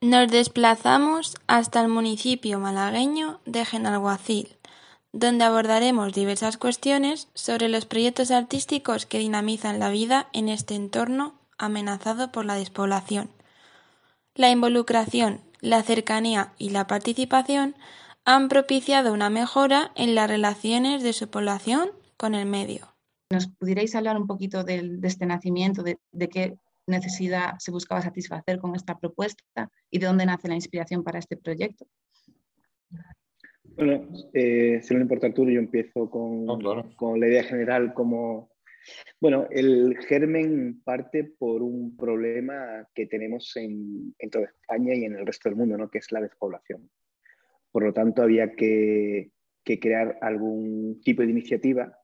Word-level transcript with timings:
Nos 0.00 0.30
desplazamos 0.30 1.34
hasta 1.48 1.80
el 1.80 1.88
municipio 1.88 2.60
malagueño 2.60 3.40
de 3.46 3.64
Genalguacil, 3.64 4.56
donde 5.12 5.44
abordaremos 5.44 6.12
diversas 6.12 6.56
cuestiones 6.56 7.26
sobre 7.34 7.68
los 7.68 7.84
proyectos 7.84 8.30
artísticos 8.30 9.06
que 9.06 9.18
dinamizan 9.18 9.80
la 9.80 9.90
vida 9.90 10.28
en 10.32 10.48
este 10.48 10.76
entorno 10.76 11.34
amenazado 11.58 12.30
por 12.30 12.44
la 12.44 12.54
despoblación. 12.54 13.28
La 14.36 14.50
involucración, 14.50 15.40
la 15.60 15.82
cercanía 15.82 16.52
y 16.58 16.70
la 16.70 16.86
participación 16.86 17.74
han 18.24 18.48
propiciado 18.48 19.12
una 19.12 19.30
mejora 19.30 19.90
en 19.96 20.14
las 20.14 20.30
relaciones 20.30 21.02
de 21.02 21.12
su 21.12 21.28
población 21.28 21.90
con 22.16 22.36
el 22.36 22.46
medio. 22.46 22.94
¿Nos 23.32 23.48
pudierais 23.48 23.96
hablar 23.96 24.16
un 24.16 24.28
poquito 24.28 24.62
de, 24.62 25.00
este 25.02 25.26
nacimiento, 25.26 25.82
de, 25.82 26.28
qué 26.28 26.56
necesidad 26.88 27.54
se 27.58 27.70
buscaba 27.70 28.02
satisfacer 28.02 28.58
con 28.58 28.74
esta 28.74 28.98
propuesta 28.98 29.70
y 29.90 29.98
de 29.98 30.06
dónde 30.06 30.26
nace 30.26 30.48
la 30.48 30.54
inspiración 30.54 31.04
para 31.04 31.18
este 31.18 31.36
proyecto? 31.36 31.86
Bueno, 33.76 34.08
eh, 34.32 34.80
si 34.82 34.92
no 34.92 34.98
le 34.98 35.04
importa 35.04 35.28
Arturo, 35.28 35.50
yo 35.50 35.60
empiezo 35.60 36.10
con, 36.10 36.46
con 36.96 37.20
la 37.20 37.28
idea 37.28 37.44
general 37.44 37.94
como... 37.94 38.50
Bueno, 39.20 39.46
el 39.50 39.98
germen 40.08 40.80
parte 40.82 41.24
por 41.24 41.62
un 41.62 41.96
problema 41.96 42.88
que 42.94 43.06
tenemos 43.06 43.54
en, 43.56 44.14
en, 44.18 44.30
toda 44.30 44.46
España 44.46 44.94
y 44.94 45.04
en 45.04 45.14
el 45.16 45.26
resto 45.26 45.48
del 45.48 45.56
mundo, 45.56 45.76
¿no? 45.76 45.90
que 45.90 45.98
es 45.98 46.10
la 46.10 46.22
despoblación. 46.22 46.88
Por 47.70 47.84
lo 47.84 47.92
tanto, 47.92 48.22
había 48.22 48.52
que, 48.52 49.30
que 49.62 49.78
crear 49.78 50.18
algún 50.22 51.00
tipo 51.04 51.22
de 51.22 51.30
iniciativa 51.30 51.98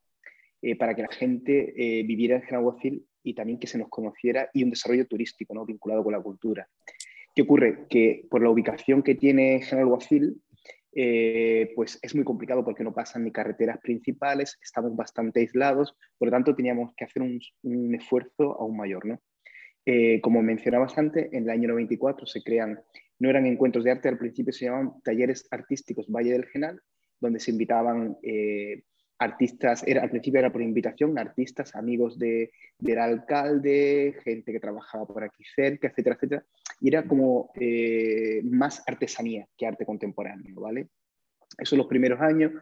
eh, 0.60 0.76
para 0.76 0.94
que 0.94 1.02
la 1.02 1.08
gente 1.08 1.74
eh, 1.76 2.02
viviera 2.04 2.36
en 2.36 2.42
Genaguacil 2.42 3.06
y 3.24 3.34
también 3.34 3.58
que 3.58 3.66
se 3.66 3.78
nos 3.78 3.88
conociera 3.88 4.48
y 4.52 4.62
un 4.62 4.70
desarrollo 4.70 5.06
turístico 5.06 5.54
¿no? 5.54 5.64
vinculado 5.64 6.04
con 6.04 6.12
la 6.12 6.20
cultura. 6.20 6.68
¿Qué 7.34 7.42
ocurre? 7.42 7.86
Que 7.88 8.26
por 8.30 8.42
la 8.42 8.50
ubicación 8.50 9.02
que 9.02 9.16
tiene 9.16 9.60
Genaguacil, 9.62 10.40
eh, 10.94 11.72
pues 11.74 11.98
es 12.02 12.14
muy 12.14 12.22
complicado 12.22 12.64
porque 12.64 12.84
no 12.84 12.94
pasan 12.94 13.24
ni 13.24 13.32
carreteras 13.32 13.78
principales, 13.78 14.56
estamos 14.62 14.94
bastante 14.94 15.40
aislados, 15.40 15.96
por 16.18 16.28
lo 16.28 16.32
tanto 16.32 16.54
teníamos 16.54 16.94
que 16.96 17.04
hacer 17.04 17.22
un, 17.22 17.94
esfuerzo 17.94 18.60
aún 18.60 18.76
mayor. 18.76 19.04
¿no? 19.04 19.20
Eh, 19.86 20.20
como 20.20 20.42
mencionabas 20.42 20.96
antes, 20.96 21.32
en 21.32 21.44
el 21.44 21.50
año 21.50 21.68
94 21.68 22.26
se 22.26 22.42
crean, 22.42 22.78
no 23.18 23.28
eran 23.28 23.46
encuentros 23.46 23.84
de 23.84 23.90
arte, 23.90 24.08
al 24.08 24.18
principio 24.18 24.52
se 24.52 24.66
llamaban 24.66 24.92
talleres 25.02 25.48
artísticos 25.50 26.06
Valle 26.08 26.32
del 26.32 26.46
Genal, 26.46 26.80
donde 27.18 27.40
se 27.40 27.50
invitaban 27.50 28.16
eh, 28.22 28.84
artistas, 29.18 29.84
era, 29.86 30.02
al 30.02 30.10
principio 30.10 30.40
era 30.40 30.52
por 30.52 30.62
invitación, 30.62 31.18
artistas, 31.18 31.74
amigos 31.74 32.18
de, 32.18 32.50
del 32.78 32.98
alcalde, 32.98 34.16
gente 34.24 34.52
que 34.52 34.60
trabajaba 34.60 35.06
por 35.06 35.22
aquí 35.22 35.44
cerca, 35.54 35.88
etcétera, 35.88 36.16
etcétera. 36.16 36.44
Y 36.80 36.88
era 36.88 37.04
como 37.04 37.50
eh, 37.54 38.42
más 38.44 38.82
artesanía 38.86 39.46
que 39.56 39.66
arte 39.66 39.86
contemporáneo, 39.86 40.60
¿vale? 40.60 40.88
Eso 41.58 41.76
los 41.76 41.86
primeros 41.86 42.20
años. 42.20 42.52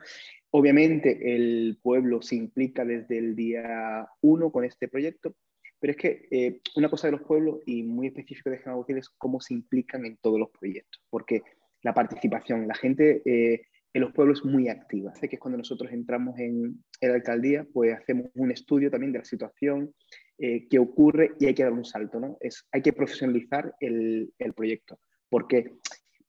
Obviamente 0.50 1.34
el 1.34 1.78
pueblo 1.82 2.20
se 2.20 2.36
implica 2.36 2.84
desde 2.84 3.18
el 3.18 3.34
día 3.34 4.06
uno 4.20 4.52
con 4.52 4.64
este 4.64 4.88
proyecto, 4.88 5.34
pero 5.80 5.92
es 5.92 5.96
que 5.96 6.28
eh, 6.30 6.60
una 6.76 6.90
cosa 6.90 7.08
de 7.08 7.12
los 7.12 7.22
pueblos 7.22 7.60
y 7.66 7.82
muy 7.82 8.08
específico 8.08 8.50
de 8.50 8.58
Genaguacil 8.58 8.98
es 8.98 9.08
cómo 9.08 9.40
se 9.40 9.54
implican 9.54 10.04
en 10.04 10.18
todos 10.18 10.38
los 10.38 10.50
proyectos, 10.50 11.02
porque 11.08 11.42
la 11.82 11.94
participación, 11.94 12.68
la 12.68 12.74
gente 12.74 13.22
eh, 13.24 13.62
en 13.94 14.02
los 14.02 14.12
pueblos 14.12 14.44
muy 14.44 14.68
activa. 14.68 15.14
Sé 15.14 15.28
que 15.28 15.36
es 15.36 15.40
cuando 15.40 15.58
nosotros 15.58 15.92
entramos 15.92 16.38
en, 16.38 16.82
la 17.00 17.14
alcaldía, 17.14 17.66
pues 17.72 17.94
hacemos 17.94 18.30
un 18.34 18.50
estudio 18.50 18.90
también 18.90 19.12
de 19.12 19.18
la 19.18 19.24
situación 19.24 19.94
eh, 20.38 20.66
que 20.68 20.78
ocurre 20.78 21.32
y 21.38 21.46
hay 21.46 21.54
que 21.54 21.64
dar 21.64 21.72
un 21.72 21.84
salto, 21.84 22.20
¿no? 22.20 22.36
Es, 22.40 22.66
hay 22.72 22.80
que 22.82 22.92
profesionalizar 22.92 23.74
el, 23.80 24.32
proyecto, 24.56 24.98
porque, 25.28 25.74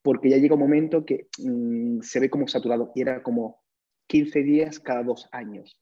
porque 0.02 0.30
ya 0.30 0.36
llega 0.36 0.54
un 0.54 0.60
momento 0.60 1.04
que 1.04 1.28
mm, 1.38 2.00
se 2.00 2.20
ve 2.20 2.28
como 2.28 2.48
saturado 2.48 2.92
y 2.94 3.00
era 3.00 3.22
como 3.22 3.62
15 4.08 4.42
días 4.42 4.78
cada 4.78 5.02
dos 5.02 5.28
años, 5.32 5.80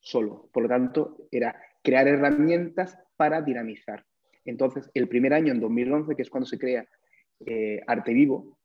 solo. 0.00 0.48
Por 0.52 0.64
lo 0.64 0.68
tanto, 0.68 1.26
era 1.30 1.60
crear 1.82 2.06
herramientas 2.06 2.96
para 3.16 3.42
dinamizar. 3.42 4.04
Entonces, 4.44 4.90
el 4.94 5.08
primer 5.08 5.34
año, 5.34 5.52
en 5.52 5.60
2011, 5.60 6.14
que 6.14 6.22
es 6.22 6.30
cuando 6.30 6.46
se 6.46 6.58
crea 6.58 6.86
eh, 7.46 7.80
Arte 7.86 8.12
Vivo, 8.12 8.58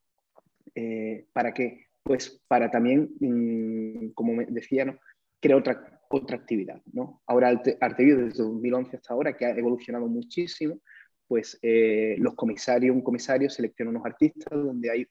eh, 0.76 1.26
¿para 1.34 1.54
qué? 1.54 1.87
Pues 2.08 2.42
para 2.48 2.72
también, 2.72 3.10
mm, 3.20 4.14
como 4.14 4.42
decía, 4.48 4.86
¿no? 4.86 4.98
crear 5.42 5.60
otra, 5.60 6.02
otra 6.10 6.38
actividad. 6.38 6.82
¿no? 6.94 7.22
Ahora 7.28 7.50
Arte, 7.50 8.06
Vivo 8.06 8.22
desde 8.22 8.44
2011 8.44 8.96
hasta 8.96 9.14
ahora, 9.14 9.36
que 9.36 9.46
ha 9.46 9.50
evolucionado 9.52 10.08
muchísimo, 10.08 10.80
pues 11.28 11.60
eh, 11.62 12.16
los 12.20 12.34
comisarios, 12.36 12.96
un 12.96 13.02
comisario 13.02 13.50
selecciona 13.50 13.92
unos 13.92 14.06
artistas 14.06 14.48
donde 14.52 14.90
hay 14.90 15.06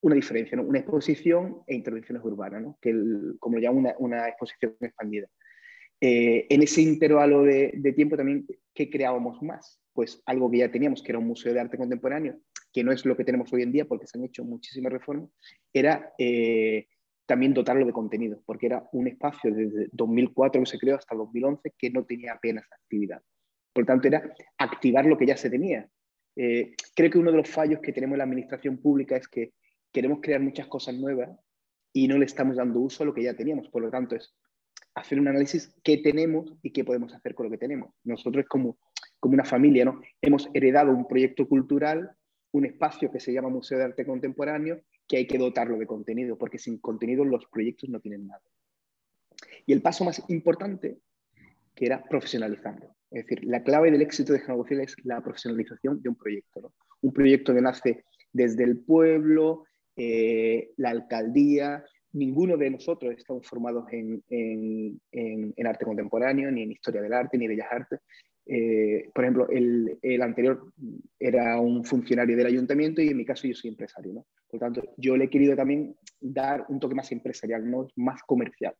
una 0.00 0.14
diferencia, 0.14 0.56
¿no? 0.56 0.62
una 0.62 0.78
exposición 0.78 1.62
e 1.66 1.74
intervenciones 1.74 2.24
urbanas, 2.24 2.62
¿no? 2.62 2.78
que 2.80 2.94
como 3.38 3.58
ya 3.58 3.70
una, 3.70 3.94
una 3.98 4.26
exposición 4.26 4.74
expandida. 4.80 5.28
Eh, 6.00 6.46
en 6.48 6.62
ese 6.62 6.80
intervalo 6.80 7.42
de, 7.42 7.72
de, 7.76 7.92
tiempo 7.92 8.16
también, 8.16 8.46
¿qué 8.74 8.90
creábamos 8.90 9.42
más? 9.42 9.80
Pues 9.92 10.22
algo 10.26 10.50
que 10.50 10.58
ya 10.58 10.70
teníamos, 10.70 11.02
que 11.02 11.12
era 11.12 11.18
un 11.18 11.26
museo 11.26 11.54
de 11.54 11.60
arte 11.60 11.78
contemporáneo, 11.78 12.38
que 12.74 12.82
no 12.82 12.90
es 12.90 13.06
lo 13.06 13.16
que 13.16 13.24
tenemos 13.24 13.52
hoy 13.52 13.62
en 13.62 13.70
día 13.70 13.84
porque 13.84 14.08
se 14.08 14.18
han 14.18 14.24
hecho 14.24 14.44
muchísimas 14.44 14.92
reformas, 14.92 15.30
era 15.72 16.12
eh, 16.18 16.88
también 17.24 17.54
dotarlo 17.54 17.86
de 17.86 17.92
contenido, 17.92 18.42
porque 18.44 18.66
era 18.66 18.88
un 18.92 19.06
espacio 19.06 19.54
desde 19.54 19.88
2004 19.92 20.60
que 20.60 20.66
se 20.66 20.78
creó 20.78 20.96
hasta 20.96 21.14
2011 21.14 21.72
que 21.78 21.90
no 21.90 22.04
tenía 22.04 22.32
apenas 22.32 22.66
actividad. 22.72 23.22
Por 23.72 23.84
lo 23.84 23.86
tanto, 23.86 24.08
era 24.08 24.34
activar 24.58 25.06
lo 25.06 25.16
que 25.16 25.26
ya 25.26 25.36
se 25.36 25.50
tenía. 25.50 25.88
Eh, 26.36 26.74
creo 26.96 27.10
que 27.10 27.18
uno 27.18 27.30
de 27.30 27.36
los 27.36 27.48
fallos 27.48 27.78
que 27.80 27.92
tenemos 27.92 28.14
en 28.14 28.18
la 28.18 28.24
administración 28.24 28.78
pública 28.78 29.16
es 29.16 29.28
que 29.28 29.52
queremos 29.92 30.18
crear 30.20 30.40
muchas 30.40 30.66
cosas 30.66 30.96
nuevas 30.96 31.30
y 31.92 32.08
no 32.08 32.18
le 32.18 32.24
estamos 32.24 32.56
dando 32.56 32.80
uso 32.80 33.04
a 33.04 33.06
lo 33.06 33.14
que 33.14 33.22
ya 33.22 33.34
teníamos. 33.34 33.68
Por 33.68 33.82
lo 33.82 33.90
tanto, 33.90 34.16
es 34.16 34.34
hacer 34.96 35.20
un 35.20 35.28
análisis 35.28 35.72
qué 35.84 35.98
tenemos 35.98 36.52
y 36.60 36.72
qué 36.72 36.82
podemos 36.82 37.14
hacer 37.14 37.36
con 37.36 37.46
lo 37.46 37.50
que 37.52 37.58
tenemos. 37.58 37.94
Nosotros 38.02 38.46
como, 38.48 38.78
como 39.20 39.34
una 39.34 39.44
familia, 39.44 39.84
¿no? 39.84 40.00
Hemos 40.20 40.50
heredado 40.54 40.90
un 40.90 41.06
proyecto 41.06 41.48
cultural 41.48 42.16
un 42.54 42.64
espacio 42.64 43.10
que 43.10 43.18
se 43.18 43.32
llama 43.32 43.48
Museo 43.48 43.78
de 43.78 43.84
Arte 43.84 44.06
Contemporáneo 44.06 44.80
que 45.08 45.16
hay 45.16 45.26
que 45.26 45.38
dotarlo 45.38 45.76
de 45.76 45.86
contenido, 45.86 46.38
porque 46.38 46.58
sin 46.58 46.78
contenido 46.78 47.24
los 47.24 47.46
proyectos 47.46 47.90
no 47.90 47.98
tienen 48.00 48.28
nada. 48.28 48.42
Y 49.66 49.72
el 49.72 49.82
paso 49.82 50.04
más 50.04 50.22
importante, 50.28 50.98
que 51.74 51.86
era 51.86 52.04
profesionalizarlo. 52.04 52.94
Es 53.10 53.26
decir, 53.26 53.44
la 53.44 53.64
clave 53.64 53.90
del 53.90 54.02
éxito 54.02 54.32
de 54.32 54.38
Genagocil 54.38 54.80
es 54.80 54.94
la 55.02 55.20
profesionalización 55.20 56.00
de 56.00 56.08
un 56.08 56.14
proyecto. 56.14 56.72
Un 57.02 57.12
proyecto 57.12 57.52
que 57.52 57.60
nace 57.60 58.04
desde 58.32 58.62
el 58.62 58.78
pueblo, 58.78 59.64
eh, 59.96 60.70
la 60.76 60.90
alcaldía. 60.90 61.84
Ninguno 62.12 62.56
de 62.56 62.70
nosotros 62.70 63.14
estamos 63.16 63.48
formados 63.48 63.86
en, 63.90 64.22
en, 64.30 65.66
arte 65.66 65.84
contemporáneo, 65.84 66.52
ni 66.52 66.62
en 66.62 66.70
historia 66.70 67.02
del 67.02 67.12
arte, 67.12 67.36
ni 67.36 67.48
bellas 67.48 67.66
artes. 67.68 67.98
Eh, 68.46 69.10
por 69.14 69.24
ejemplo, 69.24 69.48
el, 69.48 70.22
anterior 70.22 70.72
era 71.18 71.58
un 71.58 71.84
funcionario 71.84 72.36
del 72.36 72.46
ayuntamiento 72.46 73.00
y 73.00 73.08
en 73.08 73.16
mi 73.16 73.24
caso 73.24 73.46
yo 73.46 73.54
soy 73.54 73.70
empresario. 73.70 74.12
¿no? 74.12 74.26
Por 74.48 74.60
tanto, 74.60 74.82
yo 74.96 75.16
le 75.16 75.24
he 75.24 75.30
querido 75.30 75.56
también 75.56 75.96
dar 76.20 76.66
un 76.68 76.78
toque 76.80 76.94
más 76.94 77.10
empresarial, 77.12 77.68
¿no? 77.70 77.88
más 77.96 78.22
comercial. 78.22 78.74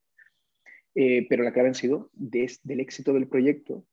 Eh, 0.94 1.26
pero 1.28 1.42
la 1.42 1.52
clave 1.52 1.70
ha 1.70 1.74
sido 1.74 2.10
del 2.12 2.80
éxito 2.80 3.12
del 3.12 3.28
proyecto 3.28 3.84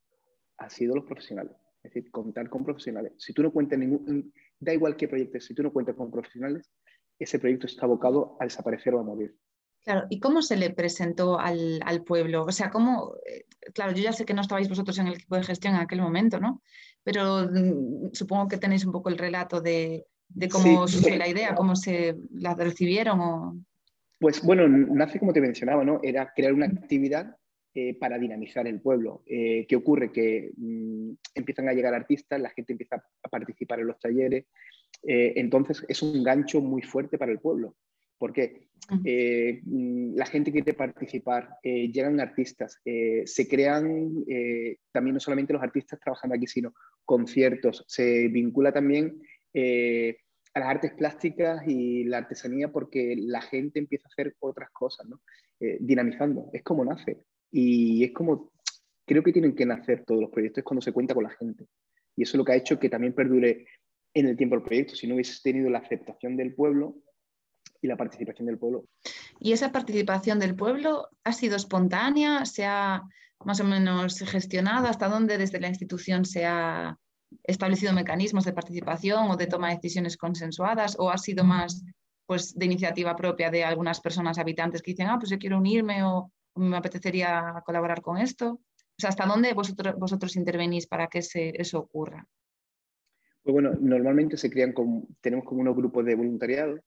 ha 0.58 0.70
sido 0.70 0.96
los 0.96 1.06
profesionales. 1.06 1.54
Es 1.84 1.94
decir, 1.94 2.12
contar 2.12 2.48
con 2.50 2.64
profesionales. 2.64 3.14
Si 3.18 3.34
tú 3.34 3.42
no 3.42 3.52
cuentas 3.52 3.80
ningún, 3.80 4.32
da 4.59 4.74
igual 4.74 4.96
qué 4.96 5.08
proyecto, 5.08 5.40
si 5.40 5.56
tú 5.56 5.64
no 5.64 5.74
cuentas 5.74 5.96
con 5.96 6.12
profesionales, 6.12 6.72
ese 7.18 7.40
proyecto 7.40 7.66
está 7.66 7.86
abocado 7.86 8.38
a 8.40 8.44
desaparecer 8.44 8.94
o 8.94 9.00
a 9.00 9.03
morir. 9.03 9.36
Claro, 9.84 10.06
¿y 10.09 10.19
cómo 10.19 10.44
se 10.44 10.58
le 10.58 10.69
presentó 10.69 11.40
al, 11.40 11.81
al, 11.84 12.03
pueblo? 12.03 12.44
O 12.44 12.52
sea, 12.52 12.69
¿cómo? 12.69 13.16
Eh, 13.25 13.46
claro, 13.74 13.94
yo 13.94 14.03
ya 14.03 14.14
sé 14.14 14.25
que 14.25 14.34
no 14.34 14.42
estabais 14.42 14.69
vosotros 14.69 14.97
en 15.00 15.08
el 15.08 15.16
equipo 15.16 15.36
de 15.36 15.44
gestión 15.44 15.74
en 15.74 15.81
aquel 15.81 16.02
momento, 16.02 16.40
¿no? 16.40 16.62
Pero 17.03 17.50
mm, 17.52 18.12
supongo 18.14 18.47
que 18.47 18.58
tenéis 18.58 18.86
un 18.86 18.91
poco 18.91 19.09
el 19.09 19.18
relato 19.18 19.59
de, 19.59 20.06
de 20.29 20.50
cómo 20.50 20.88
surgió 20.88 21.16
la 21.16 21.28
idea, 21.28 21.56
cómo 21.56 21.76
se 21.76 22.16
la 22.32 22.53
recibieron. 22.53 23.22
O... 23.22 23.58
Pues 24.20 24.44
bueno, 24.44 24.67
nace 24.67 25.17
como 25.17 25.34
te 25.34 25.41
mencionaba, 25.41 25.84
¿no? 25.84 26.00
Era 26.03 26.32
crear 26.35 26.53
una 26.53 26.67
actividad 26.67 27.35
eh, 27.73 27.97
para 27.97 28.20
dinamizar 28.20 28.67
el 28.67 28.82
pueblo. 28.82 29.23
Eh, 29.26 29.66
¿Qué 29.67 29.76
ocurre? 29.76 30.11
Que 30.11 30.52
mm, 30.58 31.11
empiezan 31.34 31.70
a 31.70 31.73
llegar 31.73 31.96
artistas, 31.96 32.40
la 32.40 32.52
gente 32.52 32.73
empieza 32.73 33.03
a 33.23 33.29
participar 33.29 33.79
en 33.79 33.88
los 33.88 34.00
talleres, 34.00 34.46
entonces 35.03 35.84
es 35.88 36.03
un 36.03 36.23
gancho 36.23 36.61
muy 36.61 36.84
fuerte 36.84 37.17
para 37.17 37.32
el 37.32 37.40
pueblo 37.40 37.76
porque 38.22 38.68
eh, 39.03 39.62
mm, 39.64 40.14
la 40.14 40.28
gente 40.28 40.52
quiere 40.52 40.76
participar, 40.76 41.58
eh, 41.64 41.91
llegan 41.91 42.20
artistas, 42.20 42.79
eh, 42.85 43.23
se 43.26 43.47
crean 43.47 44.14
también 44.91 45.16
no 45.16 45.20
solamente 45.20 45.53
los 45.53 45.64
artistas 45.64 46.00
trabajando 46.00 46.35
aquí, 46.35 46.46
sino 46.46 46.76
conciertos, 47.03 47.84
se 47.88 48.28
vincula 48.28 48.72
también 48.72 49.20
a 50.53 50.59
las 50.59 50.70
artes 50.70 50.94
plásticas 50.94 51.68
y 51.68 52.03
la 52.03 52.20
artesanía 52.20 52.72
porque 52.72 53.16
la 53.18 53.41
gente 53.41 53.79
empieza 53.79 54.08
a 54.08 54.12
hacer 54.14 54.35
otras 54.40 54.70
cosas, 54.70 55.08
¿no? 55.08 55.20
dinamizando, 55.79 56.50
es 56.53 56.62
como 56.62 56.85
nace. 56.85 57.26
Y 57.52 58.03
es 58.03 58.12
como, 58.12 58.52
creo 59.06 59.23
que 59.23 59.34
tienen 59.34 59.56
que 59.56 59.66
nacer 59.66 60.06
todos 60.06 60.22
los 60.22 60.29
proyectos 60.29 60.64
cuando 60.64 60.82
se 60.82 60.91
cuenta 60.91 61.16
con 61.16 61.23
la 61.23 61.32
gente. 61.32 61.66
Y 62.16 62.23
eso 62.23 62.34
es 62.34 62.38
lo 62.38 62.46
que 62.46 62.52
ha 62.52 62.56
hecho 62.56 62.79
que 62.79 62.90
también 62.90 63.14
perdure 63.14 63.66
en 64.14 64.28
el 64.28 64.38
tiempo 64.38 64.56
del 64.56 64.64
proyecto, 64.64 64.96
si 64.96 65.08
no 65.08 65.16
hubiese 65.16 65.41
tenido 65.41 65.70
la 65.70 65.79
aceptación 65.79 66.38
del 66.38 66.53
pueblo 66.53 66.96
y 67.82 67.88
la 67.88 67.98
participación 67.98 68.46
del 68.46 68.58
pueblo. 68.58 68.86
¿Y 69.40 69.54
esa 69.54 69.72
participación 69.72 70.40
del 70.40 70.56
pueblo 70.56 71.10
ha 71.24 71.34
sido 71.34 71.56
espontánea? 71.56 72.46
¿Se 72.46 72.66
ha 72.66 73.02
más 73.44 73.60
o 73.60 73.64
menos 73.64 74.20
gestionado? 74.20 74.88
¿Hasta 74.88 75.10
dónde 75.10 75.38
desde 75.38 75.60
la 75.60 75.68
institución 75.68 76.26
se 76.26 76.46
ha 76.46 76.98
establecido 77.44 77.94
mecanismos 77.94 78.46
de 78.46 78.54
participación 78.54 79.30
o 79.30 79.36
de 79.36 79.48
toma 79.48 79.70
de 79.70 79.76
decisiones 79.76 80.16
consensuadas? 80.16 80.96
¿O 81.00 81.10
ha 81.10 81.18
sido 81.18 81.44
más 81.44 81.84
pues, 82.28 82.54
de 82.54 82.66
iniciativa 82.66 83.16
propia 83.16 83.50
de 83.50 83.64
algunas 83.64 84.00
personas 84.00 84.38
habitantes 84.38 84.82
que 84.82 84.92
dicen, 84.92 85.08
ah, 85.08 85.18
pues 85.18 85.32
yo 85.32 85.40
quiero 85.40 85.58
unirme 85.58 86.04
o, 86.04 86.32
me 86.56 86.78
apetecería 86.78 87.64
colaborar 87.66 88.02
con 88.02 88.18
esto? 88.18 88.52
O 88.52 89.00
sea, 89.02 89.10
¿hasta 89.10 89.26
dónde 89.26 89.54
vosotros, 89.54 89.96
vosotros 89.98 90.36
intervenís 90.36 90.86
para 90.86 91.08
que 91.08 91.20
eso 91.20 91.80
ocurra? 91.80 92.28
Pues 93.42 93.54
bueno, 93.54 93.72
normalmente 93.80 94.38
se 94.38 94.52
crean 94.52 94.74
como, 94.74 95.08
tenemos 95.22 95.46
como 95.46 95.62
unos 95.62 95.76
grupos 95.76 96.06
de 96.06 96.14
voluntariado 96.14 96.80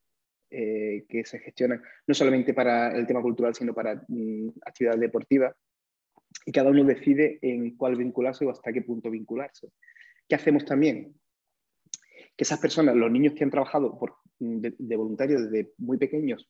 eh, 0.57 1.05
que 1.09 1.25
se 1.25 1.41
gestionan 1.41 1.83
no 2.07 2.15
solamente 2.15 2.55
para 2.55 2.97
el 2.97 3.09
tema 3.09 3.21
cultural, 3.21 3.57
sino 3.57 3.75
para 3.75 4.05
mm, 4.07 4.51
actividades 4.65 5.01
deportivas. 5.01 5.53
Y 6.47 6.53
cada 6.53 6.71
uno 6.71 6.85
decide 6.85 7.41
en 7.43 7.77
cuál 7.77 7.97
vincularse 7.97 8.45
o 8.45 8.51
hasta 8.51 8.73
qué 8.73 8.83
punto 8.83 9.11
vincularse. 9.11 9.73
¿Qué 10.29 10.37
hacemos 10.37 10.65
también? 10.65 11.13
Que 12.37 12.45
esas 12.45 12.61
personas, 12.61 12.95
los 12.95 13.11
niños 13.11 13.35
que 13.35 13.43
han 13.43 13.51
trabajado 13.51 13.99
mm, 14.39 14.61
de, 14.61 14.97
voluntarios 14.97 15.51
desde 15.51 15.73
muy 15.79 15.99
pequeños, 15.99 16.49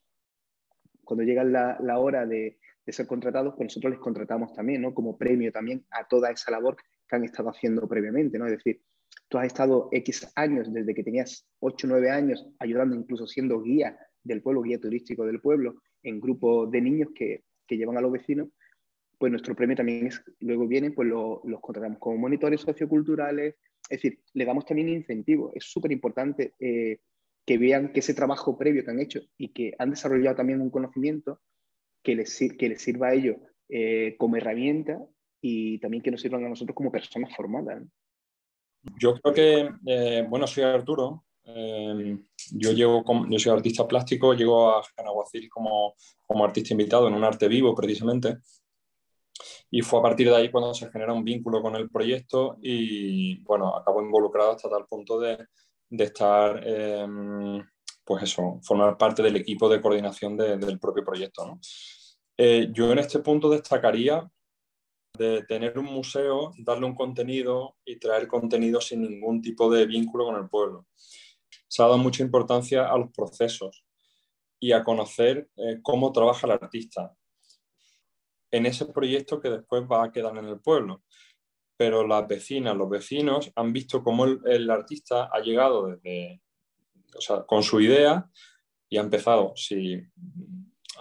cuando 1.02 1.24
llega 1.24 1.42
la, 1.42 1.78
la 1.80 1.98
hora 1.98 2.26
de, 2.26 2.58
de, 2.84 2.92
ser 2.92 3.06
contratados, 3.06 3.54
pues 3.56 3.68
nosotros 3.68 3.92
les 3.92 4.00
contratamos 4.00 4.52
también, 4.52 4.82
¿no? 4.82 4.92
Como 4.92 5.16
premio 5.16 5.50
también 5.50 5.86
a 5.90 6.06
toda 6.06 6.30
esa 6.30 6.50
labor 6.50 6.76
que 7.08 7.16
han 7.16 7.24
estado 7.24 7.48
haciendo 7.48 7.88
previamente, 7.88 8.38
¿no? 8.38 8.44
Es 8.44 8.52
decir, 8.52 8.82
tú 9.28 9.38
has 9.38 9.46
estado 9.46 9.88
X 9.92 10.30
años, 10.36 10.72
desde 10.72 10.94
que 10.94 11.02
tenías 11.02 11.46
8 11.60 11.86
o 11.86 11.90
9 11.90 12.10
años, 12.10 12.46
ayudando, 12.58 12.96
incluso 12.96 13.26
siendo 13.26 13.60
guía 13.62 13.98
del 14.22 14.42
pueblo, 14.42 14.62
guía 14.62 14.80
turístico 14.80 15.26
del 15.26 15.40
pueblo, 15.40 15.76
en 16.02 16.20
grupo 16.20 16.66
de 16.66 16.80
niños 16.80 17.08
que, 17.14 17.44
que 17.66 17.76
llevan 17.76 17.96
a 17.96 18.00
los 18.00 18.12
vecinos, 18.12 18.48
pues 19.18 19.30
nuestro 19.30 19.54
premio 19.54 19.76
también 19.76 20.06
es, 20.08 20.22
luego 20.40 20.66
vienen, 20.66 20.94
pues 20.94 21.08
los 21.08 21.60
contratamos 21.60 21.98
como 21.98 22.18
monitores 22.18 22.60
socioculturales, 22.60 23.54
es 23.88 24.02
decir, 24.02 24.20
le 24.32 24.44
damos 24.44 24.64
también 24.66 24.88
incentivos. 24.88 25.52
Es 25.54 25.64
súper 25.64 25.92
importante 25.92 26.54
eh, 26.58 26.98
que 27.46 27.58
vean 27.58 27.92
que 27.92 28.00
ese 28.00 28.14
trabajo 28.14 28.56
previo 28.58 28.84
que 28.84 28.90
han 28.90 29.00
hecho 29.00 29.20
y 29.36 29.52
que 29.52 29.74
han 29.78 29.90
desarrollado 29.90 30.36
también 30.36 30.60
un 30.60 30.70
conocimiento 30.70 31.40
que 32.02 32.14
les, 32.14 32.38
que 32.58 32.68
les 32.68 32.82
sirva 32.82 33.08
a 33.08 33.14
ellos 33.14 33.36
eh, 33.68 34.16
como 34.18 34.36
herramienta 34.36 34.98
y 35.40 35.78
también 35.78 36.02
que 36.02 36.10
nos 36.10 36.20
sirvan 36.20 36.44
a 36.44 36.48
nosotros 36.48 36.74
como 36.74 36.92
personas 36.92 37.34
formadas. 37.34 37.82
Yo 38.98 39.14
creo 39.14 39.34
que, 39.34 39.70
eh, 39.86 40.26
bueno, 40.28 40.46
soy 40.46 40.64
Arturo. 40.64 41.24
Eh, 41.44 42.18
yo, 42.52 42.72
llego 42.72 43.04
yo 43.28 43.38
soy 43.38 43.52
artista 43.52 43.86
plástico, 43.86 44.34
llego 44.34 44.70
a 44.70 44.82
Canaguacil 44.94 45.48
como, 45.48 45.94
como 46.26 46.44
artista 46.44 46.74
invitado 46.74 47.08
en 47.08 47.14
un 47.14 47.24
arte 47.24 47.48
vivo, 47.48 47.74
precisamente. 47.74 48.38
Y 49.70 49.82
fue 49.82 49.98
a 49.98 50.02
partir 50.02 50.28
de 50.28 50.36
ahí 50.36 50.50
cuando 50.50 50.74
se 50.74 50.90
genera 50.90 51.12
un 51.12 51.24
vínculo 51.24 51.60
con 51.62 51.74
el 51.76 51.90
proyecto 51.90 52.58
y, 52.62 53.42
bueno, 53.42 53.74
acabo 53.74 54.02
involucrado 54.02 54.52
hasta 54.52 54.68
tal 54.68 54.86
punto 54.86 55.18
de, 55.18 55.46
de 55.88 56.04
estar, 56.04 56.62
eh, 56.64 57.06
pues 58.04 58.22
eso, 58.22 58.60
formar 58.62 58.96
parte 58.96 59.22
del 59.22 59.36
equipo 59.36 59.68
de 59.68 59.80
coordinación 59.80 60.36
del 60.36 60.78
propio 60.78 61.04
proyecto. 61.04 61.58
yo 62.36 62.92
en 62.92 62.98
este 62.98 63.18
punto 63.20 63.48
destacaría 63.48 64.28
de 65.16 65.44
tener 65.44 65.78
un 65.78 65.86
museo, 65.86 66.52
darle 66.58 66.86
un 66.86 66.94
contenido 66.94 67.76
y 67.84 67.98
traer 67.98 68.26
contenido 68.26 68.80
sin 68.80 69.02
ningún 69.02 69.40
tipo 69.40 69.70
de 69.70 69.86
vínculo 69.86 70.24
con 70.26 70.36
el 70.36 70.48
pueblo. 70.48 70.86
Se 71.68 71.82
ha 71.82 71.86
dado 71.86 71.98
mucha 71.98 72.22
importancia 72.22 72.88
a 72.88 72.98
los 72.98 73.10
procesos 73.12 73.84
y 74.58 74.72
a 74.72 74.82
conocer 74.82 75.48
eh, 75.56 75.78
cómo 75.82 76.12
trabaja 76.12 76.46
el 76.46 76.52
artista 76.52 77.14
en 78.50 78.66
ese 78.66 78.86
proyecto 78.86 79.40
que 79.40 79.50
después 79.50 79.84
va 79.90 80.04
a 80.04 80.12
quedar 80.12 80.36
en 80.36 80.46
el 80.46 80.60
pueblo. 80.60 81.02
Pero 81.76 82.06
las 82.06 82.26
vecinas, 82.26 82.76
los 82.76 82.88
vecinos 82.88 83.52
han 83.56 83.72
visto 83.72 84.02
cómo 84.02 84.24
el, 84.24 84.70
artista 84.70 85.28
ha 85.32 85.40
llegado 85.40 85.88
desde, 85.88 86.40
con 87.46 87.62
su 87.62 87.80
idea 87.80 88.30
y 88.88 88.96
ha 88.96 89.00
empezado, 89.00 89.52
si, 89.56 90.00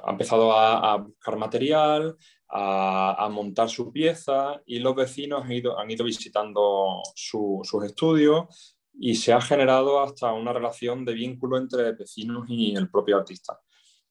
ha 0.03 0.11
empezado 0.11 0.51
a 0.51 0.97
buscar 0.97 1.37
material, 1.37 2.17
a, 2.55 3.27
montar 3.31 3.67
su 3.67 3.91
pieza 3.91 4.61
y 4.67 4.77
los 4.77 4.95
vecinos 4.95 5.43
han 5.43 5.51
ido, 5.51 5.79
han 5.79 5.89
ido 5.89 6.05
visitando 6.05 7.01
sus 7.15 7.83
estudios 7.83 8.77
y 8.93 9.15
se 9.15 9.33
ha 9.33 9.41
generado 9.41 10.01
hasta 10.01 10.31
una 10.33 10.53
relación 10.53 11.03
de 11.03 11.13
vínculo 11.13 11.57
entre 11.57 11.93
vecinos 11.93 12.45
y 12.47 12.75
el 12.75 12.91
propio 12.91 13.17
artista. 13.17 13.59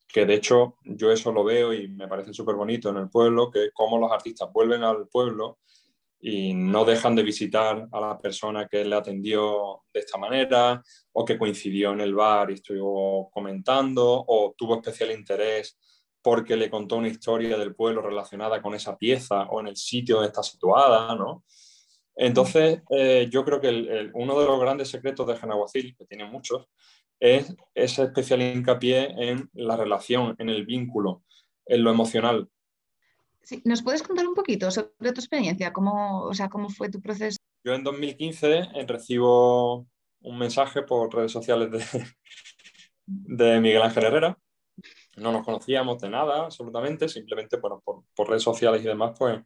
Que 0.08 0.26
de 0.26 0.34
hecho 0.34 0.76
yo 0.84 1.12
eso 1.12 1.30
lo 1.30 1.44
veo 1.44 1.72
y 1.72 1.86
me 1.88 2.08
parece 2.08 2.34
súper 2.34 2.56
bonito 2.56 2.90
en 2.90 2.96
el 2.96 3.08
pueblo, 3.08 3.48
que 3.48 3.70
como 3.72 3.96
los 3.96 4.10
artistas 4.10 4.52
vuelven 4.52 4.82
al 4.82 5.06
pueblo 5.06 5.60
y 6.20 6.52
no 6.52 6.84
dejan 6.84 7.14
de 7.14 7.22
visitar 7.22 7.88
a 7.92 8.00
la 8.00 8.18
persona 8.18 8.66
que 8.66 8.84
le 8.84 8.96
atendió 8.96 9.84
de 9.94 10.00
esta 10.00 10.18
manera 10.18 10.82
o 11.12 11.24
que 11.24 11.38
coincidió 11.38 11.92
en 11.92 12.00
el 12.00 12.14
bar 12.14 12.50
y 12.50 12.54
estuvo 12.54 13.30
comentando 13.30 14.24
o 14.26 14.52
tuvo 14.56 14.76
especial 14.76 15.12
interés 15.12 15.78
porque 16.22 16.56
le 16.56 16.70
contó 16.70 16.96
una 16.96 17.08
historia 17.08 17.58
del 17.58 17.74
pueblo 17.74 18.00
relacionada 18.00 18.62
con 18.62 18.74
esa 18.74 18.96
pieza 18.96 19.42
o 19.44 19.60
en 19.60 19.66
el 19.66 19.76
sitio 19.76 20.16
donde 20.16 20.28
está 20.28 20.42
situada, 20.42 21.14
¿no? 21.16 21.44
Entonces, 22.14 22.82
eh, 22.90 23.28
yo 23.30 23.44
creo 23.44 23.60
que 23.60 24.10
uno 24.14 24.38
de 24.38 24.46
los 24.46 24.60
grandes 24.60 24.88
secretos 24.88 25.26
de 25.26 25.36
Genaguacil, 25.36 25.96
que 25.96 26.04
tiene 26.04 26.26
muchos, 26.26 26.68
es 27.18 27.54
ese 27.74 28.04
especial 28.04 28.42
hincapié 28.42 29.14
en 29.16 29.48
la 29.54 29.76
relación, 29.76 30.34
en 30.38 30.48
el 30.48 30.66
vínculo, 30.66 31.22
en 31.66 31.82
lo 31.84 31.90
emocional. 31.90 32.48
Sí, 33.42 33.62
¿Nos 33.64 33.82
puedes 33.82 34.02
contar 34.02 34.26
un 34.26 34.34
poquito 34.34 34.70
sobre 34.70 35.12
tu 35.12 35.20
experiencia? 35.20 35.72
¿Cómo, 35.72 36.22
o 36.24 36.34
sea, 36.34 36.48
¿Cómo 36.48 36.68
fue 36.68 36.90
tu 36.90 37.00
proceso? 37.00 37.38
Yo 37.64 37.74
en 37.74 37.84
2015 37.84 38.58
eh, 38.74 38.86
recibo 38.86 39.86
un 40.20 40.38
mensaje 40.38 40.82
por 40.82 41.14
redes 41.14 41.32
sociales 41.32 41.70
de, 41.70 41.82
de 43.06 43.60
Miguel 43.60 43.82
Ángel 43.82 44.04
Herrera, 44.04 44.38
no 45.16 45.32
nos 45.32 45.44
conocíamos 45.44 46.00
de 46.00 46.08
nada, 46.08 46.44
absolutamente, 46.44 47.08
simplemente 47.08 47.56
bueno, 47.56 47.82
por, 47.84 48.28
redes 48.28 48.42
sociales 48.42 48.82
y 48.82 48.86
demás, 48.86 49.14
pues 49.18 49.40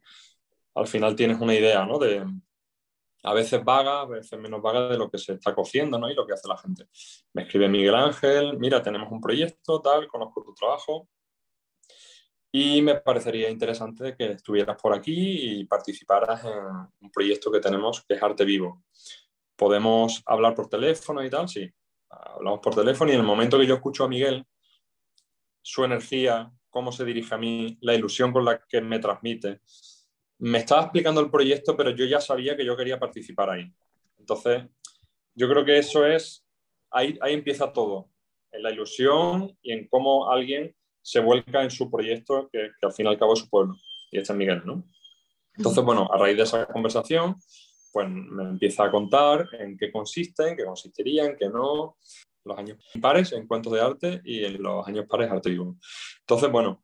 al 0.75 0.87
final 0.87 1.15
tienes 1.15 1.39
una 1.39 1.53
idea, 1.53 1.85
¿no? 1.85 1.97
De, 1.99 2.25
a 3.23 3.33
veces 3.33 3.63
vaga, 3.63 4.01
a 4.01 4.05
veces 4.05 4.39
menos 4.39 4.61
vaga 4.61 4.87
de 4.89 4.97
lo 4.97 5.09
que 5.09 5.17
se 5.17 5.33
está 5.33 5.53
cociendo, 5.53 5.97
¿no? 5.97 6.09
Y 6.09 6.15
lo 6.15 6.25
que 6.25 6.33
hace 6.33 6.47
la 6.47 6.57
gente. 6.57 6.85
Me 7.33 7.43
escribe 7.43 7.67
Miguel 7.67 7.95
Ángel, 7.95 8.57
mira, 8.57 8.81
tenemos 8.81 9.11
un 9.11 9.19
proyecto, 9.19 9.81
tal, 9.81 10.07
conozco 10.07 10.43
tu 10.43 10.53
trabajo 10.53 11.07
y 12.51 12.81
me 12.81 12.95
parecería 12.95 13.49
interesante 13.49 14.15
que 14.15 14.31
estuvieras 14.31 14.81
por 14.81 14.93
aquí 14.93 15.59
y 15.59 15.65
participaras 15.65 16.43
en 16.45 16.53
un 17.01 17.11
proyecto 17.11 17.51
que 17.51 17.59
tenemos 17.59 18.03
que 18.05 18.15
es 18.15 18.23
Arte 18.23 18.45
Vivo. 18.45 18.83
¿Podemos 19.55 20.23
hablar 20.25 20.55
por 20.55 20.69
teléfono 20.69 21.23
y 21.23 21.29
tal? 21.29 21.49
Sí, 21.49 21.69
hablamos 22.09 22.59
por 22.59 22.73
teléfono 22.73 23.11
y 23.11 23.15
en 23.15 23.21
el 23.21 23.25
momento 23.25 23.59
que 23.59 23.67
yo 23.67 23.75
escucho 23.75 24.05
a 24.05 24.07
Miguel 24.07 24.45
su 25.67 25.83
energía, 25.83 26.49
cómo 26.69 26.93
se 26.93 27.03
dirige 27.03 27.35
a 27.35 27.37
mí, 27.37 27.77
la 27.81 27.93
ilusión 27.93 28.31
con 28.31 28.45
la 28.45 28.65
que 28.69 28.79
me 28.79 28.99
transmite. 28.99 29.59
Me 30.37 30.59
estaba 30.59 30.83
explicando 30.83 31.19
el 31.19 31.29
proyecto, 31.29 31.75
pero 31.75 31.89
yo 31.89 32.05
ya 32.05 32.21
sabía 32.21 32.55
que 32.55 32.63
yo 32.63 32.77
quería 32.77 32.97
participar 32.97 33.49
ahí. 33.49 33.69
Entonces, 34.17 34.63
yo 35.35 35.49
creo 35.49 35.65
que 35.65 35.77
eso 35.77 36.05
es, 36.05 36.47
ahí, 36.89 37.19
ahí 37.21 37.33
empieza 37.33 37.73
todo, 37.73 38.09
en 38.53 38.63
la 38.63 38.71
ilusión 38.71 39.57
y 39.61 39.73
en 39.73 39.89
cómo 39.89 40.31
alguien 40.31 40.73
se 41.01 41.19
vuelca 41.19 41.61
en 41.61 41.71
su 41.71 41.91
proyecto, 41.91 42.49
que, 42.49 42.69
al 42.81 42.93
fin 42.93 43.07
y 43.07 43.09
al 43.09 43.19
cabo 43.19 43.33
es 43.33 43.39
su 43.39 43.49
pueblo. 43.49 43.75
Y 44.09 44.19
este 44.19 44.31
es 44.31 44.37
Miguel, 44.37 44.61
¿no? 44.63 44.85
Entonces, 45.53 45.83
bueno, 45.83 46.07
a 46.13 46.17
raíz 46.17 46.37
de 46.37 46.43
esa 46.43 46.65
conversación, 46.67 47.35
pues 47.91 48.07
me 48.09 48.43
empieza 48.43 48.85
a 48.85 48.91
contar 48.91 49.49
en 49.59 49.77
qué 49.77 49.91
consiste, 49.91 50.47
en 50.47 50.55
qué 50.55 50.63
consistiría, 50.63 51.25
en 51.25 51.35
qué 51.35 51.49
no, 51.49 51.97
los 52.47 52.57
años 52.57 52.77
pares 53.01 53.31
en 53.33 53.47
cuentos 53.47 53.73
de 53.73 53.81
arte 53.81 54.21
y 54.23 54.45
en 54.45 54.61
los 54.61 54.87
años 54.87 55.05
pares 55.07 55.31
arte 55.31 55.49
vivo. 55.49 55.75
Entonces, 56.21 56.51
bueno, 56.51 56.83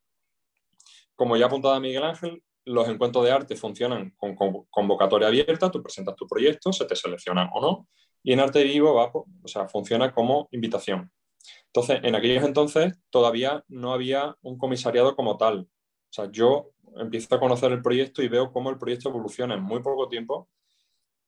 como 1.15 1.37
ya 1.37 1.45
apuntaba 1.45 1.79
Miguel 1.79 2.03
Ángel, 2.03 2.43
los 2.65 2.87
encuentros 2.87 3.25
de 3.25 3.31
arte 3.31 3.55
funcionan 3.55 4.11
con 4.17 4.35
convocatoria 4.69 5.27
abierta, 5.27 5.69
tú 5.69 5.81
presentas 5.81 6.15
tu 6.15 6.27
proyecto, 6.27 6.71
se 6.71 6.85
te 6.85 6.95
selecciona 6.95 7.49
o 7.53 7.61
no, 7.61 7.87
y 8.23 8.31
en 8.33 8.39
arte 8.39 8.63
vivo 8.63 8.93
va, 8.95 9.11
o 9.13 9.47
sea, 9.47 9.67
funciona 9.67 10.13
como 10.13 10.47
invitación. 10.51 11.11
Entonces, 11.67 11.99
en 12.03 12.15
aquellos 12.15 12.43
entonces 12.43 12.93
todavía 13.09 13.63
no 13.67 13.93
había 13.93 14.35
un 14.41 14.57
comisariado 14.57 15.15
como 15.15 15.37
tal. 15.37 15.61
O 15.61 16.13
sea, 16.13 16.31
yo 16.31 16.71
empiezo 16.95 17.35
a 17.35 17.39
conocer 17.39 17.71
el 17.71 17.81
proyecto 17.81 18.21
y 18.21 18.27
veo 18.27 18.51
cómo 18.51 18.69
el 18.69 18.77
proyecto 18.77 19.09
evoluciona 19.09 19.55
en 19.55 19.63
muy 19.63 19.81
poco 19.81 20.07
tiempo, 20.07 20.49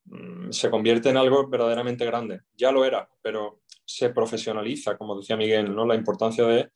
mm, 0.06 0.52
se 0.52 0.70
convierte 0.70 1.10
en 1.10 1.18
algo 1.18 1.48
verdaderamente 1.48 2.06
grande. 2.06 2.42
Ya 2.56 2.72
lo 2.72 2.86
era, 2.86 3.10
pero 3.22 3.62
se 3.86 4.10
profesionaliza, 4.10 4.98
como 4.98 5.18
decía 5.18 5.38
Miguel, 5.38 5.74
¿no? 5.76 5.86
la 5.86 5.96
importancia 5.96 6.46
de 6.46 6.72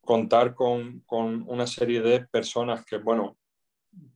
contar 0.00 0.54
con, 0.54 1.04
una 1.08 1.66
serie 1.66 2.00
de 2.00 2.20
personas 2.26 2.84
que, 2.84 2.98
bueno, 2.98 3.36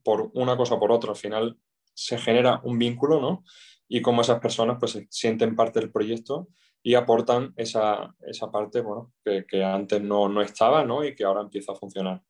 por 0.05 0.31
una 0.35 0.57
cosa 0.57 0.75
o 0.75 0.81
por 0.81 0.93
otra, 0.93 1.11
al 1.11 1.17
final 1.17 1.59
se 1.95 2.19
genera 2.19 2.61
un 2.65 2.79
vínculo, 2.79 3.21
¿no? 3.21 3.45
y 3.89 4.01
cómo 4.03 4.23
esas 4.23 4.39
personas 4.39 4.77
pues 4.79 4.93
se 4.93 5.07
sienten 5.11 5.57
parte 5.57 5.81
del 5.81 5.91
proyecto 5.91 6.49
y 6.83 6.95
aportan 6.95 7.53
esa, 7.57 8.15
esa 8.27 8.51
parte 8.51 8.81
bueno, 8.81 9.13
que, 9.25 9.45
que, 9.47 9.65
antes 9.65 10.01
no, 10.01 10.29
no 10.29 10.43
estaba 10.43 10.85
¿no? 10.85 11.05
y 11.05 11.15
que 11.15 11.25
ahora 11.25 11.41
empieza 11.41 11.73
a 11.73 11.77
funcionar. 11.77 12.23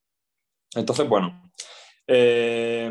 Entonces, 0.75 1.09
bueno, 1.09 1.51
eh, 2.07 2.91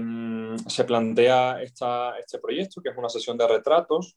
se 0.68 0.86
plantea 0.86 1.62
esta, 1.62 2.18
este 2.18 2.40
proyecto, 2.40 2.82
que 2.82 2.90
es 2.90 2.98
una 2.98 3.10
sesión 3.10 3.38
de 3.38 3.48
retratos. 3.48 4.16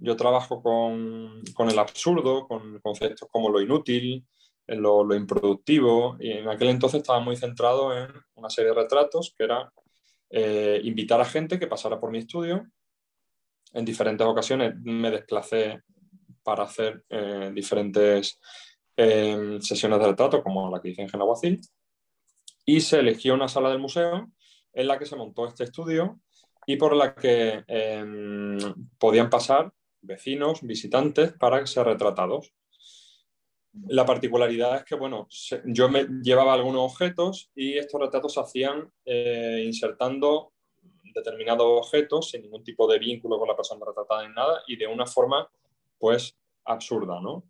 Yo 0.00 0.16
trabajo 0.16 0.62
con, 0.62 1.42
con 1.54 1.68
el 1.70 1.78
absurdo, 1.78 2.46
con 2.46 2.80
conceptos 2.80 3.28
como 3.30 3.50
lo 3.50 3.60
inútil, 3.60 4.26
lo, 4.66 5.02
lo, 5.02 5.14
improductivo, 5.14 6.16
y 6.20 6.32
en 6.32 6.48
aquel 6.48 6.68
entonces 6.68 7.00
estaba 7.00 7.20
muy 7.20 7.36
centrado 7.36 7.96
en 7.96 8.10
una 8.34 8.50
serie 8.50 8.70
de 8.70 8.76
retratos 8.82 9.34
que 9.36 9.44
era 9.44 9.72
eh, 10.30 10.80
invitar 10.84 11.20
a 11.20 11.24
gente 11.24 11.58
que 11.58 11.66
pasara 11.66 11.98
por 11.98 12.10
mi 12.10 12.18
estudio. 12.18 12.66
En 13.72 13.84
diferentes 13.84 14.26
ocasiones 14.26 14.74
me 14.82 15.10
desplacé 15.10 15.82
para 16.42 16.64
hacer 16.64 17.04
eh, 17.08 17.50
diferentes 17.54 18.38
sesiones 19.60 20.00
de 20.00 20.06
retrato, 20.06 20.42
como 20.42 20.68
la 20.68 20.80
que 20.80 20.88
hice 20.88 21.02
en 21.02 21.08
Genaguacil 21.08 21.60
y 22.68 22.82
se 22.82 22.98
eligió 22.98 23.32
una 23.32 23.48
sala 23.48 23.70
del 23.70 23.78
museo 23.78 24.30
en 24.74 24.88
la 24.88 24.98
que 24.98 25.06
se 25.06 25.16
montó 25.16 25.46
este 25.46 25.64
estudio 25.64 26.20
y 26.66 26.76
por 26.76 26.94
la 26.94 27.14
que 27.14 27.64
em, 27.66 28.58
podían 28.98 29.30
pasar 29.30 29.72
vecinos, 30.02 30.62
visitantes 30.62 31.32
para 31.32 31.66
ser 31.66 31.86
retratados. 31.86 32.52
La 33.88 34.04
particularidad 34.04 34.76
es 34.76 34.84
que, 34.84 34.94
bueno, 34.94 35.28
yo 35.64 35.88
me 35.88 36.06
llevaba 36.22 36.54
algunos 36.54 36.92
objetos 36.92 37.50
y 37.54 37.78
estos 37.78 38.00
retratos 38.00 38.34
se 38.34 38.40
hacían 38.40 38.90
eh, 39.04 39.62
insertando 39.64 40.52
determinados 41.14 41.66
objetos 41.86 42.30
sin 42.30 42.42
ningún 42.42 42.64
tipo 42.64 42.90
de 42.90 42.98
vínculo 42.98 43.38
con 43.38 43.48
la 43.48 43.56
persona 43.56 43.84
retratada 43.86 44.24
en 44.24 44.34
nada 44.34 44.62
y 44.66 44.76
de 44.76 44.86
una 44.86 45.06
forma, 45.06 45.48
pues, 45.98 46.36
absurda, 46.64 47.20
¿no? 47.20 47.44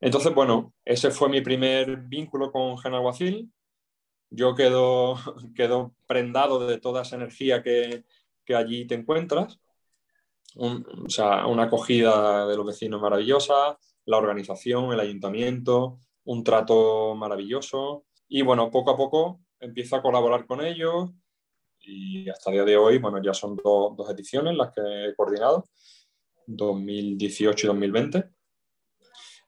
Entonces, 0.00 0.34
bueno, 0.34 0.74
ese 0.84 1.10
fue 1.10 1.28
mi 1.28 1.40
primer 1.40 1.96
vínculo 1.96 2.50
con 2.50 2.78
Genaguacil 2.78 3.50
yo 4.30 4.54
quedo, 4.54 5.16
quedo 5.54 5.94
prendado 6.06 6.66
de 6.66 6.78
toda 6.78 7.02
esa 7.02 7.16
energía 7.16 7.62
que, 7.62 8.04
allí 8.54 8.86
te 8.86 8.94
encuentras. 8.94 9.58
Sea, 11.08 11.46
una 11.46 11.64
acogida 11.64 12.46
de 12.46 12.56
los 12.56 12.66
vecinos 12.66 13.00
maravillosa, 13.00 13.78
la 14.04 14.16
organización, 14.16 14.92
el 14.92 15.00
ayuntamiento, 15.00 16.00
un 16.24 16.44
trato 16.44 17.14
maravilloso. 17.14 18.04
Y 18.28 18.42
bueno, 18.42 18.70
poco 18.70 18.90
a 18.90 18.96
poco 18.96 19.40
empiezo 19.60 19.96
a 19.96 20.02
colaborar 20.02 20.46
con 20.46 20.64
ellos 20.64 21.10
y 21.80 22.28
hasta 22.28 22.50
el 22.50 22.56
día 22.56 22.64
de 22.64 22.76
hoy, 22.76 22.98
bueno, 22.98 23.22
ya 23.22 23.32
son 23.32 23.56
dos 23.56 24.10
ediciones 24.10 24.56
las 24.56 24.72
que 24.72 24.80
he 24.80 25.14
coordinado, 25.14 25.64
2018 26.46 27.66
y 27.66 27.68
2020. 27.68 28.24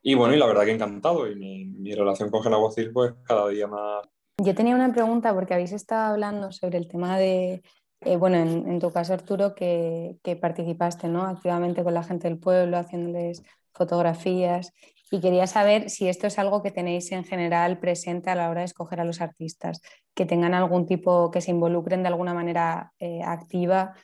Y 0.03 0.15
bueno, 0.15 0.35
y 0.35 0.39
la 0.39 0.47
verdad 0.47 0.65
que 0.65 0.73
encantado 0.73 1.29
y 1.29 1.35
mi, 1.35 1.95
relación 1.95 2.31
con 2.31 2.43
Genaguacil 2.43 2.93
pues 2.93 3.15
cada 3.25 3.49
día 3.49 3.67
más, 3.67 4.07
yo 4.41 4.55
tenía 4.55 4.77
una 4.77 4.93
pregunta 4.93 5.35
porque 5.35 5.55
habéis 5.55 5.73
estado 5.73 6.13
hablando 6.13 6.53
sobre 6.53 6.79
el 6.79 6.87
tema 6.87 7.19
de, 7.19 7.61
eh, 8.01 8.17
bueno, 8.17 8.37
en, 8.37 8.79
tu 8.79 8.91
caso 8.91 9.13
Arturo, 9.13 9.55
que, 9.55 10.19
participaste 10.41 11.09
¿no? 11.09 11.25
activamente 11.25 11.83
con 11.83 11.95
la 11.95 12.05
gente 12.05 12.29
del 12.29 12.39
pueblo, 12.39 12.79
haciéndoles 12.79 13.43
fotografías, 13.73 14.73
y 15.11 15.21
quería 15.21 15.47
saber 15.47 15.89
si 15.91 16.09
esto 16.09 16.27
es 16.27 16.39
algo 16.39 16.63
que 16.63 16.71
tenéis 16.71 17.11
en 17.13 17.25
general 17.25 17.79
presente 17.79 18.31
a 18.31 18.35
la 18.35 18.51
hora 18.51 18.61
de 18.61 18.67
escoger 18.67 19.01
a 19.01 19.05
los 19.05 19.21
artistas, 19.21 19.81
que 20.15 20.27
tengan 20.27 20.55
algún 20.55 20.87
tipo, 20.87 21.31
que 21.31 21.41
se 21.41 21.51
involucren 21.51 22.03
de 22.03 22.09
alguna 22.09 22.35
manera 22.35 22.93
eh, 22.99 23.23
activa 23.25 23.95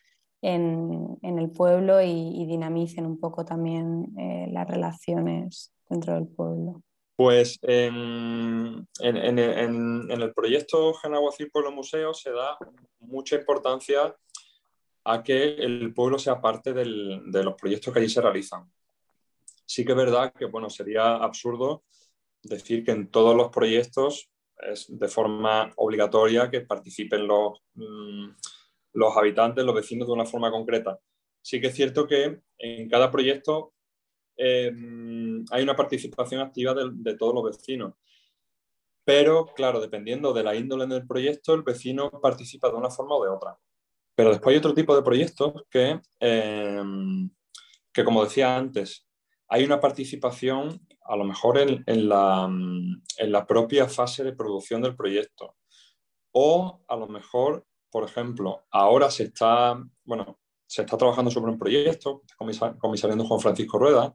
en, 0.40 1.18
el 1.22 1.50
pueblo 1.50 2.02
y, 2.02 2.46
dinamicen 2.46 3.06
un 3.06 3.18
poco 3.18 3.44
también 3.44 4.12
eh, 4.18 4.48
las 4.50 4.68
relaciones 4.68 5.72
dentro 5.88 6.14
del 6.14 6.26
pueblo. 6.26 6.82
Pues 7.16 7.59
en, 7.62 8.88
el 9.00 10.35
proyecto 10.35 10.94
Genaguacil 10.94 11.50
Pueblo 11.50 11.71
Museo 11.71 12.12
se 12.12 12.33
da 12.33 12.56
mucha 13.00 13.37
importancia 13.37 14.16
a 15.04 15.23
que 15.23 15.54
el 15.54 15.92
pueblo 15.94 16.18
sea 16.18 16.40
parte 16.40 16.73
de 16.73 16.85
los 16.85 17.54
proyectos 17.54 17.92
que 17.92 18.00
allí 18.00 18.09
se 18.09 18.21
realizan. 18.21 18.71
Sí 19.66 19.85
que 19.85 19.92
es 19.92 19.99
verdad 19.99 20.33
que 20.33 20.47
bueno, 20.47 20.68
sería 20.68 21.16
absurdo 21.16 21.85
decir 22.42 22.85
que 22.85 22.92
en 22.92 23.11
todos 23.11 23.37
los 23.37 23.50
proyectos 23.50 24.30
es 24.59 24.87
de 24.88 25.09
forma 25.09 25.73
obligatoria 25.76 26.50
que 26.50 26.62
participen 26.62 27.26
los, 27.26 27.61
mm, 27.75 28.28
los 28.94 29.16
habitantes, 29.16 29.64
los 29.64 29.75
vecinos 29.75 30.09
de 30.09 30.14
una 30.14 30.26
forma 30.26 30.50
concreta. 30.50 30.99
Sí 31.42 31.61
que 31.61 31.68
es 31.68 31.75
cierto 31.75 32.06
que 32.06 32.40
en 32.59 32.88
cada 32.88 33.11
proyecto 33.11 33.73
Em, 34.36 35.44
hay 35.50 35.62
una 35.62 35.76
participación 35.76 36.40
activa 36.40 36.74
de, 36.74 37.16
todos 37.16 37.34
los 37.34 37.44
vecinos. 37.44 37.94
Pero, 39.04 39.46
claro, 39.46 39.80
dependiendo 39.80 40.32
de 40.32 40.42
la 40.42 40.54
índole 40.56 40.86
del 40.86 41.06
proyecto, 41.06 41.54
el 41.54 41.62
vecino 41.62 42.10
participa 42.10 42.70
de 42.70 42.76
una 42.76 42.90
forma 42.90 43.16
o 43.16 43.24
de 43.24 43.30
otra. 43.30 43.58
Pero 44.14 44.30
después 44.30 44.54
hay 44.54 44.58
otro 44.58 44.74
tipo 44.74 44.94
de 44.94 45.02
proyectos 45.02 45.64
que, 45.70 46.00
em, 46.20 47.30
que 47.92 48.04
como 48.04 48.24
decía 48.24 48.56
antes, 48.56 49.06
hay 49.48 49.64
una 49.64 49.80
participación 49.80 50.80
a 51.04 51.16
lo 51.16 51.24
mejor 51.24 51.58
en, 51.58 52.08
la, 52.08 52.48
en 52.48 53.32
la 53.32 53.46
propia 53.46 53.88
fase 53.88 54.24
de 54.24 54.32
producción 54.32 54.80
del 54.80 54.96
proyecto. 54.96 55.56
O 56.32 56.80
a 56.88 56.96
lo 56.96 57.06
mejor, 57.08 57.66
por 57.90 58.04
ejemplo, 58.04 58.64
ahora 58.70 59.10
se 59.10 59.24
está, 59.24 59.80
bueno, 60.04 60.40
se 60.74 60.82
está 60.82 60.98
trabajando 60.98 61.30
sobre 61.30 61.52
un 61.52 61.58
proyecto, 61.58 62.22
comisariando 62.78 63.24
Juan 63.24 63.38
Francisco 63.38 63.78
Rueda, 63.78 64.12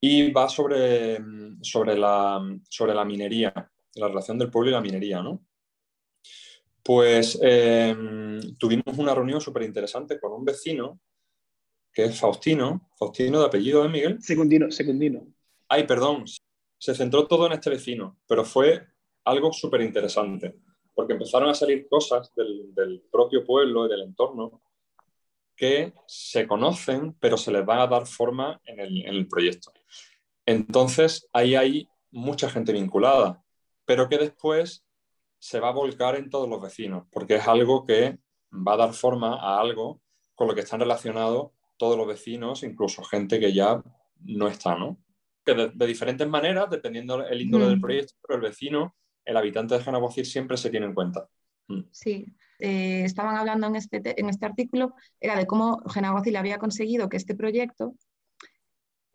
y 0.00 0.30
va 0.30 0.48
sobre, 0.48 1.18
sobre, 1.60 1.98
la, 1.98 2.40
sobre 2.68 2.94
la 2.94 3.04
minería, 3.04 3.52
la 3.96 4.06
relación 4.06 4.38
del 4.38 4.48
pueblo 4.48 4.70
y 4.70 4.74
la 4.74 4.80
minería, 4.80 5.20
¿no? 5.22 5.44
Pues 6.84 7.36
em, 7.42 8.56
tuvimos 8.58 8.96
una 8.96 9.12
reunión 9.12 9.40
súper 9.40 9.64
interesante 9.64 10.20
con 10.20 10.32
un 10.32 10.44
vecino, 10.44 11.00
que 11.92 12.04
es 12.04 12.18
Faustino, 12.18 12.88
Faustino 12.96 13.40
de 13.40 13.46
apellido 13.46 13.82
de 13.82 13.88
Miguel. 13.88 14.22
Secundino, 14.22 14.70
Secundino. 14.70 15.26
Ay, 15.68 15.84
perdón, 15.84 16.24
se 16.78 16.94
centró 16.94 17.26
todo 17.26 17.46
en 17.46 17.54
este 17.54 17.70
vecino, 17.70 18.18
pero 18.28 18.44
fue 18.44 18.86
algo 19.24 19.52
súper 19.52 19.80
interesante, 19.80 20.60
porque 20.94 21.14
empezaron 21.14 21.48
a 21.48 21.54
salir 21.54 21.88
cosas 21.88 22.32
del, 22.36 22.72
del 22.72 23.02
propio 23.10 23.44
pueblo 23.44 23.86
y 23.86 23.88
del 23.88 24.02
entorno 24.02 24.62
que 25.56 25.92
se 26.06 26.46
conocen, 26.46 27.14
pero 27.20 27.36
se 27.36 27.52
les 27.52 27.66
va 27.66 27.82
a 27.82 27.86
dar 27.86 28.06
forma 28.06 28.60
en 28.64 28.80
el, 28.80 29.28
proyecto. 29.28 29.72
Entonces, 30.46 31.28
ahí 31.32 31.54
hay 31.54 31.88
mucha 32.10 32.50
gente 32.50 32.72
vinculada, 32.72 33.42
pero 33.84 34.08
que 34.08 34.18
después 34.18 34.84
se 35.38 35.60
va 35.60 35.68
a 35.68 35.72
volcar 35.72 36.16
en 36.16 36.30
todos 36.30 36.48
los 36.48 36.60
vecinos, 36.60 37.06
porque 37.10 37.36
es 37.36 37.46
algo 37.46 37.84
que 37.84 38.18
va 38.52 38.74
a 38.74 38.78
dar 38.78 38.92
forma 38.92 39.36
a 39.36 39.60
algo 39.60 40.00
con 40.34 40.48
lo 40.48 40.54
que 40.54 40.60
están 40.60 40.80
relacionados 40.80 41.50
todos 41.76 41.96
los 41.96 42.06
vecinos, 42.06 42.62
incluso 42.62 43.02
gente 43.02 43.40
que 43.40 43.52
ya 43.52 43.82
no 44.20 44.48
está, 44.48 44.76
¿no? 44.76 44.98
Que 45.44 45.54
de, 45.54 45.86
diferentes 45.86 46.28
maneras, 46.28 46.70
dependiendo 46.70 47.26
el 47.26 47.40
índole 47.40 47.66
del 47.66 47.78
mm. 47.78 47.80
proyecto, 47.80 48.14
pero 48.22 48.36
el 48.36 48.42
vecino, 48.42 48.94
el 49.24 49.36
habitante 49.36 49.74
de 49.74 49.82
Janabocir 49.82 50.26
siempre 50.26 50.56
se 50.56 50.70
tiene 50.70 50.86
en 50.86 50.94
cuenta. 50.94 51.28
Mm. 51.66 51.80
Sí, 51.90 52.26
eh, 52.64 53.02
estaban 53.04 53.34
hablando 53.34 53.66
en 53.66 53.74
este, 53.74 54.00
en 54.20 54.28
este 54.28 54.46
artículo 54.46 54.94
era 55.18 55.34
de 55.34 55.48
cómo 55.48 55.82
le 56.24 56.38
había 56.38 56.58
conseguido 56.58 57.08
que 57.08 57.16
este 57.16 57.34
proyecto 57.34 57.96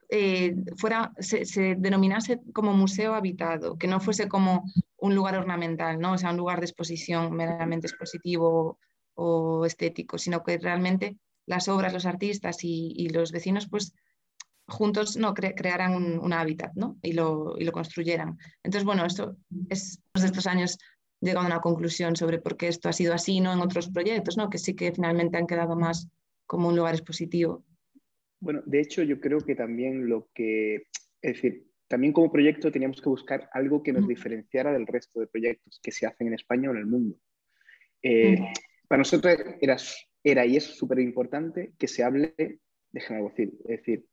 eh, 0.10 0.54
fuera, 0.75 1.13
se, 1.20 1.75
denominase 1.77 2.42
como 2.54 2.74
museo 2.74 3.13
habitado, 3.13 3.77
que 3.77 3.88
no 3.88 4.01
fuese 4.01 4.27
como 4.27 4.66
un 4.98 5.16
lugar 5.16 5.38
ornamental, 5.38 5.98
¿no? 5.98 6.12
o 6.12 6.18
sea, 6.18 6.32
un 6.32 6.38
lugar 6.38 6.60
de 6.60 6.66
exposición 6.66 7.34
meramente 7.34 7.88
expositivo 7.88 8.80
o, 9.13 9.66
estético, 9.66 10.18
sino 10.18 10.44
que 10.44 10.58
realmente 10.58 11.18
las 11.46 11.70
obras, 11.70 11.94
los 11.94 12.06
artistas 12.06 12.58
y, 12.63 13.08
los 13.13 13.32
vecinos, 13.32 13.70
pues 13.70 13.94
juntos 14.68 15.16
no 15.16 15.34
crearan 15.34 15.96
un, 15.96 16.34
hábitat 16.34 16.74
¿no? 16.75 16.98
y, 17.01 17.13
lo, 17.13 17.58
y, 17.58 17.63
lo, 17.63 17.72
construyeran. 17.72 18.38
Entonces, 18.62 18.84
bueno, 18.84 19.06
esto 19.06 19.38
es 19.70 20.01
de 20.13 20.25
estos 20.25 20.48
años 20.48 20.77
llegado 21.21 21.45
a 21.45 21.50
una 21.50 21.62
conclusión 21.62 22.15
sobre 22.15 22.39
por 22.39 22.57
qué 22.57 22.67
esto 22.67 22.89
ha 22.89 22.93
sido 22.93 23.13
así, 23.13 23.39
no 23.39 23.53
en 23.53 23.59
otros 23.59 23.89
proyectos, 23.89 24.38
¿no? 24.38 24.50
que 24.50 24.57
sí 24.57 24.75
que 24.75 24.91
finalmente 24.91 25.38
han 25.38 25.47
quedado 25.47 25.75
más 25.75 26.07
como 26.45 26.69
un 26.69 26.75
lugar 26.75 26.95
expositivo. 26.95 27.65
Bueno, 28.39 28.62
de 28.65 28.81
hecho 28.81 29.03
yo 29.03 29.19
creo 29.19 29.39
que 29.39 29.55
también 29.55 30.07
lo 30.07 30.29
que, 30.33 30.75
es 31.21 31.33
decir, 31.33 31.65
también 31.88 32.13
como 32.13 32.31
proyecto 32.31 32.71
teníamos 32.71 33.01
que 33.01 33.09
buscar 33.09 33.50
algo 33.53 33.81
que 33.81 33.93
nos 33.93 34.07
diferenciara 34.07 34.71
del 34.71 34.86
resto 34.86 35.19
de 35.19 35.27
proyectos 35.27 35.79
que 35.81 35.91
se 35.91 36.05
hacen 36.05 36.27
en 36.27 36.33
España 36.33 36.69
o 36.69 36.74
en 36.74 36.79
el 36.79 36.86
mundo. 36.86 37.17
Eh, 38.03 38.38
para 38.88 39.00
nosotros 39.00 39.36
era, 39.59 39.77
era 40.24 40.45
y 40.45 40.57
es 40.57 40.65
súper 40.65 41.00
importante 41.00 41.74
que 41.77 41.88
se 41.88 42.03
hable 42.03 42.36
de 42.91 43.01
Genagocid. 43.01 43.50
Es 43.65 43.79
decir, 43.79 44.05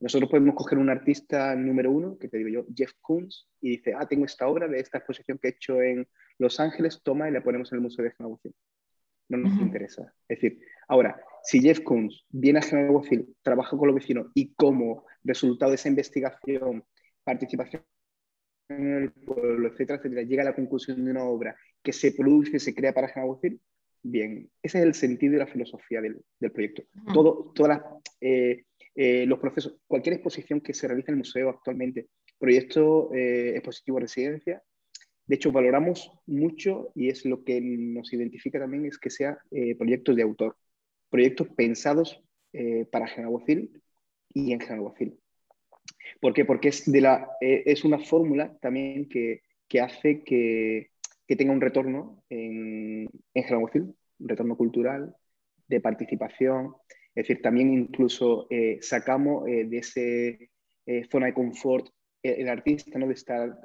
nosotros 0.00 0.30
podemos 0.30 0.54
coger 0.54 0.78
un 0.78 0.90
artista 0.90 1.54
número 1.56 1.90
uno, 1.90 2.18
que 2.18 2.28
te 2.28 2.38
digo 2.38 2.48
yo, 2.48 2.66
Jeff 2.74 2.92
Koons, 3.00 3.48
y 3.60 3.70
dice, 3.70 3.94
ah, 3.94 4.06
tengo 4.06 4.24
esta 4.24 4.46
obra 4.46 4.68
de 4.68 4.80
esta 4.80 4.98
exposición 4.98 5.38
que 5.38 5.48
he 5.48 5.50
hecho 5.52 5.82
en 5.82 6.06
Los 6.38 6.60
Ángeles, 6.60 7.00
toma 7.02 7.28
y 7.28 7.32
la 7.32 7.42
ponemos 7.42 7.70
en 7.72 7.76
el 7.76 7.82
Museo 7.82 8.04
de 8.04 8.12
Genagocid. 8.12 8.52
No 9.28 9.38
nos 9.38 9.60
interesa. 9.60 10.14
Es 10.26 10.40
decir, 10.40 10.60
ahora, 10.88 11.20
si 11.42 11.60
Jeff 11.60 11.80
Koons 11.80 12.24
viene 12.30 12.60
a 12.60 12.62
General 12.62 13.02
trabaja 13.42 13.76
con 13.76 13.88
los 13.88 13.94
vecinos 13.94 14.28
y 14.34 14.54
como 14.54 15.04
resultado 15.22 15.70
de 15.70 15.76
esa 15.76 15.88
investigación, 15.88 16.84
participación 17.24 17.84
en 18.70 18.94
el 18.94 19.12
pueblo, 19.12 19.68
etcétera, 19.68 19.98
etcétera, 19.98 20.22
llega 20.22 20.42
a 20.42 20.46
la 20.46 20.54
conclusión 20.54 21.04
de 21.04 21.10
una 21.10 21.24
obra 21.24 21.56
que 21.82 21.92
se 21.92 22.12
produce, 22.12 22.58
se 22.58 22.74
crea 22.74 22.92
para 22.92 23.08
General 23.08 23.38
bien, 24.02 24.50
ese 24.62 24.78
es 24.78 24.84
el 24.84 24.94
sentido 24.94 25.34
y 25.34 25.38
la 25.38 25.46
filosofía 25.46 26.00
del, 26.00 26.22
proyecto. 26.52 26.84
Todo, 27.12 27.52
todas 27.54 27.82
eh, 28.20 28.64
eh, 28.94 29.26
los 29.26 29.38
procesos, 29.38 29.76
cualquier 29.86 30.14
exposición 30.14 30.60
que 30.60 30.74
se 30.74 30.86
realice 30.86 31.10
en 31.10 31.14
el 31.14 31.18
museo 31.18 31.50
actualmente, 31.50 32.08
proyecto 32.38 33.12
eh, 33.14 33.54
expositivo 33.56 33.98
de 33.98 34.02
residencia, 34.02 34.62
de 35.28 35.36
hecho 35.36 35.52
valoramos 35.52 36.10
mucho 36.26 36.90
y 36.96 37.08
es 37.08 37.24
lo 37.24 37.44
que 37.44 37.60
nos 37.60 38.12
identifica 38.12 38.58
también 38.58 38.86
es 38.86 38.98
que 38.98 39.10
sea 39.10 39.38
proyectos 39.78 40.16
de 40.16 40.22
autor 40.22 40.56
proyectos 41.10 41.48
pensados 41.48 42.22
eh, 42.52 42.86
para 42.90 43.08
Genaguacil 43.08 43.82
y 44.32 44.52
en 44.52 44.60
Genaguacil. 44.60 45.18
¿Por 46.20 46.32
qué? 46.32 46.44
Porque 46.44 46.68
es, 46.68 46.90
de 46.90 47.00
la, 47.00 47.28
eh, 47.40 47.62
es 47.66 47.84
una 47.84 47.98
fórmula 47.98 48.56
también 48.60 49.08
que, 49.08 49.42
que 49.68 49.80
hace 49.80 50.22
que, 50.22 50.90
que, 51.26 51.36
tenga 51.36 51.52
un 51.52 51.60
retorno 51.60 52.22
en, 52.28 53.08
en 53.34 53.54
un 53.54 53.94
retorno 54.20 54.56
cultural, 54.56 55.14
de 55.66 55.80
participación. 55.80 56.74
Es 57.14 57.26
decir, 57.26 57.42
también 57.42 57.72
incluso 57.72 58.46
eh, 58.50 58.78
sacamos 58.80 59.44
de 59.44 59.78
ese 59.78 60.50
zona 61.10 61.26
de 61.26 61.34
confort 61.34 61.86
el, 62.22 62.48
artista, 62.48 62.98
¿no? 62.98 63.06
de 63.06 63.12
estar 63.12 63.60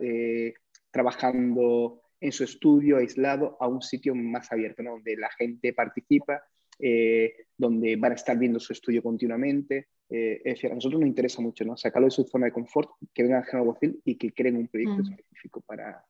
trabajando 0.93 2.01
en 2.21 2.31
su 2.31 2.45
estudio 2.45 2.97
aislado 2.97 3.57
a 3.59 3.67
un 3.67 3.81
sitio 3.81 4.15
más 4.15 4.49
abierto, 4.51 4.83
¿no? 4.83 4.91
donde 4.91 5.17
la 5.17 5.29
gente 5.31 5.73
participa 5.73 6.41
eh, 6.79 7.33
donde 7.57 7.95
van 7.95 8.13
a 8.13 8.15
estar 8.15 8.37
viendo 8.37 8.59
su 8.59 8.73
estudio 8.73 9.01
continuamente. 9.03 9.89
Eh, 10.09 10.41
es 10.45 10.55
decir, 10.55 10.71
a 10.71 10.75
nosotros 10.75 11.01
nos 11.01 11.07
interesa 11.07 11.41
mucho 11.41 11.65
¿no? 11.65 11.75
sacarlo 11.75 12.07
de 12.07 12.11
su 12.11 12.23
zona 12.23 12.45
de 12.45 12.51
confort, 12.51 12.91
que 13.13 13.23
vengan 13.23 13.41
a 13.41 13.45
General 13.45 13.75
y 14.05 14.15
que 14.15 14.31
creen 14.31 14.57
un 14.57 14.67
proyecto 14.67 15.03
mm. 15.03 15.11
específico 15.11 15.61
para, 15.61 16.05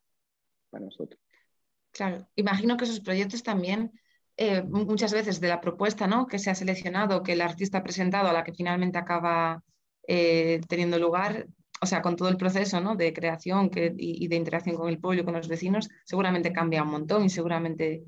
para 0.70 0.86
nosotros. 0.86 1.20
Claro, 1.92 2.28
imagino 2.36 2.76
que 2.76 2.84
esos 2.84 3.00
proyectos 3.00 3.42
también, 3.42 3.92
eh, 4.36 4.64
muchas 4.64 5.14
veces 5.14 5.40
de 5.40 5.48
la 5.48 5.62
propuesta 5.62 6.08
¿no? 6.08 6.28
que 6.28 6.40
se 6.40 6.50
ha 6.50 6.56
seleccionado, 6.56 7.24
que 7.24 7.34
el 7.34 7.42
artista 7.42 7.80
ha 7.80 7.84
presentado, 7.84 8.28
a 8.28 8.34
la 8.34 8.44
que 8.44 8.54
finalmente 8.54 8.98
acaba 8.98 9.64
teniendo 10.06 11.00
lugar, 11.00 11.48
o 11.84 11.86
sea, 11.86 12.02
con 12.02 12.16
todo 12.16 12.30
el 12.30 12.38
proceso 12.38 12.80
¿no? 12.80 12.96
de 12.96 13.12
creación 13.12 13.70
que, 13.70 13.94
y, 13.98 14.24
y, 14.24 14.28
de 14.30 14.38
interacción 14.38 14.78
con 14.78 14.88
el 14.90 15.00
pueblo, 15.00 15.26
con 15.26 15.34
los 15.34 15.50
vecinos, 15.50 15.90
seguramente 16.06 16.54
cambia 16.54 16.82
un 16.82 16.92
montón 16.92 17.26
y 17.26 17.30
seguramente 17.30 18.04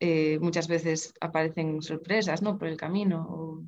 eh, 0.00 0.38
muchas 0.40 0.66
veces 0.66 1.12
aparecen 1.20 1.82
sorpresas 1.82 2.40
¿no? 2.40 2.58
por 2.58 2.68
el 2.68 2.78
camino. 2.78 3.62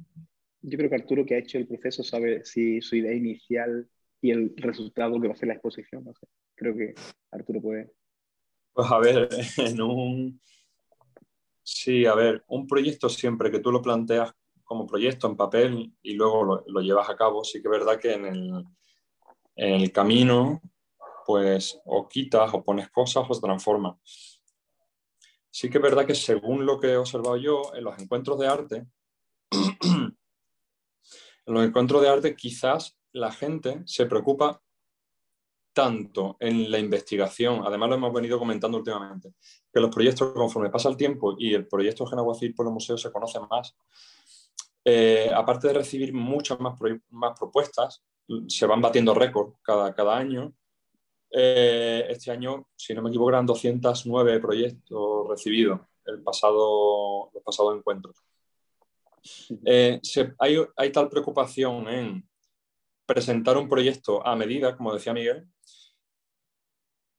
Yo 0.63 0.79
creo 0.79 0.89
que 0.89 0.97
Arturo, 0.97 1.27
que 1.27 1.35
ha 1.35 1.39
hecho 1.39 1.59
el 1.59 1.67
proceso, 1.67 2.03
sabe 2.03 2.43
si 2.47 2.81
su 2.81 2.97
idea 2.97 3.13
inicial 3.13 3.87
y 4.23 4.31
el 4.31 4.55
resultado 4.57 5.21
que 5.21 5.29
va 5.29 5.35
a 5.35 5.37
ser 5.37 5.49
la 5.49 5.55
exposición. 5.55 6.03
No 6.05 6.15
sé. 6.15 6.27
Creo 6.55 6.75
que 6.75 6.95
Arturo 7.31 7.61
puede. 7.61 7.93
Pues 8.73 8.91
a 8.91 8.99
ver, 8.99 9.29
en 9.59 9.83
un. 9.83 10.41
Sí, 11.63 12.07
a 12.07 12.15
ver, 12.15 12.43
un 12.49 12.67
proyecto 12.67 13.11
siempre 13.11 13.51
que 13.51 13.61
tú 13.61 13.71
lo 13.71 13.83
planteas 13.83 14.33
como 14.65 14.87
proyecto 14.87 15.27
en 15.29 15.37
papel 15.37 15.93
y 16.01 16.15
luego 16.15 16.43
lo, 16.43 16.65
lo 16.67 16.81
llevas 16.81 17.11
a 17.11 17.17
cabo, 17.17 17.45
sí 17.45 17.61
que 17.61 17.69
es 17.69 17.73
verdad 17.73 18.01
que 18.01 18.15
en 18.15 18.25
el, 18.25 18.65
en 19.57 19.81
el 19.81 19.93
camino, 19.93 20.61
pues 21.27 21.81
o 21.85 22.09
quitas 22.09 22.53
o 22.55 22.65
pones 22.65 22.91
cosas 22.91 23.25
o 23.29 23.35
se 23.35 23.41
transforma. 23.41 23.99
Sí 25.51 25.69
que 25.69 25.79
es 25.79 25.83
verdad 25.83 26.07
que 26.07 26.15
según 26.15 26.65
lo 26.65 26.81
que 26.81 26.89
he 26.89 26.97
observado 26.97 27.37
yo, 27.37 27.75
en 27.75 27.85
los 27.85 27.99
encuentros 27.99 28.39
de 28.39 28.47
arte, 28.47 28.87
en 29.83 30.17
los 31.47 31.65
encuentros 31.65 32.01
de 32.03 32.09
arte 32.09 32.35
quizás 32.35 32.97
la 33.13 33.31
gente 33.31 33.83
se 33.85 34.07
preocupa 34.07 34.63
tanto 35.73 36.37
en 36.41 36.71
la 36.71 36.79
investigación, 36.79 37.63
además 37.65 37.89
lo 37.89 37.95
hemos 37.97 38.13
venido 38.13 38.39
comentando 38.39 38.79
últimamente, 38.79 39.35
que 39.73 39.81
los 39.81 39.95
proyectos 39.95 40.33
conforme 40.33 40.71
pasa 40.71 40.89
el 40.89 40.97
tiempo 40.97 41.35
y 41.39 41.55
el 41.55 41.67
proyecto 41.67 42.07
Genaguacil 42.07 42.55
por 42.55 42.67
el 42.67 42.73
museo 42.73 42.99
se 42.99 43.11
conoce 43.11 43.41
más, 43.41 43.75
eh, 44.85 45.31
aparte 45.35 45.69
de 45.69 45.75
recibir 45.75 46.13
muchas 46.13 46.59
más, 46.61 46.79
propuestas, 47.39 48.03
se 48.49 48.67
van 48.67 48.81
batiendo 48.81 49.15
récords 49.15 49.57
cada, 49.63 49.95
cada 49.95 50.17
año, 50.17 50.55
eh, 51.31 52.07
este 52.11 52.31
año, 52.31 52.69
si 52.77 52.95
no 52.95 53.03
me 53.03 53.09
equivoco, 53.09 53.31
eran 53.31 53.47
209 53.47 54.39
proyectos 54.41 55.29
recibidos 55.29 55.81
el 56.05 56.23
pasado, 56.23 57.31
los 57.33 57.43
pasados 57.43 57.77
encuentros. 57.77 58.17
Eh, 59.65 60.01
hay, 60.39 60.93
tal 60.93 61.09
preocupación 61.09 61.89
en 61.89 62.29
presentar 63.07 63.57
un 63.57 63.69
proyecto 63.69 64.27
a 64.27 64.35
medida, 64.37 64.77
como 64.77 64.93
decía 64.93 65.15
Miguel, 65.15 65.47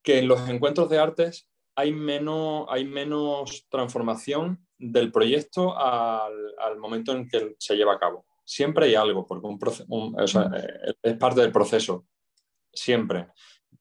que 0.02 0.19
en 0.19 0.28
los 0.28 0.47
encuentros 0.49 0.89
de 0.89 0.99
artes 0.99 1.49
hay 1.76 1.92
menos, 1.92 2.66
hay 2.70 2.86
menos 2.86 3.68
transformación 3.70 4.66
del 4.78 5.12
proyecto 5.12 5.78
al, 5.78 6.78
momento 6.78 7.14
en 7.14 7.28
que 7.28 7.56
se 7.58 7.76
lleva 7.76 7.94
a 7.94 8.00
cabo. 8.00 8.26
Siempre 8.46 8.88
hay 8.88 8.96
algo, 8.96 9.26
porque 9.26 9.48
eh, 9.48 10.94
es 11.02 11.18
parte 11.18 11.42
del 11.42 11.52
proceso, 11.52 12.06
siempre 12.72 13.28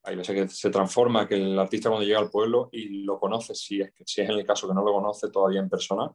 hay 0.05 0.17
veces 0.17 0.35
que 0.35 0.49
se 0.49 0.71
transforma, 0.71 1.29
que 1.29 1.37
el 1.37 1.59
artista 1.59 1.89
cuando 1.89 2.07
llega 2.07 2.19
al 2.19 2.31
pueblo 2.31 2.69
y 2.73 3.05
lo 3.05 3.19
conoce, 3.19 3.55
si 3.55 3.81
es, 3.81 3.93
si 4.05 4.21
es 4.21 4.29
en 4.29 4.37
el 4.37 4.47
caso 4.47 4.69
que 4.69 4.75
no 4.75 4.85
lo 4.85 4.93
conoce 4.93 5.31
todavía 5.31 5.61
en 5.61 5.69
persona, 5.69 6.11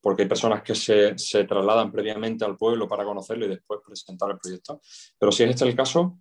porque 0.00 0.22
hay 0.22 0.28
personas 0.28 0.62
que 0.62 0.74
se, 0.74 1.16
se, 1.18 1.44
trasladan 1.44 1.90
previamente 1.90 2.44
al 2.44 2.56
pueblo 2.56 2.86
para 2.86 3.04
conocerlo 3.04 3.46
y 3.46 3.48
después 3.48 3.80
presentar 3.84 4.30
el 4.30 4.38
proyecto. 4.38 4.80
Pero 5.18 5.32
si 5.32 5.44
es 5.44 5.50
este 5.50 5.64
el 5.64 5.74
caso, 5.74 6.18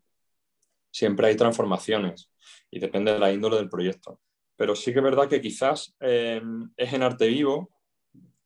siempre 0.89 1.27
hay 1.27 1.35
transformaciones 1.35 2.29
y 2.71 2.79
depende 2.79 3.11
de 3.11 3.19
la 3.19 3.31
índole 3.31 3.57
del 3.57 3.69
proyecto. 3.69 4.21
Pero 4.55 4.75
sí 4.75 4.91
que 4.93 4.99
es 4.99 5.03
verdad 5.03 5.27
que 5.27 5.41
quizás 5.41 5.95
eh, 5.99 6.41
es 6.77 6.93
en 6.93 7.03
arte 7.03 7.27
vivo, 7.27 7.69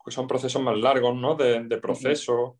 que 0.04 0.12
son 0.12 0.28
procesos 0.28 0.62
más 0.62 0.78
largos, 0.78 1.16
¿no? 1.16 1.36
De, 1.36 1.64
de 1.64 1.78
proceso 1.80 2.60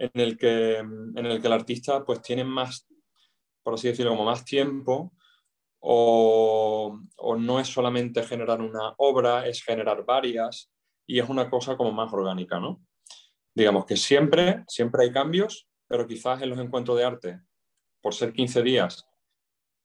en 0.00 0.10
el, 0.14 0.36
que, 0.36 0.78
en 0.78 1.26
el 1.26 1.40
que 1.40 1.46
el 1.46 1.52
artista 1.52 2.04
pues 2.04 2.22
tiene 2.22 2.42
más, 2.42 2.88
por 3.62 3.74
así 3.74 3.88
decirlo, 3.88 4.12
como 4.12 4.24
más 4.24 4.44
tiempo 4.44 5.12
o, 5.80 6.98
no 7.38 7.60
es 7.60 7.68
solamente 7.68 8.22
generar 8.22 8.60
una 8.60 8.94
obra, 8.98 9.46
es 9.46 9.62
generar 9.62 10.04
varias 10.04 10.70
y 11.06 11.18
es 11.18 11.28
una 11.28 11.50
cosa 11.50 11.76
como 11.76 11.92
más 11.92 12.12
orgánica, 12.12 12.58
¿no? 12.58 12.80
Digamos 13.54 13.84
que 13.84 13.96
siempre, 13.96 14.64
siempre 14.68 15.04
hay 15.04 15.12
cambios, 15.12 15.68
pero 15.86 16.06
quizás 16.06 16.40
en 16.42 16.50
los 16.50 16.58
encuentros 16.58 16.96
de 16.96 17.04
arte, 17.04 17.40
por 18.00 18.14
ser 18.14 18.32
15 18.32 18.62
días 18.62 19.06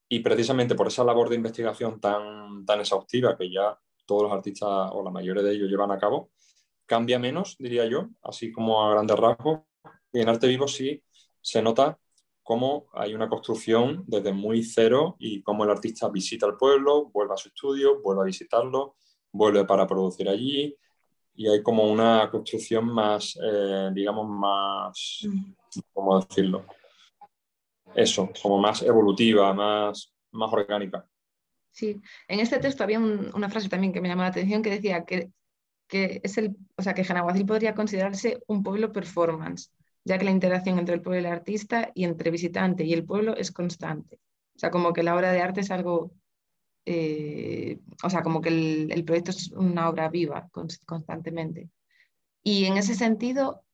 y 0.08 0.20
precisamente 0.20 0.74
por 0.74 0.88
esa 0.88 1.04
labor 1.04 1.28
de 1.28 1.36
investigación 1.36 2.00
tan, 2.00 2.64
tan 2.64 2.80
exhaustiva 2.80 3.36
que 3.36 3.50
ya 3.50 3.78
todos 4.06 4.24
los 4.24 4.32
artistas 4.32 4.68
o 4.92 5.02
la 5.02 5.10
mayoría 5.10 5.42
de 5.42 5.52
ellos 5.52 5.68
llevan 5.68 5.90
a 5.90 5.98
cabo, 5.98 6.30
cambia 6.86 7.18
menos, 7.18 7.56
diría 7.58 7.86
yo, 7.86 8.08
así 8.22 8.52
como 8.52 8.84
a 8.84 8.92
grandes 8.92 9.18
rasgos. 9.18 9.60
Y 10.12 10.20
en 10.20 10.28
arte 10.28 10.46
vivo 10.46 10.68
sí 10.68 11.02
se 11.40 11.60
nota 11.60 11.98
cómo 12.42 12.86
hay 12.92 13.14
una 13.14 13.28
construcción 13.28 14.04
desde 14.06 14.32
muy 14.32 14.62
cero 14.62 15.16
y 15.18 15.42
cómo 15.42 15.64
el 15.64 15.70
artista 15.70 16.08
visita 16.08 16.46
el 16.46 16.56
pueblo, 16.56 17.06
vuelve 17.06 17.34
a 17.34 17.36
su 17.36 17.48
estudio, 17.48 18.00
vuelve 18.00 18.22
a 18.22 18.26
visitarlo, 18.26 18.94
vuelve 19.32 19.64
para 19.64 19.86
producir 19.86 20.28
allí 20.28 20.76
y 21.34 21.48
hay 21.48 21.62
como 21.62 21.90
una 21.90 22.30
construcción 22.30 22.86
más, 22.86 23.36
eh, 23.42 23.90
digamos, 23.92 24.28
más, 24.28 25.26
mm. 25.28 25.80
¿cómo 25.92 26.20
decirlo? 26.20 26.64
Eso, 27.96 28.30
como 28.42 28.58
más 28.58 28.82
evolutiva, 28.82 29.52
más, 29.54 30.14
más 30.32 30.52
orgánica. 30.52 31.08
Sí, 31.72 32.00
en 32.28 32.40
este 32.40 32.58
texto 32.58 32.84
había 32.84 32.98
una 32.98 33.48
frase 33.48 33.68
también 33.68 33.92
que 33.92 34.00
me 34.00 34.08
llamó 34.08 34.22
la 34.22 34.28
atención 34.28 34.62
que 34.62 34.70
decía 34.70 35.04
que, 35.04 35.30
que 35.88 36.20
es 36.22 36.38
el, 36.38 36.56
o 36.76 36.82
sea, 36.82 36.94
que 36.94 37.04
Janaguacil 37.04 37.46
podría 37.46 37.74
considerarse 37.74 38.42
un 38.46 38.62
pueblo 38.62 38.92
performance 38.92 39.70
ya 40.06 40.18
que 40.18 40.24
la 40.24 40.30
interacción 40.30 40.78
entre 40.78 40.94
el 40.94 41.02
pueblo 41.02 41.20
y 41.20 41.24
el 41.26 41.32
artista 41.32 41.90
y 41.92 42.04
entre 42.04 42.30
visitante 42.30 42.84
y 42.84 42.92
el 42.92 43.04
pueblo 43.04 43.36
es 43.36 43.50
constante. 43.50 44.20
O 44.54 44.58
sea, 44.58 44.70
como 44.70 44.92
que 44.92 45.02
la 45.02 45.16
obra 45.16 45.32
de 45.32 45.40
arte 45.40 45.62
es 45.62 45.70
algo, 45.72 46.12
eh, 46.84 47.80
o 48.04 48.08
sea, 48.08 48.22
como 48.22 48.40
que 48.40 48.50
el, 48.88 49.04
proyecto 49.04 49.32
es 49.32 49.50
una 49.50 49.88
obra 49.88 50.08
viva 50.08 50.48
constantemente. 50.52 51.70
Y 52.44 52.66
en 52.66 52.76
ese 52.76 52.94
sentido, 52.94 53.64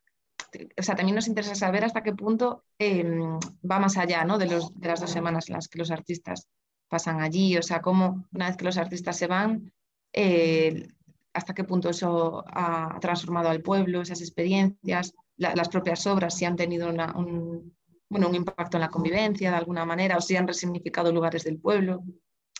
o 0.79 0.83
sea, 0.83 0.95
también 0.95 1.15
nos 1.15 1.29
interesa 1.29 1.55
saber 1.55 1.85
hasta 1.85 2.03
qué 2.03 2.12
punto 2.12 2.65
em, 2.79 3.38
va 3.69 3.79
más 3.79 3.97
allá 3.97 4.25
¿no? 4.25 4.38
de, 4.38 4.47
las 4.47 5.01
dos 5.01 5.11
semanas 5.11 5.49
en 5.49 5.55
las 5.55 5.69
que 5.69 5.79
los 5.79 5.91
artistas 5.91 6.49
pasan 6.88 7.21
allí, 7.21 7.57
o 7.57 7.62
sea, 7.62 7.81
cómo 7.81 8.27
una 8.33 8.49
vez 8.49 8.57
que 8.57 8.65
los 8.65 8.77
artistas 8.77 9.17
se 9.17 9.27
van, 9.27 9.73
eh, 10.12 10.88
hasta 11.33 11.55
qué 11.55 11.65
punto 11.65 11.88
eso 11.88 12.45
ha 12.47 12.99
transformado 13.01 13.49
al 13.49 13.62
pueblo, 13.62 14.03
esas 14.03 14.21
experiencias, 14.21 15.15
las 15.37 15.69
propias 15.71 16.07
obras, 16.07 16.37
si 16.37 16.45
han 16.45 16.57
tenido 16.57 16.88
un, 16.88 17.75
bueno, 18.09 18.29
un 18.29 18.35
impacto 18.35 18.77
en 18.77 18.83
la 18.83 18.91
convivencia 18.91 19.51
de 19.51 19.57
alguna 19.57 19.87
manera 19.87 20.19
o 20.19 20.21
si 20.21 20.37
han 20.37 20.47
resignificado 20.47 21.11
lugares 21.11 21.45
del 21.45 21.59
pueblo. 21.59 22.05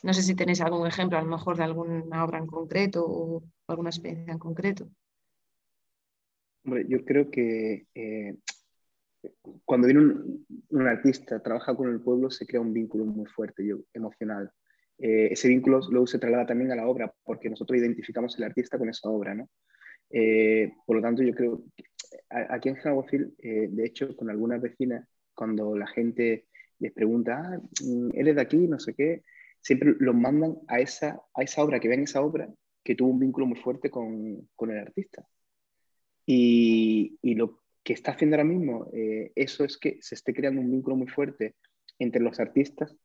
No 0.02 0.14
sé 0.14 0.22
si 0.22 0.35
tenéis 0.35 0.62
algún 0.62 0.87
ejemplo, 0.87 1.18
a 1.18 1.22
lo 1.22 1.28
mejor 1.28 1.59
de 1.59 1.64
alguna 1.64 2.24
obra 2.24 2.38
en 2.38 2.46
concreto 2.46 3.05
o 3.07 3.42
alguna 3.68 3.90
experiencia 3.90 4.33
en 4.33 4.38
concreto. 4.38 4.88
Hombre, 6.64 6.87
yo 6.88 7.05
creo 7.05 7.31
que 7.31 7.87
eh, 7.94 8.37
cuando 9.64 9.87
viene 9.88 10.03
un, 10.70 10.87
artista, 10.87 11.42
trabaja 11.42 11.75
con 11.75 11.90
el 11.90 12.01
pueblo, 12.01 12.31
se 12.31 12.46
crea 12.46 12.61
un 12.61 12.72
vínculo 12.72 13.05
muy 13.05 13.27
fuerte, 13.27 13.66
yo, 13.66 13.79
emocional. 13.92 14.51
Eh, 14.98 15.29
ese 15.33 15.48
vínculo 15.48 15.81
luego 15.90 16.07
se 16.07 16.18
traslada 16.18 16.46
también 16.46 16.70
a 16.70 16.77
la 16.77 16.87
obra, 16.87 17.12
porque 17.25 17.51
nosotros 17.51 17.79
identificamos 17.79 18.37
el 18.38 18.44
artista 18.44 18.79
con 18.79 18.88
esa 18.88 19.09
obra, 19.11 19.35
¿no? 19.35 19.48
Eh, 20.11 20.72
por 20.87 20.96
lo 20.96 21.03
tanto, 21.03 21.22
yo 21.22 21.35
creo 21.35 21.64
que 21.77 21.85
aquí 22.29 22.68
en 22.68 22.77
Genaguacil, 22.77 23.35
de 23.38 23.85
hecho, 23.85 24.14
con 24.16 24.31
algunas 24.31 24.61
vecinas, 24.61 25.09
cuando 25.35 25.77
la 25.77 25.87
gente 25.87 26.46
les 26.79 26.92
pregunta, 26.92 27.40
ah, 27.42 27.61
¿eres 28.12 28.37
de 28.37 28.42
aquí? 28.42 28.68
No 28.68 28.79
sé 28.79 28.94
qué, 28.94 29.22
siempre 29.61 29.94
los 29.98 30.14
mandan 30.14 30.59
a 30.68 30.81
esa, 30.81 31.20
a 31.35 31.42
esa 31.42 31.62
obra, 31.64 31.81
que 31.81 31.88
vean 31.88 32.03
esa 32.03 32.22
obra 32.22 32.48
que 32.85 32.94
tuvo 32.94 33.11
un 33.11 33.20
vínculo 33.20 33.46
muy 33.46 33.59
fuerte 33.59 33.90
con, 33.90 34.48
con 34.55 34.70
el 34.70 34.79
artista. 34.79 35.27
Y, 36.35 37.18
y, 37.21 37.35
lo 37.35 37.61
que 37.83 37.92
está 37.92 38.12
haciendo 38.12 38.37
ahora 38.37 38.49
mismo 38.49 38.88
eh, 38.92 39.33
eso 39.35 39.64
es 39.64 39.77
que 39.77 39.99
se 40.01 40.14
esté 40.14 40.33
creando 40.33 40.61
un 40.61 40.71
vínculo 40.71 40.97
muy 40.97 41.09
fuerte 41.09 41.57
entre 41.99 42.23
los 42.23 42.40
artistas, 42.40 42.97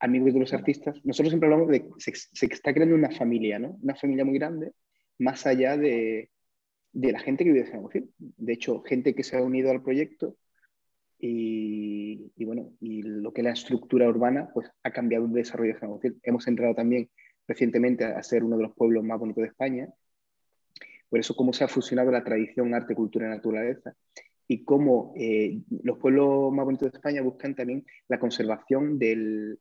amigos 0.00 0.34
de 0.34 0.40
los 0.40 0.52
artistas. 0.52 1.00
Nosotros 1.04 1.30
siempre 1.30 1.46
hablamos 1.46 1.68
de 1.68 1.82
que 1.82 1.88
se, 1.98 2.12
se 2.14 2.46
está 2.46 2.74
creando 2.74 2.96
una 2.96 3.10
familia, 3.10 3.58
¿no? 3.58 3.78
Una 3.82 3.94
familia 3.94 4.24
muy 4.24 4.36
grande, 4.38 4.72
más 5.18 5.46
allá 5.46 5.76
de, 5.76 6.30
de 6.92 7.12
la 7.12 7.20
gente 7.20 7.44
que 7.44 7.52
vive 7.52 7.66
en 7.66 7.72
San 7.72 7.88
De 8.18 8.52
hecho, 8.52 8.82
gente 8.82 9.14
que 9.14 9.22
se 9.22 9.36
ha 9.36 9.42
unido 9.42 9.70
al 9.70 9.82
proyecto 9.82 10.36
y, 11.18 12.32
y, 12.36 12.44
bueno, 12.44 12.72
y 12.80 13.02
lo 13.02 13.32
que 13.32 13.42
es 13.42 13.44
la 13.44 13.52
estructura 13.52 14.08
urbana, 14.08 14.50
pues 14.52 14.68
ha 14.82 14.90
cambiado 14.90 15.26
el 15.26 15.32
desarrollo 15.32 15.74
de 15.74 15.78
San 15.78 15.90
Hemos 16.24 16.48
entrado 16.48 16.74
también 16.74 17.10
recientemente 17.46 18.04
a 18.04 18.22
ser 18.24 18.42
uno 18.42 18.56
de 18.56 18.64
los 18.64 18.74
pueblos 18.74 19.04
más 19.04 19.20
bonitos 19.20 19.42
de 19.42 19.48
España 19.48 19.88
por 21.12 21.20
eso 21.20 21.36
cómo 21.36 21.52
se 21.52 21.62
ha 21.62 21.68
fusionado 21.68 22.10
la 22.10 22.24
tradición, 22.24 22.72
arte, 22.72 22.94
cultura 22.94 23.26
y 23.26 23.28
naturaleza 23.28 23.94
y 24.48 24.64
cómo 24.64 25.12
eh, 25.14 25.60
los 25.82 25.98
pueblos 25.98 26.50
más 26.54 26.64
bonitos 26.64 26.90
de 26.90 26.96
España 26.96 27.20
buscan 27.20 27.54
también 27.54 27.84
la 28.08 28.18
conservación 28.18 28.98
del, 28.98 29.58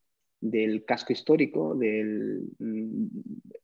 casco 0.87 1.11
histórico, 1.11 1.75
mm, 1.75 3.05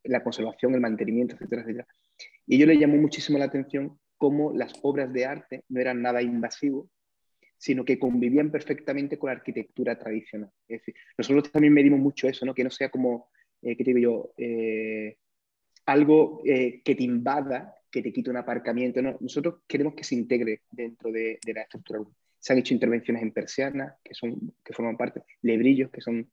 la 0.03 0.21
conservación, 0.21 0.75
el 0.75 0.81
mantenimiento, 0.81 1.35
etcétera, 1.35 1.61
etcétera. 1.61 1.87
Y 2.45 2.57
yo 2.57 2.65
le 2.65 2.77
llamó 2.77 2.97
muchísimo 2.97 3.37
la 3.37 3.45
atención 3.45 3.97
cómo 4.17 4.51
las 4.51 4.73
obras 4.81 5.13
de 5.13 5.23
arte 5.23 5.63
no 5.69 5.79
eran 5.79 6.01
nada 6.01 6.21
invasivo, 6.21 6.89
sino 7.57 7.85
que 7.85 7.97
convivían 7.97 8.51
perfectamente 8.51 9.17
con 9.17 9.29
la 9.29 9.37
arquitectura 9.37 9.97
tradicional. 9.97 10.51
Es 10.67 10.81
decir, 10.81 10.95
nosotros 11.17 11.53
también 11.53 11.73
medimos 11.73 12.01
mucho 12.01 12.27
eso, 12.27 12.45
¿no? 12.45 12.53
que 12.53 12.65
no 12.65 12.69
sea 12.69 12.89
como, 12.89 13.29
eh, 13.61 13.77
¿qué 13.77 13.85
te 13.85 13.93
digo 13.93 13.99
yo? 14.11 14.33
Eh, 14.35 15.15
algo 15.87 16.41
que 16.43 16.81
te 16.83 17.03
invada 17.03 17.77
que 17.91 18.01
te 18.01 18.13
quite 18.13 18.29
un 18.29 18.37
aparcamiento. 18.37 19.01
nosotros 19.01 19.61
queremos 19.67 19.93
que 19.95 20.03
se 20.03 20.15
integre 20.15 20.61
dentro 20.69 21.11
de, 21.11 21.39
la 21.53 21.61
estructura 21.61 22.01
Se 22.39 22.53
han 22.53 22.59
hecho 22.59 22.73
intervenciones 22.73 23.23
en 23.23 23.31
persianas, 23.31 23.95
que, 24.03 24.11
que 24.63 24.73
forman 24.73 24.97
parte, 24.97 25.23
lebrillos, 25.41 25.89
que 25.89 26.01
son 26.01 26.29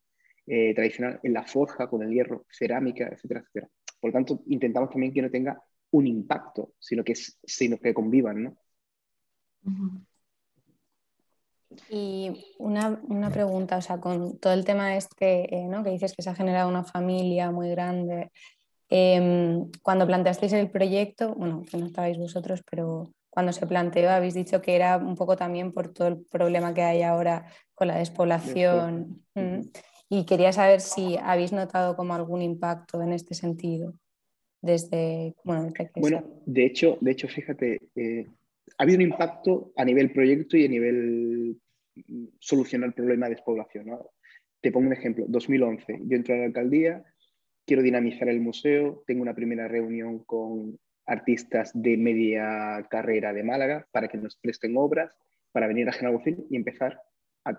eh, 0.46 0.74
tradicionales, 0.74 1.20
en 1.22 1.32
la 1.32 1.44
forja, 1.44 1.88
con 1.88 2.02
el 2.02 2.10
hierro, 2.10 2.46
cerámica, 2.50 3.08
etcétera, 3.08 3.40
etcétera. 3.40 3.68
Por 4.00 4.10
lo 4.10 4.12
tanto, 4.12 4.42
intentamos 4.46 4.90
también 4.90 5.12
que 5.12 5.22
no 5.22 5.30
tenga 5.30 5.62
un 5.92 6.06
impacto, 6.06 6.74
sino 6.78 7.04
que, 7.04 7.14
sino 7.14 7.78
que 7.78 7.94
convivan, 7.94 8.42
¿no? 8.42 8.58
Y 11.88 12.54
una, 12.58 13.00
una, 13.08 13.30
pregunta, 13.30 13.78
o 13.78 13.82
sea, 13.82 13.98
con 13.98 14.38
todo 14.38 14.52
el 14.52 14.64
tema 14.64 14.96
este, 14.96 15.52
eh, 15.52 15.66
¿no? 15.66 15.82
que 15.82 15.90
dices 15.90 16.14
que 16.14 16.22
se 16.22 16.30
ha 16.30 16.34
generado 16.34 16.68
una 16.68 16.84
familia 16.84 17.50
muy 17.50 17.68
grande, 17.70 18.30
Em, 18.88 19.70
cuando 19.82 20.06
planteasteis 20.06 20.52
el 20.52 20.70
proyecto, 20.70 21.34
bueno, 21.34 21.62
que 21.68 21.76
no 21.76 21.86
estabais 21.86 22.18
vosotros, 22.18 22.62
pero 22.70 23.10
cuando 23.30 23.52
se 23.52 23.66
planteó 23.66 24.10
habéis 24.10 24.34
dicho 24.34 24.62
que 24.62 24.76
era 24.76 24.96
un 24.96 25.16
poco 25.16 25.36
también 25.36 25.72
por 25.72 25.92
todo 25.92 26.08
el 26.08 26.24
problema 26.30 26.72
que 26.74 26.82
hay 26.82 27.02
ahora 27.02 27.46
con 27.74 27.88
la 27.88 27.98
despoblación. 27.98 29.22
Mm. 29.34 29.60
Y 30.08 30.26
quería 30.26 30.52
saber 30.52 30.80
si 30.80 31.16
habéis 31.16 31.52
notado 31.52 31.96
como 31.96 32.14
algún 32.14 32.42
impacto 32.42 33.02
en 33.02 33.12
este 33.12 33.34
sentido 33.34 33.94
desde, 34.64 35.34
bueno, 35.44 35.70
bueno 35.96 36.24
de 36.46 36.64
hecho, 36.64 36.96
de 37.00 37.10
hecho, 37.10 37.28
fíjate, 37.28 37.82
eh, 37.96 38.26
ha 38.78 38.82
habido 38.82 38.96
un 38.96 39.02
impacto 39.02 39.72
a 39.76 39.84
nivel 39.84 40.10
proyecto 40.10 40.56
y 40.56 40.64
a 40.64 40.68
nivel 40.68 41.58
mm, 41.94 42.24
solucionar 42.38 42.88
el 42.88 42.94
problema 42.94 43.26
de 43.26 43.34
despoblación. 43.34 43.98
Te 44.62 44.72
pongo 44.72 44.86
un 44.86 44.94
ejemplo, 44.94 45.26
2011, 45.28 46.00
yo 46.04 46.16
entré 46.16 46.34
a 46.34 46.38
la 46.38 46.44
alcaldía, 46.46 47.04
quiero 47.66 47.82
dinamizar 47.82 48.28
el 48.28 48.40
museo, 48.40 49.02
tengo 49.06 49.22
una 49.22 49.34
primera 49.34 49.68
reunión 49.68 50.20
con 50.24 50.78
artistas 51.06 51.70
de 51.74 51.96
media 51.96 52.86
carrera 52.90 53.32
de 53.32 53.42
Málaga 53.42 53.86
para 53.92 54.08
que 54.08 54.18
nos 54.18 54.36
presten 54.36 54.76
obras, 54.76 55.12
para 55.52 55.66
venir 55.66 55.88
a 55.88 55.92
Genalbocil 55.92 56.46
y 56.50 56.56
empezar 56.56 57.00
a, 57.44 57.58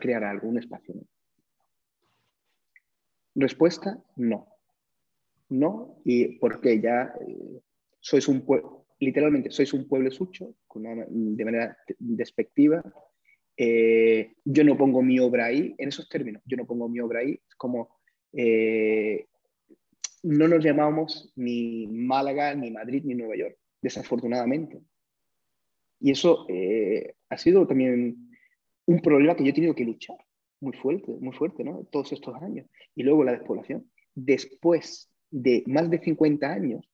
crear 0.00 0.24
algún 0.24 0.58
espacio. 0.58 0.94
Respuesta, 3.34 4.02
no. 4.16 4.48
No, 5.48 6.00
y 6.04 6.38
porque 6.38 6.80
ya 6.80 7.14
eh, 7.20 7.60
sois 8.00 8.26
un 8.26 8.44
pueblo, 8.44 8.86
literalmente 8.98 9.50
sois 9.50 9.72
un 9.74 9.86
pueblo 9.86 10.10
sucho, 10.10 10.56
de 10.74 11.44
manera 11.44 11.76
despectiva. 11.98 12.82
Eh, 13.56 14.34
yo 14.44 14.64
no 14.64 14.76
pongo 14.76 15.02
mi 15.02 15.20
obra 15.20 15.46
ahí, 15.46 15.74
en 15.78 15.88
esos 15.88 16.08
términos, 16.08 16.42
yo 16.46 16.56
no 16.56 16.66
pongo 16.66 16.88
mi 16.88 16.98
obra 17.00 17.20
ahí, 17.20 17.40
es 17.48 17.54
como 17.54 18.00
eh, 18.32 19.26
no 20.26 20.48
nos 20.48 20.64
llamamos 20.64 21.32
ni 21.36 21.86
Málaga, 21.86 22.54
ni 22.54 22.70
Madrid, 22.72 23.02
ni 23.04 23.14
Nueva 23.14 23.36
York, 23.36 23.56
desafortunadamente. 23.80 24.80
Y 26.00 26.10
eso 26.10 26.46
eh, 26.48 27.14
ha 27.28 27.38
sido 27.38 27.66
también 27.66 28.30
un 28.86 29.00
problema 29.00 29.36
que 29.36 29.44
yo 29.44 29.50
he 29.50 29.54
tenido 29.54 29.74
que 29.74 29.84
luchar 29.84 30.16
muy 30.60 30.72
fuerte, 30.72 31.12
muy 31.20 31.32
fuerte, 31.32 31.62
¿no? 31.62 31.84
Todos 31.92 32.12
estos 32.12 32.34
años. 32.42 32.66
Y 32.96 33.04
luego 33.04 33.22
la 33.22 33.32
despoblación. 33.32 33.88
Después 34.14 35.12
de 35.30 35.62
más 35.66 35.88
de 35.90 36.00
50 36.00 36.52
años, 36.52 36.90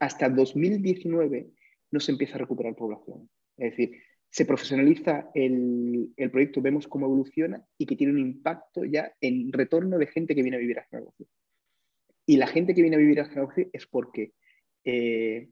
hasta 0.00 0.28
2019, 0.28 1.48
no 1.92 2.00
se 2.00 2.12
empieza 2.12 2.34
a 2.34 2.38
recuperar 2.38 2.74
población. 2.74 3.30
Es 3.56 3.70
decir, 3.70 3.92
se 4.28 4.44
profesionaliza 4.44 5.30
el, 5.34 6.12
el 6.16 6.30
proyecto, 6.32 6.60
vemos 6.60 6.88
cómo 6.88 7.06
evoluciona 7.06 7.64
y 7.78 7.86
que 7.86 7.96
tiene 7.96 8.12
un 8.12 8.18
impacto 8.18 8.84
ya 8.84 9.12
en 9.20 9.52
retorno 9.52 9.98
de 9.98 10.08
gente 10.08 10.34
que 10.34 10.42
viene 10.42 10.56
a 10.56 10.60
vivir 10.60 10.78
a 10.80 10.82
esta. 10.82 11.00
Y 12.26 12.36
la 12.36 12.48
gente 12.48 12.74
que 12.74 12.82
viene 12.82 12.96
a 12.96 13.00
vivir 13.00 13.20
a 13.20 13.26
Geography 13.26 13.68
es 13.72 13.86
porque 13.86 14.32
eh, 14.84 15.48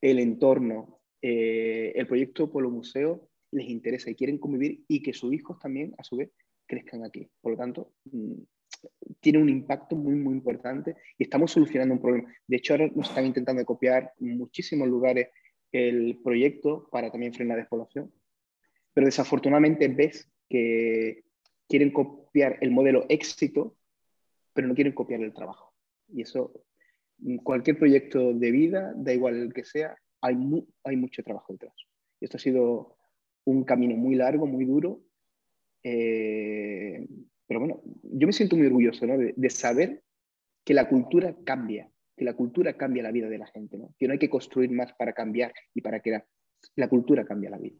el 0.00 0.18
entorno, 0.18 1.00
eh, 1.20 1.92
el 1.94 2.06
proyecto 2.06 2.50
Polo 2.50 2.70
Museo 2.70 3.28
les 3.50 3.68
interesa 3.68 4.10
y 4.10 4.14
quieren 4.14 4.38
convivir 4.38 4.82
y 4.88 5.02
que 5.02 5.12
sus 5.12 5.32
hijos 5.34 5.58
también, 5.58 5.94
a 5.98 6.04
su 6.04 6.16
vez, 6.16 6.30
crezcan 6.66 7.04
aquí. 7.04 7.28
Por 7.42 7.52
lo 7.52 7.58
tanto, 7.58 7.92
mm, 8.04 8.40
tiene 9.20 9.38
un 9.38 9.50
impacto 9.50 9.94
muy, 9.94 10.14
muy 10.14 10.34
importante 10.34 10.96
y 11.18 11.24
estamos 11.24 11.52
solucionando 11.52 11.94
un 11.94 12.00
problema. 12.00 12.34
De 12.46 12.56
hecho, 12.56 12.72
ahora 12.72 12.90
nos 12.94 13.10
están 13.10 13.26
intentando 13.26 13.64
copiar 13.64 14.12
en 14.18 14.38
muchísimos 14.38 14.88
lugares 14.88 15.28
el 15.70 16.20
proyecto 16.22 16.88
para 16.90 17.10
también 17.10 17.34
frenar 17.34 17.56
la 17.56 17.62
despoblación. 17.62 18.12
Pero 18.94 19.06
desafortunadamente 19.06 19.88
ves 19.88 20.30
que 20.48 21.24
quieren 21.68 21.90
copiar 21.90 22.58
el 22.60 22.70
modelo 22.70 23.06
éxito, 23.08 23.76
pero 24.52 24.68
no 24.68 24.74
quieren 24.74 24.92
copiar 24.92 25.22
el 25.22 25.32
trabajo. 25.32 25.71
Y 26.08 26.22
eso, 26.22 26.52
cualquier 27.42 27.78
proyecto 27.78 28.32
de 28.32 28.50
vida, 28.50 28.92
da 28.96 29.12
igual 29.12 29.36
el 29.36 29.52
que 29.52 29.64
sea, 29.64 29.96
hay, 30.20 30.36
hay 30.84 30.96
mucho 30.96 31.22
trabajo 31.22 31.52
detrás. 31.52 31.74
Y 32.20 32.24
esto 32.24 32.36
ha 32.36 32.40
sido 32.40 32.96
un 33.44 33.64
camino 33.64 33.96
muy 33.96 34.14
largo, 34.14 34.46
muy 34.46 34.64
duro. 34.64 35.00
Eh, 35.82 37.06
pero 37.46 37.60
bueno, 37.60 37.82
yo 38.02 38.26
me 38.26 38.32
siento 38.32 38.56
muy 38.56 38.66
orgulloso 38.66 39.06
de, 39.06 39.50
saber 39.50 40.02
que 40.64 40.74
la 40.74 40.88
cultura 40.88 41.36
cambia, 41.44 41.90
que 42.16 42.24
la 42.24 42.34
cultura 42.34 42.76
cambia 42.76 43.02
la 43.02 43.10
vida 43.10 43.28
de 43.28 43.38
la 43.38 43.46
gente, 43.46 43.76
¿no? 43.76 43.94
que 43.98 44.06
no 44.06 44.12
hay 44.12 44.18
que 44.18 44.30
construir 44.30 44.70
más 44.70 44.92
para 44.94 45.12
cambiar 45.12 45.52
y 45.74 45.80
para 45.80 46.00
que 46.00 46.22
la, 46.76 46.88
cultura 46.88 47.24
cambie 47.24 47.50
la 47.50 47.58
vida. 47.58 47.76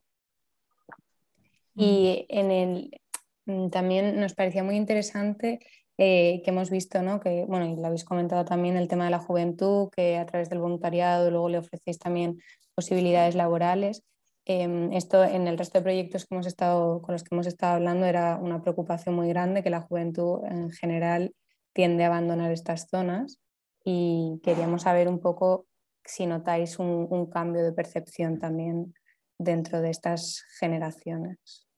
Y 1.75 2.27
en 2.29 2.51
el, 2.51 3.01
mm, 3.47 3.71
también 3.71 4.21
nos 4.21 4.35
parecía 4.35 4.65
muy 4.65 4.77
interesante 4.77 5.61
eh, 6.05 6.43
que 6.43 6.51
hemos 6.51 6.69
visto, 6.69 7.01
¿no? 7.01 7.21
que, 7.21 7.45
bueno, 7.47 7.65
y 7.65 7.77
lo 7.77 7.87
habéis 7.87 8.05
comentado 8.05 8.45
también, 8.45 8.77
el 8.77 8.89
tema 8.89 9.05
de 9.05 9.13
la 9.13 9.21
juventud, 9.21 9.89
que 9.95 10.19
a 10.19 10.27
través 10.27 10.51
del 10.51 10.59
voluntariado 10.59 11.31
luego 11.31 11.49
le 11.49 11.59
ofrecéis 11.59 12.01
también 12.01 12.41
posibilidades 12.75 13.37
laborales. 13.37 14.03
Em, 14.45 14.93
esto 14.93 15.23
en 15.23 15.47
el 15.47 15.57
resto 15.57 15.79
de 15.79 15.85
proyectos 15.85 16.27
que 16.27 16.35
hemos 16.35 16.49
estado, 16.49 17.01
con 17.03 17.13
los 17.13 17.23
que 17.23 17.33
hemos 17.33 17.47
estado 17.47 17.75
hablando 17.75 18.05
era 18.05 18.37
una 18.37 18.61
preocupación 18.63 19.15
muy 19.15 19.29
grande, 19.29 19.63
que 19.63 19.71
la 19.71 19.83
juventud 19.83 20.41
en 20.45 20.73
general 20.73 21.37
tiende 21.73 22.03
a 22.03 22.09
abandonar 22.09 22.51
estas 22.51 22.89
zonas 22.91 23.39
y 23.85 24.41
queríamos 24.43 24.83
saber 24.83 25.07
un 25.07 25.21
poco 25.21 25.67
si 26.05 26.27
notáis 26.27 26.81
un 26.81 27.27
cambio 27.27 27.63
de 27.63 27.73
percepción 27.73 28.41
también 28.41 28.93
dentro 29.39 29.81
de 29.81 29.91
estas 29.91 30.43
generaciones 30.59 31.69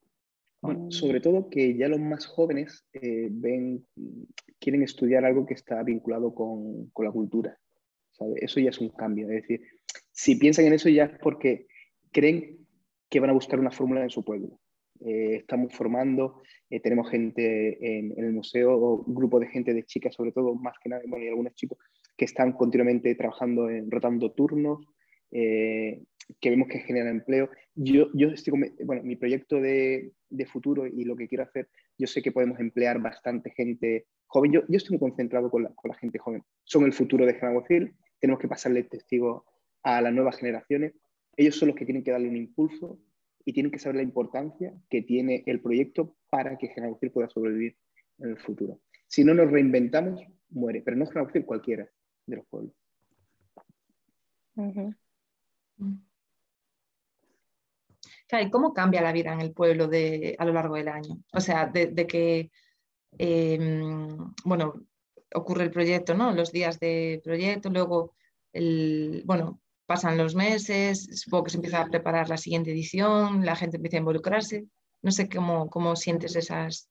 sobre 0.89 1.21
todo 1.21 1.49
que 1.49 1.75
ya 1.75 1.87
los 1.87 1.99
más 1.99 2.25
jóvenes 2.25 2.85
eh, 2.93 3.29
quieren 4.59 4.83
estudiar 4.83 5.25
algo 5.25 5.45
que 5.45 5.53
está 5.53 5.83
vinculado 5.83 6.33
con, 6.33 6.91
la 7.03 7.11
cultura. 7.11 7.57
¿sabe? 8.11 8.33
Eso 8.37 8.59
ya 8.59 8.69
es 8.69 8.79
un 8.79 8.89
cambio. 8.89 9.29
Es 9.29 9.41
decir, 9.41 9.61
si 10.11 10.35
piensan 10.35 10.65
en 10.65 10.73
eso 10.73 10.89
ya 10.89 11.05
es 11.05 11.19
porque 11.19 11.67
creen 12.11 12.57
que 13.09 13.19
van 13.19 13.29
a 13.29 13.33
buscar 13.33 13.59
una 13.59 13.71
fórmula 13.71 14.03
en 14.03 14.09
su 14.09 14.23
pueblo. 14.23 14.59
Eh, 15.05 15.37
estamos 15.37 15.73
formando, 15.73 16.41
eh, 16.69 16.79
tenemos 16.79 17.09
gente 17.09 17.97
en, 17.97 18.13
el 18.17 18.31
museo, 18.31 19.03
grupo 19.05 19.39
de 19.39 19.47
gente 19.47 19.73
de 19.73 19.83
chicas, 19.83 20.15
sobre 20.15 20.31
todo, 20.31 20.55
más 20.55 20.75
que 20.81 20.89
nada, 20.89 21.01
bueno, 21.07 21.25
y 21.25 21.27
algunos 21.27 21.53
chicos 21.53 21.77
que 22.17 22.25
están 22.25 22.53
continuamente 22.53 23.13
trabajando, 23.15 23.69
en, 23.69 23.91
rotando 23.91 24.31
turnos, 24.31 24.79
que 26.39 26.49
vemos 26.49 26.67
que 26.67 26.79
genera 26.79 27.09
empleo. 27.09 27.49
Yo, 27.75 28.07
yo 28.13 28.29
estoy, 28.29 28.73
bueno, 28.85 29.03
mi 29.03 29.15
proyecto 29.15 29.59
de, 29.59 30.11
de, 30.35 30.45
futuro 30.45 30.85
y 30.85 31.03
lo 31.03 31.15
que 31.15 31.27
quiero 31.27 31.43
hacer, 31.43 31.69
yo 31.97 32.07
sé 32.07 32.21
que 32.21 32.31
podemos 32.31 32.59
emplear 32.59 33.01
bastante 33.01 33.51
gente 33.51 34.07
joven. 34.27 34.51
Yo, 34.51 34.61
yo 34.67 34.77
estoy 34.77 34.97
muy 34.97 35.09
concentrado 35.09 35.49
con 35.49 35.63
la, 35.63 35.69
con 35.69 35.89
la 35.89 35.95
gente 35.95 36.19
joven. 36.19 36.43
Son 36.63 36.83
el 36.85 36.93
futuro 36.93 37.25
de 37.25 37.33
Genaguacil, 37.33 37.95
tenemos 38.19 38.39
que 38.39 38.47
pasarle 38.47 38.83
testigo 38.83 39.45
a 39.83 40.01
las 40.01 40.13
nuevas 40.13 40.37
generaciones. 40.37 40.93
Ellos 41.37 41.55
son 41.55 41.69
los 41.69 41.77
que 41.77 41.85
tienen 41.85 42.03
que 42.03 42.11
darle 42.11 42.29
un 42.29 42.35
impulso 42.35 42.99
y 43.45 43.53
tienen 43.53 43.71
que 43.71 43.79
saber 43.79 43.97
la 43.97 44.03
importancia 44.03 44.73
que 44.89 45.01
tiene 45.03 45.43
el 45.45 45.61
proyecto 45.61 46.15
para 46.29 46.57
que 46.57 46.69
Genaguacil 46.69 47.11
pueda 47.11 47.29
sobrevivir 47.29 47.77
en 48.19 48.29
el 48.31 48.37
futuro. 48.37 48.79
Si 49.07 49.23
no 49.23 49.33
nos 49.33 49.51
reinventamos, 49.51 50.25
muere, 50.49 50.81
pero 50.81 50.97
no 50.97 51.05
Genaguacil 51.05 51.45
cualquiera 51.45 51.87
de 52.25 52.35
los 52.35 52.45
pueblos. 52.47 52.73
¿Y 58.31 58.49
cómo 58.49 58.73
cambia 58.73 59.01
la 59.01 59.11
vida 59.11 59.33
en 59.33 59.41
el 59.41 59.53
pueblo 59.53 59.87
de, 59.87 60.35
a 60.37 60.45
lo 60.45 60.53
largo 60.53 60.75
del 60.75 60.87
año? 60.87 61.17
O 61.33 61.39
sea, 61.39 61.67
de, 61.67 62.07
que, 62.07 62.51
em, 63.17 64.17
bueno, 64.43 64.85
ocurre 65.33 65.63
el 65.63 65.71
proyecto, 65.71 66.13
¿no? 66.13 66.33
Los 66.33 66.51
días 66.51 66.79
de 66.79 67.21
proyecto, 67.23 67.69
luego, 67.69 68.15
el, 68.53 69.23
bueno, 69.25 69.61
pasan 69.85 70.17
los 70.17 70.35
meses, 70.35 71.21
supongo 71.21 71.45
que 71.45 71.51
se 71.51 71.57
empieza 71.57 71.81
a 71.81 71.87
preparar 71.87 72.29
la 72.29 72.37
siguiente 72.37 72.71
edición, 72.71 73.45
la 73.45 73.55
gente 73.55 73.77
empieza 73.77 73.97
a 73.97 73.99
involucrarse. 73.99 74.65
No 75.01 75.11
sé 75.11 75.29
cómo, 75.29 75.69
cómo 75.69 75.95
sientes 75.95 76.35
esas... 76.35 76.89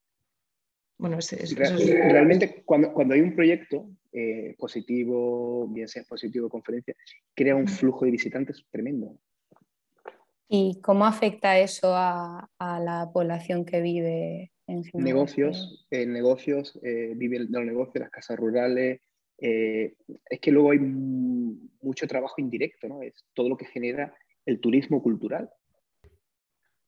Bueno, 0.97 1.19
Realmente 1.57 2.63
cuando, 2.65 2.93
cuando, 2.93 3.15
hay 3.15 3.21
un 3.21 3.35
proyecto 3.35 3.91
eh, 4.13 4.55
positivo, 4.57 5.67
bien 5.67 5.89
sea 5.89 6.05
positivo 6.05 6.49
conferencia, 6.49 6.95
crea 7.35 7.57
un 7.57 7.67
flujo 7.67 8.05
de 8.05 8.13
visitantes 8.13 8.65
tremendo. 8.71 9.19
¿Y 10.49 10.81
cómo 10.81 11.07
afecta 11.07 11.59
eso 11.59 11.95
a, 11.95 12.49
la 12.61 13.11
población 13.13 13.65
que 13.65 13.81
vive 13.81 14.53
en 14.67 14.83
Negocios, 14.95 15.87
en 15.91 16.13
negocios, 16.13 16.79
eh, 16.83 17.13
viven 17.15 17.49
los 17.51 17.65
negocios, 17.65 18.01
las 18.01 18.11
casas 18.11 18.39
rurales. 18.39 19.01
Eh, 19.39 19.95
es 20.31 20.41
que 20.41 20.51
luego 20.51 20.71
hay 20.71 20.79
mucho 20.79 22.07
trabajo 22.07 22.37
indirecto, 22.39 22.89
¿no? 22.89 23.03
Es 23.03 23.27
todo 23.35 23.51
lo 23.51 23.57
que 23.57 23.67
genera 23.67 24.15
el 24.47 24.61
turismo 24.61 25.03
cultural. 25.03 25.51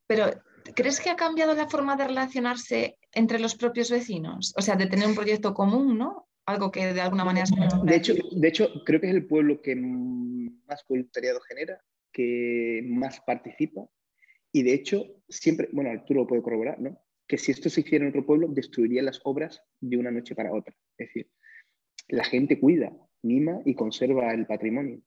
Pero, 0.07 0.31
¿crees 0.75 1.01
que 1.01 1.11
ha 1.11 1.17
cambiado 1.17 1.55
la 1.55 1.69
forma 1.69 1.97
de 1.97 2.07
relacionarse 2.07 2.99
entre 3.13 3.39
los 3.39 3.57
propios 3.57 3.91
vecinos? 3.91 4.55
O 4.57 4.63
sea, 4.63 4.77
de 4.77 4.87
tener 4.87 5.07
un 5.07 5.15
proyecto 5.15 5.53
común, 5.53 5.99
¿no? 5.99 6.29
Algo 6.47 6.71
que 6.71 6.95
de 6.95 7.01
alguna 7.01 7.25
manera... 7.25 7.47
De 7.83 7.97
hecho, 7.97 8.15
de 8.31 8.49
hecho, 8.49 8.69
creo 8.85 9.01
que 9.01 9.09
es 9.09 9.15
el 9.15 9.27
pueblo 9.27 9.61
que 9.61 9.75
más 9.75 10.85
voluntariado 10.89 11.41
genera 11.41 11.83
que 12.17 12.83
más 12.87 13.21
participa. 13.21 13.87
Y 14.51 14.63
de 14.63 14.73
hecho, 14.73 15.05
siempre, 15.29 15.69
bueno, 15.71 15.91
Arturo 15.91 16.23
lo 16.23 16.27
puede 16.27 16.41
corroborar, 16.41 16.81
¿no? 16.81 16.99
Que 17.29 17.37
si 17.37 17.53
esto 17.53 17.69
se 17.69 17.83
hiciera 17.83 18.07
en 18.07 18.09
otro 18.09 18.25
pueblo, 18.25 18.49
destruiría 18.49 19.03
las 19.03 19.21
obras 19.25 19.63
de 19.81 19.99
una 19.99 20.11
noche 20.11 20.35
para 20.35 20.55
otra. 20.55 20.75
Es 20.97 21.09
decir, 21.09 21.31
la 22.09 22.25
gente 22.25 22.59
cuida, 22.59 22.91
mima 23.21 23.61
y 23.67 23.75
conserva 23.75 24.33
el 24.33 24.47
patrimonio. 24.47 25.03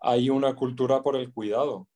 Hay 0.00 0.28
una 0.28 0.54
cultura 0.54 1.02
por 1.02 1.16
el 1.16 1.32
cuidado. 1.32 1.88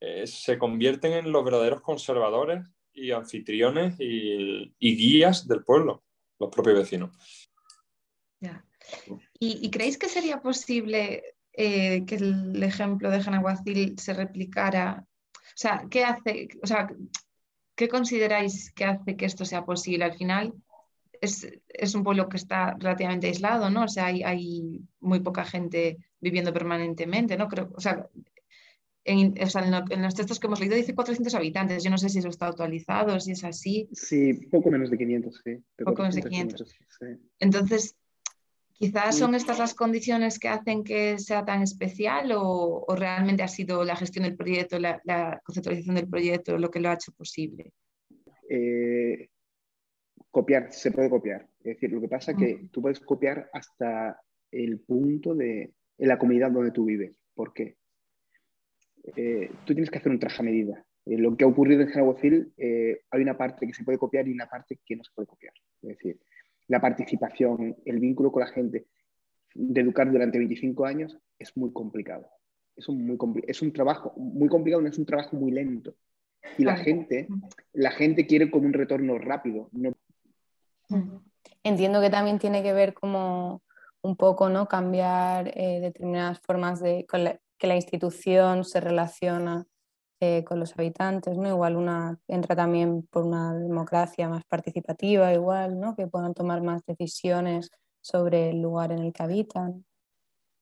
Eh, 0.00 0.26
se 0.26 0.56
convierten 0.56 1.12
en 1.12 1.32
los 1.32 1.44
verdaderos 1.44 1.82
conservadores 1.82 2.64
y 2.94 3.10
anfitriones 3.10 3.96
y, 3.98 4.72
guías 4.80 5.46
del 5.46 5.64
pueblo, 5.64 6.02
los 6.38 6.48
propios 6.50 6.78
vecinos. 6.78 7.14
¿Y, 9.38 9.66
¿Y, 9.66 9.70
creéis 9.70 9.98
que 9.98 10.08
sería 10.08 10.40
posible 10.40 11.33
eh, 11.56 12.04
que 12.04 12.16
el 12.16 12.62
ejemplo 12.62 13.10
de 13.10 13.22
Janaguacil 13.22 13.98
se 13.98 14.12
replicara? 14.12 15.04
O 15.06 15.56
sea, 15.56 15.86
¿qué 15.88 16.04
hace, 16.04 16.48
o 16.62 16.66
sea, 16.66 16.88
qué 17.76 17.88
consideráis 17.88 18.72
que 18.72 18.84
hace 18.84 19.16
que 19.16 19.26
esto 19.26 19.44
sea 19.44 19.64
posible? 19.64 20.04
Al 20.04 20.14
final 20.14 20.52
es, 21.20 21.46
es 21.68 21.94
un 21.94 22.02
pueblo 22.02 22.28
que 22.28 22.36
está 22.36 22.74
relativamente 22.78 23.28
aislado, 23.28 23.70
¿no? 23.70 23.84
O 23.84 23.88
sea, 23.88 24.06
hay, 24.06 24.22
hay, 24.24 24.80
muy 25.00 25.20
poca 25.20 25.44
gente 25.44 25.98
viviendo 26.20 26.52
permanentemente, 26.52 27.36
¿no? 27.36 27.48
Creo, 27.48 27.70
o 27.74 27.80
sea, 27.80 28.08
en, 29.04 29.34
o 29.40 29.46
sea, 29.46 29.62
en, 29.90 30.02
los 30.02 30.14
textos 30.14 30.40
que 30.40 30.46
hemos 30.46 30.60
leído 30.60 30.76
dice 30.76 30.94
400 30.94 31.34
habitantes. 31.34 31.84
Yo 31.84 31.90
no 31.90 31.98
sé 31.98 32.08
si 32.08 32.18
eso 32.18 32.28
está 32.28 32.46
actualizado, 32.46 33.20
si 33.20 33.32
es 33.32 33.44
así. 33.44 33.88
Sí, 33.92 34.32
poco 34.50 34.70
menos 34.70 34.90
de 34.90 34.98
500, 34.98 35.42
sí. 35.44 35.62
Poco 35.84 36.02
menos 36.02 36.14
de 36.16 36.22
500. 36.22 36.68
sí. 36.68 37.06
Entonces, 37.38 37.96
Quizás 38.76 39.16
son 39.16 39.36
estas 39.36 39.60
las 39.60 39.72
condiciones 39.72 40.40
que 40.40 40.48
hacen 40.48 40.82
que 40.82 41.18
sea 41.18 41.44
tan 41.44 41.62
especial 41.62 42.32
o, 42.34 42.84
realmente 42.96 43.44
ha 43.44 43.48
sido 43.48 43.84
la 43.84 43.94
gestión 43.94 44.24
del 44.24 44.36
proyecto, 44.36 44.78
la, 44.80 45.40
conceptualización 45.44 45.94
del 45.94 46.08
proyecto 46.08 46.58
lo 46.58 46.70
que 46.70 46.80
lo 46.80 46.88
ha 46.90 46.94
hecho 46.94 47.12
posible. 47.12 47.72
Eh, 48.48 49.28
copiar, 50.30 50.72
se 50.72 50.90
puede 50.90 51.08
copiar. 51.08 51.48
Es 51.60 51.76
decir, 51.76 51.92
lo 51.92 52.00
que 52.00 52.08
pasa 52.08 52.32
es 52.32 52.36
que 52.36 52.68
tú 52.72 52.82
puedes 52.82 52.98
copiar 52.98 53.48
hasta 53.52 54.20
el 54.50 54.80
punto 54.80 55.34
de 55.34 55.72
en 55.96 56.08
la 56.08 56.18
comunidad 56.18 56.50
donde 56.50 56.72
tú 56.72 56.84
vives. 56.84 57.14
¿Por 57.32 57.52
qué? 57.52 57.76
Eh, 59.16 59.50
tú 59.64 59.74
tienes 59.74 59.90
que 59.90 59.98
hacer 59.98 60.10
un 60.10 60.18
traje 60.18 60.42
a 60.42 60.44
medida. 60.44 60.84
Eh, 61.06 61.16
lo 61.16 61.36
que 61.36 61.44
ha 61.44 61.48
ocurrido 61.48 61.82
en 61.82 61.88
Genaguacil, 61.90 62.52
hay 62.58 63.22
una 63.22 63.38
parte 63.38 63.68
que 63.68 63.74
se 63.74 63.84
puede 63.84 63.98
copiar 63.98 64.26
y 64.26 64.32
una 64.32 64.48
parte 64.48 64.80
que 64.84 64.96
no 64.96 65.04
se 65.04 65.12
puede 65.14 65.28
copiar. 65.28 65.54
Es 65.82 65.90
decir, 65.90 66.18
la 66.68 66.80
participación, 66.80 67.76
el 67.84 67.98
vínculo 68.00 68.32
con 68.32 68.40
la 68.40 68.48
gente, 68.48 68.86
de 69.54 69.80
educar 69.80 70.10
durante 70.10 70.38
25 70.38 70.84
años 70.84 71.18
es 71.38 71.56
muy 71.56 71.72
complicado. 71.72 72.28
Es 72.76 72.88
un, 72.88 73.06
muy 73.06 73.18
es 73.46 73.62
un 73.62 73.72
trabajo 73.72 74.12
muy 74.16 74.48
complicado, 74.48 74.82
no 74.82 74.88
es 74.88 74.98
un 74.98 75.06
trabajo 75.06 75.36
muy 75.36 75.52
lento. 75.52 75.94
Y 76.58 76.64
la 76.64 76.76
gente, 76.76 77.28
la 77.72 77.90
gente 77.90 78.26
quiere 78.26 78.50
como 78.50 78.66
un 78.66 78.72
retorno 78.72 79.18
rápido. 79.18 79.70
Entiendo 81.62 82.00
que 82.00 82.10
también 82.10 82.38
tiene 82.38 82.62
que 82.62 82.72
ver 82.72 82.92
como 82.92 83.62
un 84.02 84.16
poco, 84.16 84.50
¿no? 84.50 84.68
Cambiar 84.68 85.48
eh, 85.56 85.80
determinadas 85.80 86.40
formas 86.40 86.80
de 86.80 87.06
que 87.06 87.66
la 87.66 87.76
institución 87.76 88.64
se 88.64 88.80
relaciona 88.80 89.66
eh, 90.20 90.44
con 90.44 90.60
los 90.60 90.78
habitantes, 90.78 91.36
¿no? 91.36 91.48
Igual 91.48 91.76
una 91.76 92.18
entra 92.28 92.54
también 92.54 93.02
por 93.10 93.24
una 93.24 93.54
democracia 93.58 94.28
más 94.28 94.44
participativa, 94.44 95.32
igual, 95.32 95.78
¿no? 95.78 95.94
Que 95.96 96.06
puedan 96.06 96.34
tomar 96.34 96.62
más 96.62 96.82
decisiones 96.86 97.70
sobre 98.00 98.50
el 98.50 98.62
lugar 98.62 98.92
en 98.92 99.00
el 99.00 99.12
que 99.12 99.22
habitan. 99.22 99.84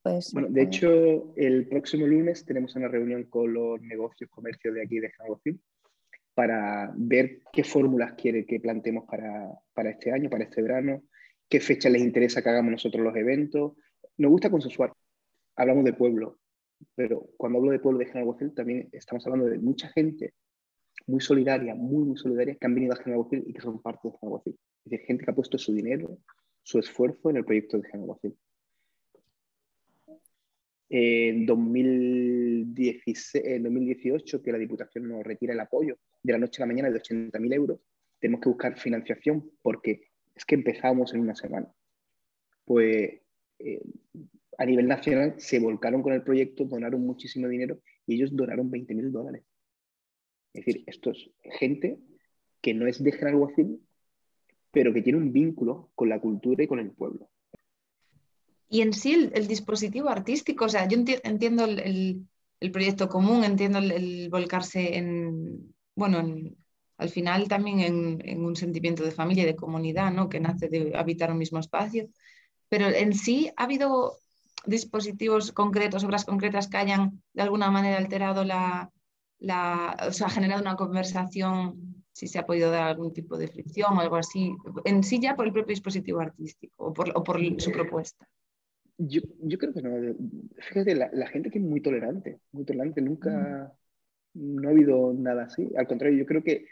Pues, 0.02 0.32
bueno, 0.32 0.48
de 0.50 0.62
hecho, 0.62 1.34
el 1.36 1.68
próximo 1.68 2.06
lunes 2.06 2.44
tenemos 2.44 2.74
una 2.74 2.88
reunión 2.88 3.24
con 3.24 3.52
los 3.52 3.80
negocios, 3.82 4.30
comercios 4.30 4.74
de 4.74 4.82
aquí 4.82 4.98
de 4.98 5.10
Jangocil 5.10 5.60
para 6.34 6.92
ver 6.96 7.40
qué 7.52 7.62
fórmulas 7.62 8.14
quiere 8.14 8.46
que 8.46 8.58
planteemos 8.58 9.04
para, 9.04 9.52
para 9.74 9.90
este 9.90 10.12
año, 10.12 10.30
para 10.30 10.44
este 10.44 10.62
verano, 10.62 11.02
qué 11.48 11.60
fecha 11.60 11.88
les 11.88 12.02
interesa 12.02 12.42
que 12.42 12.48
hagamos 12.48 12.72
nosotros 12.72 13.04
los 13.04 13.14
eventos. 13.14 13.72
Nos 14.16 14.30
gusta 14.30 14.50
consensuar. 14.50 14.92
Hablamos 15.56 15.84
de 15.84 15.92
pueblo, 15.92 16.38
pero 16.94 17.28
cuando 17.36 17.58
hablo 17.58 17.70
de 17.70 17.78
pueblo 17.78 17.98
de 17.98 18.06
General 18.06 18.34
también 18.54 18.88
estamos 18.92 19.26
hablando 19.26 19.46
de 19.46 19.58
mucha 19.58 19.88
gente 19.88 20.34
muy 21.06 21.20
solidaria, 21.20 21.74
muy, 21.74 22.04
muy 22.04 22.16
solidaria, 22.16 22.54
que 22.54 22.66
han 22.66 22.74
venido 22.74 22.92
a 22.92 22.96
General 22.96 23.26
y 23.30 23.52
que 23.52 23.60
son 23.60 23.82
parte 23.82 24.08
de 24.08 24.14
General 24.18 24.42
Es 24.46 24.54
decir, 24.84 25.06
gente 25.06 25.24
que 25.24 25.30
ha 25.30 25.34
puesto 25.34 25.58
su 25.58 25.72
dinero, 25.74 26.18
su 26.62 26.78
esfuerzo 26.78 27.30
en 27.30 27.38
el 27.38 27.44
proyecto 27.44 27.78
de 27.78 27.88
General 27.88 28.16
En 30.88 31.46
2016, 31.46 33.44
en 33.44 33.62
2018, 33.64 34.42
que 34.42 34.52
la 34.52 34.58
Diputación 34.58 35.08
nos 35.08 35.24
retira 35.24 35.54
el 35.54 35.60
apoyo 35.60 35.98
de 36.22 36.32
la 36.32 36.38
noche 36.38 36.62
a 36.62 36.66
la 36.66 36.72
mañana 36.72 36.90
de 36.90 37.00
80.000 37.00 37.54
euros, 37.54 37.80
tenemos 38.20 38.40
que 38.40 38.48
buscar 38.48 38.78
financiación 38.78 39.50
porque 39.62 40.08
es 40.34 40.44
que 40.44 40.54
empezamos 40.54 41.12
en 41.14 41.20
una 41.20 41.34
semana. 41.34 41.68
Pues 42.64 43.20
eh, 43.58 43.82
a 44.58 44.64
nivel 44.64 44.86
nacional 44.86 45.34
se 45.38 45.58
volcaron 45.58 46.02
con 46.02 46.12
el 46.12 46.22
proyecto, 46.22 46.64
donaron 46.64 47.04
muchísimo 47.04 47.48
dinero 47.48 47.80
y 48.06 48.14
ellos 48.14 48.34
donaron 48.34 48.70
20 48.70 48.94
mil 48.94 49.12
dólares. 49.12 49.44
Es 50.52 50.64
decir, 50.64 50.84
esto 50.86 51.10
es 51.10 51.30
gente 51.58 51.98
que 52.60 52.74
no 52.74 52.86
es 52.86 53.02
de 53.02 53.12
Genalguacil, 53.12 53.80
pero 54.70 54.92
que 54.92 55.02
tiene 55.02 55.18
un 55.18 55.32
vínculo 55.32 55.90
con 55.94 56.08
la 56.08 56.20
cultura 56.20 56.62
y 56.62 56.66
con 56.66 56.78
el 56.78 56.90
pueblo. 56.92 57.28
Y 58.68 58.80
en 58.80 58.92
sí 58.92 59.30
el, 59.34 59.46
dispositivo 59.46 60.08
artístico, 60.08 60.64
o 60.64 60.68
sea, 60.68 60.88
yo 60.88 60.96
entiendo 61.24 61.64
el, 61.64 62.26
proyecto 62.72 63.08
común, 63.08 63.44
entiendo 63.44 63.78
el, 63.78 64.28
volcarse 64.30 64.96
en, 64.96 65.74
bueno, 65.94 66.24
al 66.96 67.08
final 67.10 67.48
también 67.48 67.80
en, 67.80 68.22
en, 68.24 68.44
un 68.44 68.56
sentimiento 68.56 69.04
de 69.04 69.10
familia 69.10 69.44
de 69.44 69.56
comunidad, 69.56 70.10
¿no? 70.10 70.28
Que 70.28 70.40
nace 70.40 70.68
de 70.68 70.92
habitar 70.94 71.30
un 71.30 71.38
mismo 71.38 71.58
espacio. 71.58 72.08
Pero 72.70 72.88
en 72.88 73.12
sí 73.12 73.50
ha 73.56 73.64
habido 73.64 74.21
dispositivos 74.66 75.52
concretos, 75.52 76.04
obras 76.04 76.24
concretas 76.24 76.68
que 76.68 76.76
hayan 76.76 77.22
de 77.32 77.42
alguna 77.42 77.70
manera 77.70 77.98
alterado 77.98 78.44
la, 78.44 78.90
la 79.38 79.96
o 80.08 80.12
sea, 80.12 80.28
generado 80.28 80.62
una 80.62 80.76
conversación, 80.76 82.04
si 82.12 82.28
se 82.28 82.38
ha 82.38 82.46
podido 82.46 82.70
dar 82.70 82.84
algún 82.84 83.12
tipo 83.12 83.36
de 83.36 83.48
fricción 83.48 83.96
o 83.96 84.00
algo 84.00 84.16
así, 84.16 84.54
en 84.84 85.02
sí 85.02 85.20
ya 85.20 85.34
por 85.34 85.46
el 85.46 85.52
propio 85.52 85.72
dispositivo 85.72 86.20
artístico 86.20 86.74
o 86.76 86.92
por, 86.92 87.10
o 87.14 87.22
por 87.22 87.38
su 87.60 87.70
eh, 87.70 87.72
propuesta. 87.72 88.28
Yo, 88.98 89.22
yo, 89.40 89.58
creo 89.58 89.72
que 89.72 89.82
no. 89.82 90.14
Fíjate, 90.58 90.94
la, 90.94 91.10
la, 91.12 91.26
gente 91.26 91.50
que 91.50 91.58
es 91.58 91.64
muy 91.64 91.80
tolerante, 91.80 92.38
muy 92.52 92.64
tolerante, 92.64 93.00
nunca, 93.00 93.74
mm. 94.34 94.60
no 94.60 94.68
ha 94.68 94.70
habido 94.70 95.12
nada 95.12 95.44
así. 95.44 95.68
Al 95.76 95.88
contrario, 95.88 96.18
yo 96.18 96.26
creo 96.26 96.44
que 96.44 96.66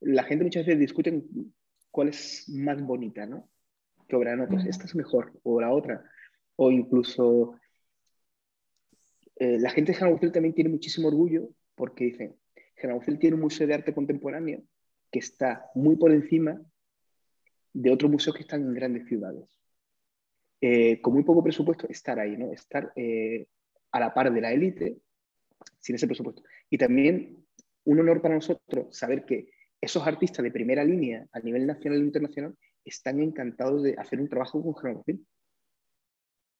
la 0.00 0.22
gente 0.22 0.44
muchas 0.44 0.64
veces 0.64 0.80
discute 0.80 1.22
cuál 1.90 2.08
es 2.08 2.48
más 2.48 2.80
bonita, 2.82 3.26
¿no? 3.26 3.48
Que 4.08 4.16
obra, 4.16 4.36
no, 4.36 4.46
pues 4.46 4.64
esta 4.66 4.84
es 4.84 4.94
mejor, 4.94 5.32
o 5.42 5.60
la 5.60 5.72
otra. 5.72 6.04
O 6.56 6.70
incluso 6.70 7.58
eh, 9.36 9.58
la 9.58 9.70
gente 9.70 9.92
de 9.92 9.98
Genabucel 9.98 10.32
también 10.32 10.54
tiene 10.54 10.70
muchísimo 10.70 11.08
orgullo 11.08 11.50
porque 11.74 12.04
dicen, 12.04 12.36
Genabucel 12.76 13.18
tiene 13.18 13.36
un 13.36 13.42
museo 13.42 13.66
de 13.66 13.74
arte 13.74 13.94
contemporáneo 13.94 14.62
que 15.10 15.18
está 15.18 15.70
muy 15.74 15.96
por 15.96 16.10
encima 16.10 16.60
de 17.72 17.90
otros 17.90 18.10
museos 18.10 18.34
que 18.34 18.42
están 18.42 18.62
en 18.62 18.74
grandes 18.74 19.06
ciudades. 19.06 19.54
Eh, 20.60 21.00
con 21.02 21.12
muy 21.12 21.22
poco 21.22 21.44
presupuesto, 21.44 21.86
estar 21.88 22.18
ahí, 22.18 22.36
¿no? 22.36 22.50
Estar 22.50 22.92
eh, 22.96 23.46
a 23.92 24.00
la 24.00 24.14
par 24.14 24.32
de 24.32 24.40
la 24.40 24.52
élite 24.52 24.96
sin 25.78 25.96
ese 25.96 26.06
presupuesto. 26.06 26.42
Y 26.70 26.78
también 26.78 27.44
un 27.84 28.00
honor 28.00 28.22
para 28.22 28.34
nosotros 28.34 28.96
saber 28.96 29.24
que 29.24 29.50
esos 29.80 30.06
artistas 30.06 30.42
de 30.42 30.50
primera 30.50 30.82
línea 30.82 31.26
a 31.32 31.40
nivel 31.40 31.66
nacional 31.66 32.00
e 32.00 32.04
internacional 32.04 32.56
están 32.84 33.20
encantados 33.20 33.82
de 33.82 33.94
hacer 33.98 34.20
un 34.20 34.28
trabajo 34.28 34.62
con 34.62 34.74
Genabucel. 34.74 35.24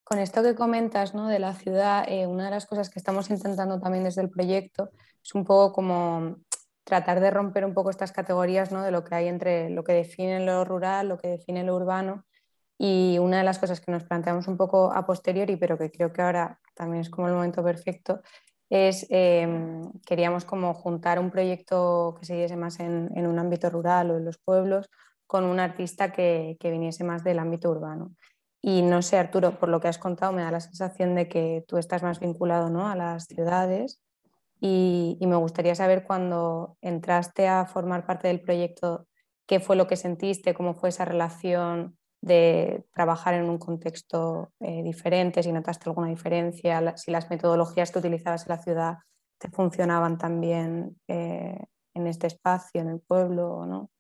Con 0.07 0.21
esto 0.21 0.41
que 0.45 0.55
comentas 0.55 1.17
¿no? 1.17 1.27
de 1.27 1.41
la 1.41 1.53
ciudad, 1.53 2.05
eh, 2.07 2.29
una 2.29 2.45
de 2.45 2.53
las 2.53 2.67
cosas 2.67 2.91
que 2.91 3.01
estamos 3.01 3.29
intentando 3.29 3.81
también 3.81 4.05
desde 4.05 4.23
el 4.23 4.31
proyecto 4.31 4.91
es 5.21 5.35
un 5.35 5.45
poco 5.45 5.73
como 5.73 6.37
tratar 6.85 7.19
de 7.19 7.33
romper 7.33 7.65
un 7.65 7.75
poco 7.75 7.91
estas 7.91 8.13
categorías 8.13 8.71
¿no? 8.71 8.83
de 8.83 8.93
lo 8.93 9.03
que 9.03 9.17
hay 9.17 9.27
entre 9.27 9.69
lo 9.69 9.83
que 9.83 9.95
define 9.95 10.39
lo 10.47 10.65
rural, 10.65 11.09
lo 11.09 11.19
que 11.19 11.27
define 11.27 11.65
lo 11.65 11.75
urbano. 11.75 12.25
Y 12.79 13.19
una 13.19 13.39
de 13.39 13.43
las 13.43 13.59
cosas 13.59 13.81
que 13.81 13.91
nos 13.91 14.05
planteamos 14.05 14.47
un 14.47 14.57
poco 14.57 14.93
a 14.93 15.05
posteriori, 15.05 15.57
pero 15.57 15.77
que 15.77 15.91
creo 15.91 16.13
que 16.13 16.23
ahora 16.23 16.61
también 16.77 17.01
es 17.01 17.11
como 17.11 17.27
el 17.27 17.35
momento 17.35 17.65
perfecto, 17.65 18.23
es 18.71 19.09
em, 19.11 19.91
queríamos 20.07 20.45
como 20.45 20.73
juntar 20.73 21.19
un 21.19 21.33
proyecto 21.33 22.15
que 22.21 22.27
se 22.27 22.37
diese 22.37 22.55
más 22.55 22.79
en, 22.79 23.11
un 23.27 23.39
ámbito 23.41 23.71
rural 23.71 24.13
o 24.13 24.19
en 24.19 24.25
los 24.25 24.39
pueblos 24.39 24.89
con 25.27 25.43
un 25.43 25.59
artista 25.59 26.13
que, 26.13 26.57
que 26.61 26.71
viniese 26.71 27.03
más 27.03 27.25
del 27.25 27.41
ámbito 27.41 27.71
urbano. 27.71 28.15
Y 28.69 28.83
no 28.83 29.01
sé, 29.01 29.17
Arturo, 29.17 29.61
por 29.61 29.69
lo 29.69 29.79
que 29.79 29.87
has 29.87 29.97
contado, 29.97 30.33
me 30.33 30.43
da 30.43 30.51
la 30.51 30.59
sensación 30.59 31.15
de 31.15 31.29
que 31.29 31.65
tú 31.69 31.79
estás 31.79 32.03
más 32.03 32.19
vinculado 32.19 32.69
¿no? 32.69 32.89
a 32.89 32.97
las 32.97 33.27
ciudades 33.27 34.01
y, 34.61 35.17
me 35.21 35.37
gustaría 35.37 35.77
saber 35.77 36.03
cuando 36.03 36.77
entraste 36.81 37.47
a 37.47 37.67
formar 37.67 38.05
parte 38.07 38.27
del 38.27 38.41
proyecto, 38.41 39.07
qué 39.47 39.61
fue 39.61 39.77
lo 39.77 39.87
que 39.87 39.95
sentiste, 39.95 40.53
cómo 40.53 40.75
fue 40.75 40.89
esa 40.89 41.05
relación 41.05 41.97
de 42.21 42.85
trabajar 42.93 43.35
en 43.35 43.49
un 43.49 43.59
contexto 43.59 44.51
eh, 44.59 44.83
diferente, 44.83 45.45
si 45.45 45.53
notaste 45.53 45.89
alguna 45.89 46.09
diferencia, 46.09 46.97
si 46.97 47.13
las 47.13 47.31
metodologías 47.31 47.93
que 47.93 48.01
utilizabas 48.01 48.49
en 48.49 48.57
la 48.57 48.63
ciudad 48.65 48.99
te 49.39 49.49
funcionaban 49.49 50.19
también 50.19 50.99
eh, 51.07 51.57
en 51.95 52.07
este 52.09 52.27
espacio, 52.27 52.81
en 52.81 52.89
el 52.89 52.99
pueblo 52.99 53.49
o 53.49 53.65
no. 53.65 53.91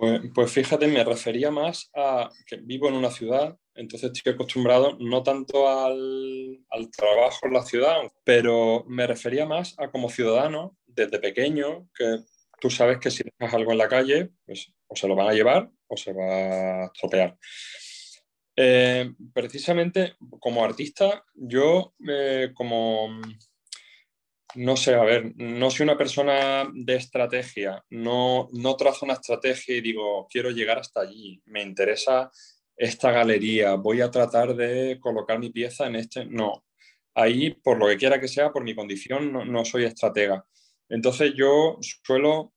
Pues, 0.00 0.22
pues, 0.34 0.50
fíjate, 0.50 0.86
me 0.88 1.04
refería 1.04 1.50
más 1.50 1.90
a 1.94 2.30
que 2.46 2.56
vivo 2.56 2.88
en 2.88 2.94
una 2.94 3.10
ciudad, 3.10 3.54
entonces 3.80 4.12
estoy 4.12 4.34
acostumbrado 4.34 4.96
no 5.00 5.22
tanto 5.22 5.68
al, 5.68 6.58
trabajo 6.96 7.46
en 7.46 7.54
la 7.54 7.62
ciudad, 7.62 7.96
pero 8.24 8.84
me 8.86 9.06
refería 9.06 9.46
más 9.46 9.74
a 9.78 9.90
como 9.90 10.10
ciudadano 10.10 10.76
desde 10.86 11.18
pequeño, 11.18 11.88
que 11.94 12.18
tú 12.60 12.68
sabes 12.68 12.98
que 12.98 13.10
si 13.10 13.22
dejas 13.24 13.54
algo 13.54 13.72
en 13.72 13.78
la 13.78 13.88
calle, 13.88 14.30
pues 14.44 14.72
o 14.86 14.94
se 14.94 15.08
lo 15.08 15.16
van 15.16 15.28
a 15.28 15.32
llevar 15.32 15.70
o 15.86 15.96
se 15.96 16.12
va 16.12 16.82
a 16.82 16.84
estropear. 16.86 17.38
Eh, 18.56 19.12
precisamente 19.32 20.16
como 20.40 20.64
artista, 20.64 21.24
yo 21.34 21.94
eh, 22.06 22.50
como 22.54 23.20
no 24.56 24.76
sé, 24.76 24.94
a 24.94 25.04
ver, 25.04 25.32
no 25.36 25.70
soy 25.70 25.84
una 25.84 25.96
persona 25.96 26.68
de 26.74 26.96
estrategia, 26.96 27.84
no, 27.88 28.48
no 28.52 28.76
trazo 28.76 29.04
una 29.04 29.14
estrategia 29.14 29.76
y 29.76 29.80
digo, 29.80 30.26
quiero 30.28 30.50
llegar 30.50 30.78
hasta 30.78 31.02
allí, 31.02 31.40
me 31.46 31.62
interesa 31.62 32.30
esta 32.80 33.10
galería, 33.10 33.74
voy 33.74 34.00
a 34.00 34.10
tratar 34.10 34.56
de 34.56 34.98
colocar 34.98 35.38
mi 35.38 35.50
pieza 35.50 35.86
en 35.86 35.96
este, 35.96 36.24
no. 36.24 36.64
Ahí, 37.14 37.50
por 37.50 37.76
lo 37.78 37.86
que 37.86 37.98
quiera 37.98 38.18
que 38.18 38.26
sea, 38.26 38.50
por 38.50 38.64
mi 38.64 38.74
condición, 38.74 39.52
no, 39.52 39.64
soy 39.66 39.84
estratega. 39.84 40.46
Entonces 40.88 41.34
yo 41.36 41.76
suelo 41.82 42.54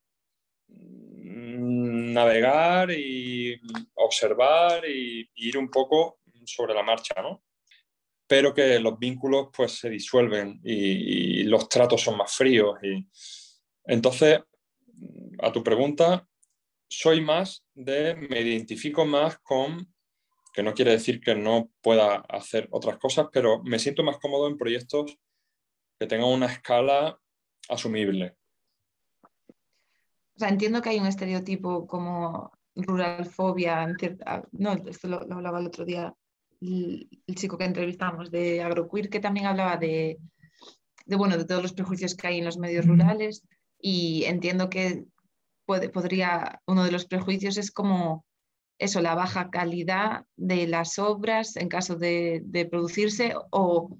mm, 0.68 2.12
navegar 2.14 2.90
y 2.90 3.60
observar 3.96 4.88
y 4.88 5.28
ir 5.34 5.58
un 5.58 5.68
poco 5.68 6.20
sobre 6.46 6.72
la 6.72 6.82
marcha, 6.82 7.20
¿no? 7.20 7.42
pero 8.26 8.54
que 8.54 8.80
los 8.80 8.98
vínculos 8.98 9.48
pues 9.54 9.72
se 9.72 9.90
disuelven 9.90 10.58
y, 10.64 11.42
los 11.42 11.68
tratos 11.68 12.00
son 12.00 12.16
más 12.16 12.34
fríos. 12.34 12.78
Y... 12.82 13.06
Entonces, 13.84 14.40
a 15.42 15.52
tu 15.52 15.62
pregunta, 15.62 16.26
soy 16.88 17.20
más 17.20 17.62
de, 17.74 18.14
me 18.14 18.40
identifico 18.40 19.04
más 19.04 19.38
con, 19.40 19.93
que 20.54 20.62
no 20.62 20.72
quiere 20.72 20.92
decir 20.92 21.20
que 21.20 21.34
no 21.34 21.68
pueda 21.82 22.14
hacer 22.28 22.68
otras 22.70 22.96
cosas, 22.98 23.26
pero 23.32 23.62
me 23.64 23.78
siento 23.78 24.04
más 24.04 24.18
cómodo 24.18 24.48
en 24.48 24.56
proyectos 24.56 25.18
que 25.98 26.06
tengan 26.06 26.28
una 26.28 26.46
escala 26.46 27.18
asumible. 27.68 28.36
O 30.36 30.38
sea, 30.38 30.48
entiendo 30.48 30.80
que 30.80 30.90
hay 30.90 30.98
un 31.00 31.06
estereotipo 31.06 31.86
como 31.86 32.52
ruralfobia, 32.76 33.82
en 33.82 33.96
cierta... 33.96 34.44
no, 34.52 34.72
esto 34.72 35.08
lo 35.08 35.18
hablaba 35.34 35.58
el 35.58 35.66
otro 35.66 35.84
día 35.84 36.14
el, 36.60 37.08
chico 37.34 37.58
que 37.58 37.64
entrevistamos 37.64 38.30
de 38.30 38.62
Agroqueer, 38.62 39.08
que 39.10 39.20
también 39.20 39.46
hablaba 39.46 39.76
de, 39.76 40.18
bueno, 41.06 41.36
de 41.36 41.44
todos 41.44 41.62
los 41.62 41.72
prejuicios 41.72 42.14
que 42.14 42.26
hay 42.26 42.38
en 42.38 42.44
los 42.44 42.58
medios 42.58 42.86
rurales 42.86 43.42
y 43.80 44.24
entiendo 44.24 44.70
que 44.70 45.04
puede, 45.66 45.88
podría, 45.88 46.60
uno 46.66 46.84
de 46.84 46.92
los 46.92 47.06
prejuicios 47.06 47.56
es 47.56 47.70
como 47.70 48.24
eso, 48.78 49.00
la 49.00 49.14
baja 49.14 49.50
calidad 49.50 50.26
de 50.36 50.66
las 50.66 50.98
obras 50.98 51.56
en 51.56 51.68
caso 51.68 51.96
de, 51.96 52.68
producirse 52.70 53.34
o, 53.50 53.98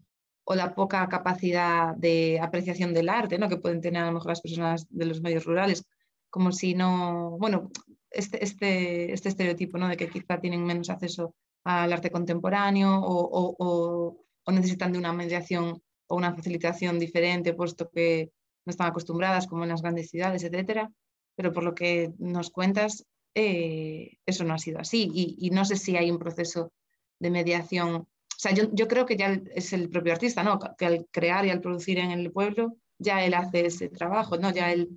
la 0.54 0.74
poca 0.74 1.08
capacidad 1.08 1.94
de 1.94 2.38
apreciación 2.40 2.92
del 2.92 3.08
arte 3.08 3.38
¿no? 3.38 3.48
que 3.48 3.56
pueden 3.56 3.80
tener 3.80 4.02
a 4.02 4.06
lo 4.06 4.12
mejor 4.12 4.28
las 4.28 4.42
personas 4.42 4.86
de 4.90 5.06
los 5.06 5.22
medios 5.22 5.44
rurales, 5.44 5.84
como 6.28 6.52
si 6.52 6.74
no, 6.74 7.36
bueno, 7.38 7.70
este, 8.10 8.44
este, 8.44 9.12
este 9.12 9.30
estereotipo 9.30 9.78
¿no? 9.78 9.88
de 9.88 9.96
que 9.96 10.08
quizá 10.08 10.40
tienen 10.40 10.64
menos 10.64 10.90
acceso 10.90 11.34
al 11.64 11.92
arte 11.92 12.10
contemporáneo 12.10 13.00
o, 13.02 14.16
necesitan 14.52 14.92
de 14.92 14.98
una 14.98 15.12
mediación 15.12 15.82
o 16.06 16.16
una 16.16 16.34
facilitación 16.34 16.98
diferente, 16.98 17.54
puesto 17.54 17.88
que 17.88 18.30
no 18.66 18.70
están 18.70 18.88
acostumbradas 18.88 19.46
como 19.46 19.62
en 19.62 19.70
las 19.70 19.80
grandes 19.80 20.10
ciudades, 20.10 20.44
etcétera. 20.44 20.92
Pero 21.34 21.52
por 21.52 21.64
lo 21.64 21.74
que 21.74 22.12
nos 22.18 22.50
cuentas, 22.50 23.04
eh, 23.34 24.18
eso 24.26 24.44
no 24.44 24.54
ha 24.54 24.58
sido 24.58 24.78
así. 24.78 25.10
Y, 25.12 25.50
no 25.50 25.64
sé 25.64 25.76
si 25.76 25.96
hay 25.96 26.10
un 26.10 26.18
proceso 26.18 26.72
de 27.18 27.30
mediación. 27.30 27.94
O 27.94 28.08
sea, 28.36 28.52
yo, 28.52 28.88
creo 28.88 29.06
que 29.06 29.16
ya 29.16 29.40
es 29.54 29.72
el 29.72 29.88
propio 29.88 30.12
artista, 30.12 30.42
¿no? 30.42 30.58
Que 30.78 30.86
al 30.86 31.06
crear 31.10 31.44
y 31.46 31.50
al 31.50 31.60
producir 31.60 31.98
en 31.98 32.10
el 32.10 32.30
pueblo, 32.30 32.76
ya 32.98 33.24
él 33.24 33.34
hace 33.34 33.66
ese 33.66 33.88
trabajo, 33.88 34.36
¿no? 34.36 34.52
Ya 34.52 34.72
él 34.72 34.90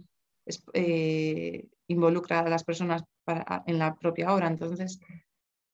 eh, 0.73 1.67
involucra 1.87 2.39
a 2.39 2.49
las 2.49 2.63
personas 2.63 3.03
en 3.65 3.79
la 3.79 3.95
propia 3.95 4.33
obra. 4.33 4.47
Entonces, 4.47 4.99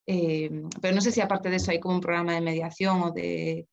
eh, 0.06 0.50
pero 0.80 0.94
no 0.94 1.00
sé 1.00 1.12
si 1.12 1.20
aparte 1.20 1.50
de 1.50 1.56
eso 1.56 1.70
hay 1.70 1.80
como 1.80 1.96
un 1.96 2.00
programa 2.00 2.34
de 2.34 2.40
mediación 2.40 3.02
o 3.02 3.10
de... 3.10 3.66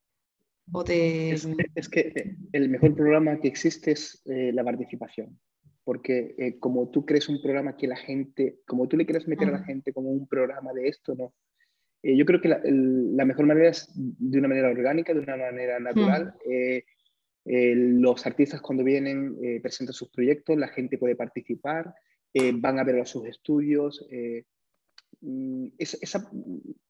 O 0.73 0.83
de... 0.83 1.31
Es, 1.75 1.89
que 1.89 2.35
el 2.53 2.69
mejor 2.69 2.95
programa 2.95 3.39
que 3.39 3.47
existe 3.47 3.91
es 3.91 4.21
la 4.25 4.63
participación, 4.63 5.37
porque 5.83 6.35
eh, 6.37 6.59
como 6.59 6.89
tú 6.89 7.05
crees 7.05 7.29
un 7.29 7.41
programa 7.41 7.75
que 7.75 7.87
la 7.87 7.95
gente, 7.95 8.59
como 8.65 8.87
tú 8.87 8.97
le 8.97 9.05
quieres 9.05 9.27
meter 9.27 9.49
a 9.49 9.51
la 9.51 9.63
gente 9.63 9.93
como 9.93 10.09
un 10.09 10.27
programa 10.27 10.73
de 10.73 10.87
esto, 10.87 11.15
no. 11.15 11.33
yo 12.03 12.25
creo 12.25 12.41
que 12.41 12.49
la, 12.49 12.61
la, 12.63 13.25
mejor 13.25 13.45
manera 13.45 13.69
es 13.69 13.89
de 13.95 14.37
una 14.39 14.47
manera 14.47 14.69
orgánica, 14.69 15.13
de 15.13 15.19
una 15.19 15.37
manera 15.37 15.79
natural. 15.79 16.33
los 17.45 18.25
artistas 18.25 18.61
cuando 18.61 18.83
vienen 18.83 19.37
presentan 19.61 19.93
sus 19.93 20.09
proyectos, 20.09 20.57
la 20.57 20.67
gente 20.67 20.97
puede 20.97 21.15
participar, 21.15 21.93
van 22.55 22.79
a 22.79 22.83
ver 22.83 22.99
a 22.99 23.05
sus 23.05 23.25
estudios, 23.25 24.07
Mm, 25.21 25.67
esa, 25.77 26.27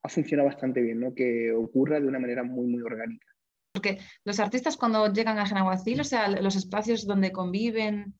ha 0.03 0.09
funcionado 0.09 0.47
bastante 0.47 0.81
bien, 0.81 0.99
¿no? 0.99 1.13
que 1.13 1.51
ocurra 1.51 1.99
de 1.99 2.07
una 2.07 2.19
manera 2.19 2.43
muy, 2.43 2.67
muy 2.67 2.81
orgánica. 2.81 3.27
Porque 3.73 3.99
los 4.25 4.39
artistas 4.39 4.77
cuando 4.77 5.11
llegan 5.11 5.37
a 5.37 5.45
Genaguacil, 5.45 6.01
o 6.01 6.03
sea, 6.03 6.27
los 6.29 6.55
espacios 6.55 7.05
donde 7.05 7.31
conviven 7.31 8.13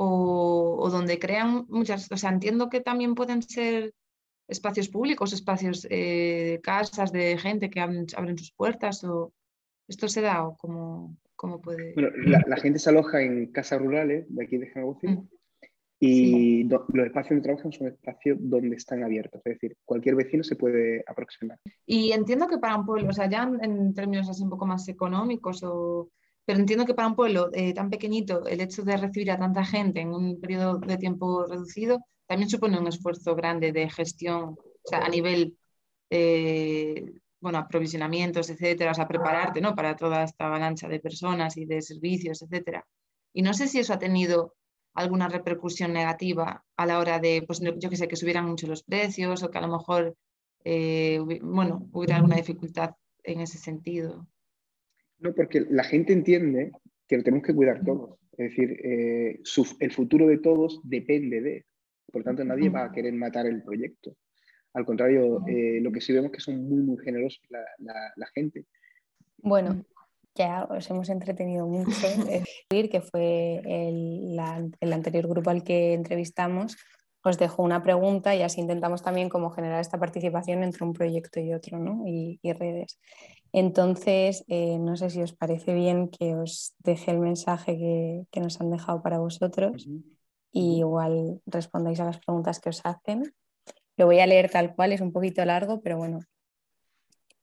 o, 0.00 0.88
donde 0.90 1.18
crean 1.18 1.66
muchas, 1.68 2.10
o 2.12 2.16
sea, 2.16 2.30
entiendo 2.30 2.68
que 2.68 2.80
también 2.80 3.16
pueden 3.16 3.42
ser 3.42 3.92
espacios 4.46 4.88
públicos, 4.88 5.32
espacios, 5.32 5.88
eh, 5.90 6.60
casas 6.62 7.10
de 7.10 7.36
gente 7.36 7.68
que 7.68 7.80
abren, 7.80 8.38
sus 8.38 8.52
puertas? 8.52 9.02
O, 9.02 9.32
¿Esto 9.88 10.08
se 10.08 10.20
da 10.20 10.46
o 10.46 10.56
cómo, 10.56 11.16
cómo 11.34 11.60
puede...? 11.60 11.94
Bueno, 11.94 12.10
la, 12.46 12.56
gente 12.58 12.78
se 12.78 12.90
aloja 12.90 13.20
en 13.22 13.50
casas 13.50 13.80
rurales 13.80 14.24
de 14.28 14.44
aquí 14.44 14.56
de 14.56 14.68
Genagocín 14.68 15.10
mm. 15.10 15.28
y 15.98 16.62
los 16.62 17.06
espacios 17.06 17.30
donde 17.30 17.42
trabajan 17.42 17.72
son 17.72 17.88
espacios 17.88 18.38
donde 18.40 18.76
están 18.76 19.02
abiertos, 19.02 19.42
es 19.44 19.54
decir, 19.54 19.76
cualquier 19.84 20.14
vecino 20.14 20.44
se 20.44 20.54
puede 20.54 21.02
aproximar. 21.08 21.58
Y 21.84 22.12
entiendo 22.12 22.46
que 22.46 22.58
para 22.58 22.76
un 22.76 22.86
pueblo, 22.86 23.08
o 23.08 23.12
sea, 23.12 23.28
ya 23.28 23.50
en 23.62 23.92
términos 23.94 24.30
así 24.30 24.44
un 24.44 24.50
poco 24.50 24.64
más 24.64 24.86
económicos 24.88 25.64
o 25.64 26.10
pero 26.48 26.60
entiendo 26.60 26.86
que 26.86 26.94
para 26.94 27.08
un 27.08 27.14
pueblo 27.14 27.50
eh, 27.52 27.74
tan 27.74 27.90
pequeñito 27.90 28.46
el 28.46 28.62
hecho 28.62 28.82
de 28.82 28.96
recibir 28.96 29.30
a 29.30 29.38
tanta 29.38 29.66
gente 29.66 30.00
en 30.00 30.08
un 30.14 30.40
periodo 30.40 30.78
de 30.78 30.96
tiempo 30.96 31.44
reducido 31.44 32.00
también 32.26 32.48
supone 32.48 32.78
un 32.78 32.86
esfuerzo 32.88 33.34
grande 33.34 33.70
de 33.70 33.90
gestión, 33.90 34.56
o 34.56 34.88
sea, 34.88 35.00
a 35.00 35.10
nivel, 35.10 35.58
eh, 36.08 37.04
bueno, 37.38 37.58
aprovisionamientos, 37.58 38.48
etcétera, 38.48 38.92
o 38.92 38.94
sea, 38.94 39.06
prepararte, 39.06 39.60
¿no? 39.60 39.74
Para 39.74 39.94
toda 39.94 40.22
esta 40.22 40.46
avalancha 40.46 40.88
de 40.88 41.00
personas 41.00 41.58
y 41.58 41.66
de 41.66 41.82
servicios, 41.82 42.40
etcétera. 42.40 42.86
Y 43.34 43.42
no 43.42 43.52
sé 43.52 43.68
si 43.68 43.80
eso 43.80 43.92
ha 43.92 43.98
tenido 43.98 44.54
alguna 44.94 45.28
repercusión 45.28 45.92
negativa 45.92 46.64
a 46.78 46.86
la 46.86 46.98
hora 46.98 47.18
de, 47.18 47.44
pues 47.46 47.60
yo 47.60 47.90
que 47.90 47.96
sé, 47.98 48.08
que 48.08 48.16
subieran 48.16 48.46
mucho 48.46 48.66
los 48.66 48.82
precios 48.84 49.42
o 49.42 49.50
que 49.50 49.58
a 49.58 49.62
lo 49.62 49.68
mejor, 49.68 50.16
eh, 50.64 51.20
bueno, 51.42 51.86
hubiera 51.92 52.16
alguna 52.16 52.36
dificultad 52.36 52.94
en 53.22 53.40
ese 53.40 53.58
sentido. 53.58 54.26
No, 55.20 55.34
porque 55.34 55.66
la 55.68 55.84
gente 55.84 56.12
entiende 56.12 56.72
que 57.06 57.16
lo 57.16 57.22
tenemos 57.22 57.46
que 57.46 57.54
cuidar 57.54 57.82
todos. 57.84 58.18
Es 58.32 58.50
decir, 58.50 58.70
eh, 58.84 59.40
el 59.80 59.92
futuro 59.92 60.26
de 60.28 60.38
todos 60.38 60.80
depende 60.84 61.40
de. 61.40 61.66
Por 62.10 62.22
tanto, 62.22 62.44
nadie 62.44 62.70
va 62.70 62.84
a 62.84 62.92
querer 62.92 63.12
matar 63.12 63.46
el 63.46 63.62
proyecto. 63.62 64.16
Al 64.74 64.84
contrario, 64.84 65.44
eh, 65.46 65.80
lo 65.82 65.90
que 65.90 66.00
sí 66.00 66.12
vemos 66.12 66.30
es 66.30 66.36
que 66.36 66.40
son 66.40 66.68
muy, 66.68 66.82
muy 66.82 66.98
generosos 66.98 67.42
la, 67.50 68.26
gente. 68.34 68.64
Bueno, 69.38 69.84
ya 70.34 70.64
os 70.64 70.88
hemos 70.90 71.08
entretenido 71.10 71.66
mucho. 71.66 71.90
decir 72.26 72.56
que 72.90 73.00
fue 73.00 73.60
el, 73.64 74.38
el, 74.80 74.92
anterior 74.92 75.26
grupo 75.26 75.50
al 75.50 75.64
que 75.64 75.94
entrevistamos, 75.94 76.76
os 77.22 77.38
dejo 77.38 77.62
una 77.62 77.82
pregunta 77.82 78.34
y 78.34 78.42
así 78.42 78.60
intentamos 78.60 79.02
también 79.02 79.28
como 79.28 79.50
generar 79.50 79.80
esta 79.80 79.98
participación 79.98 80.62
entre 80.62 80.84
un 80.84 80.92
proyecto 80.92 81.40
y 81.40 81.52
otro, 81.52 81.78
¿no? 81.78 82.06
y, 82.06 82.38
y 82.42 82.52
redes. 82.52 82.98
Entonces, 83.52 84.44
eh, 84.48 84.78
no 84.78 84.96
sé 84.96 85.10
si 85.10 85.22
os 85.22 85.32
parece 85.32 85.72
bien 85.74 86.08
que 86.08 86.34
os 86.34 86.74
deje 86.80 87.10
el 87.10 87.18
mensaje 87.18 87.78
que, 88.30 88.40
nos 88.40 88.60
han 88.60 88.70
dejado 88.70 89.02
para 89.02 89.18
vosotros 89.18 89.88
y 90.52 90.78
igual 90.78 91.40
respondáis 91.46 92.00
a 92.00 92.04
las 92.04 92.18
preguntas 92.18 92.60
que 92.60 92.68
os 92.68 92.82
hacen. 92.84 93.34
Lo 93.96 94.06
voy 94.06 94.20
a 94.20 94.26
leer 94.26 94.50
tal 94.50 94.74
cual, 94.74 94.92
es 94.92 95.00
un 95.00 95.12
poquito 95.12 95.44
largo, 95.44 95.80
pero 95.80 95.96
bueno. 95.96 96.20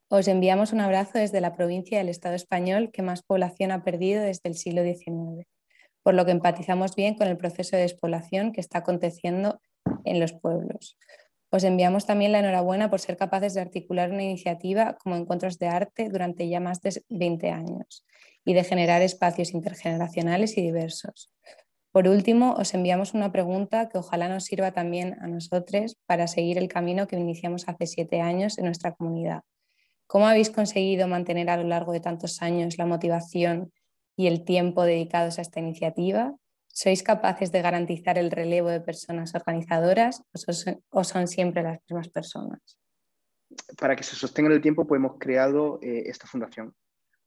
Os 0.07 0.27
enviamos 0.27 0.71
un 0.71 0.81
abrazo 0.81 1.17
desde 1.17 1.41
la 1.41 1.55
provincia 1.55 1.97
del 1.97 2.09
Estado 2.09 2.35
español 2.35 2.91
que 2.93 3.01
más 3.01 3.23
población 3.23 3.71
ha 3.71 3.83
perdido 3.83 4.21
desde 4.21 4.49
el 4.49 4.55
siglo 4.55 4.83
XIX, 4.83 5.47
por 6.05 6.13
lo 6.13 6.23
que 6.23 6.33
empatizamos 6.33 6.95
bien 6.95 7.15
con 7.15 7.27
el 7.27 7.35
proceso 7.35 7.75
de 7.75 7.81
despoblación 7.81 8.51
que 8.51 8.61
está 8.61 8.77
aconteciendo 8.77 9.59
en 10.03 10.19
los 10.19 10.33
pueblos. 10.33 10.99
Os 11.49 11.63
enviamos 11.63 12.05
también 12.05 12.31
la 12.31 12.37
enhorabuena 12.37 12.91
por 12.91 12.99
ser 12.99 13.17
capaces 13.17 13.55
de 13.55 13.61
articular 13.61 14.11
una 14.11 14.21
iniciativa 14.21 14.97
como 15.01 15.15
encuentros 15.15 15.57
de 15.57 15.67
arte 15.67 16.09
durante 16.09 16.47
ya 16.47 16.59
más 16.59 16.79
de 16.81 17.01
20 17.09 17.49
años 17.49 18.05
y 18.43 18.53
de 18.53 18.63
generar 18.63 19.01
espacios 19.01 19.55
intergeneracionales 19.55 20.59
y 20.59 20.61
diversos. 20.61 21.31
Por 21.91 22.07
último, 22.07 22.53
os 22.53 22.75
enviamos 22.75 23.15
una 23.15 23.31
pregunta 23.31 23.89
que 23.89 23.97
ojalá 23.97 24.29
nos 24.29 24.43
sirva 24.43 24.73
también 24.73 25.17
a 25.21 25.27
nosotros 25.27 25.97
para 26.05 26.27
seguir 26.27 26.59
el 26.59 26.67
camino 26.67 27.07
que 27.07 27.17
iniciamos 27.17 27.67
hace 27.67 27.87
siete 27.87 28.21
años 28.21 28.59
en 28.59 28.65
nuestra 28.65 28.91
comunidad. 28.91 29.41
¿Cómo 30.05 30.27
habéis 30.27 30.51
conseguido 30.51 31.07
mantener 31.07 31.49
a 31.49 31.57
lo 31.57 31.63
largo 31.63 31.93
de 31.93 31.99
tantos 31.99 32.43
años 32.43 32.77
la 32.77 32.85
motivación 32.85 33.71
y 34.15 34.27
el 34.27 34.45
tiempo 34.45 34.83
dedicados 34.83 35.39
a 35.39 35.41
esta 35.41 35.59
iniciativa? 35.59 36.35
¿Sois 36.67 37.03
capaces 37.03 37.51
de 37.51 37.61
garantizar 37.61 38.17
el 38.17 38.31
relevo 38.31 38.69
de 38.69 38.81
personas 38.81 39.33
organizadoras 39.33 40.23
o 40.89 41.03
son, 41.03 41.27
siempre 41.27 41.63
las 41.63 41.79
mismas 41.87 42.09
personas? 42.09 42.59
Para 43.79 43.95
que 43.95 44.03
se 44.03 44.15
sostenga 44.15 44.49
en 44.49 44.55
el 44.55 44.61
tiempo, 44.61 44.85
pues 44.85 44.99
hemos 44.99 45.17
creado 45.17 45.79
eh, 45.81 46.03
esta 46.07 46.27
fundación. 46.27 46.75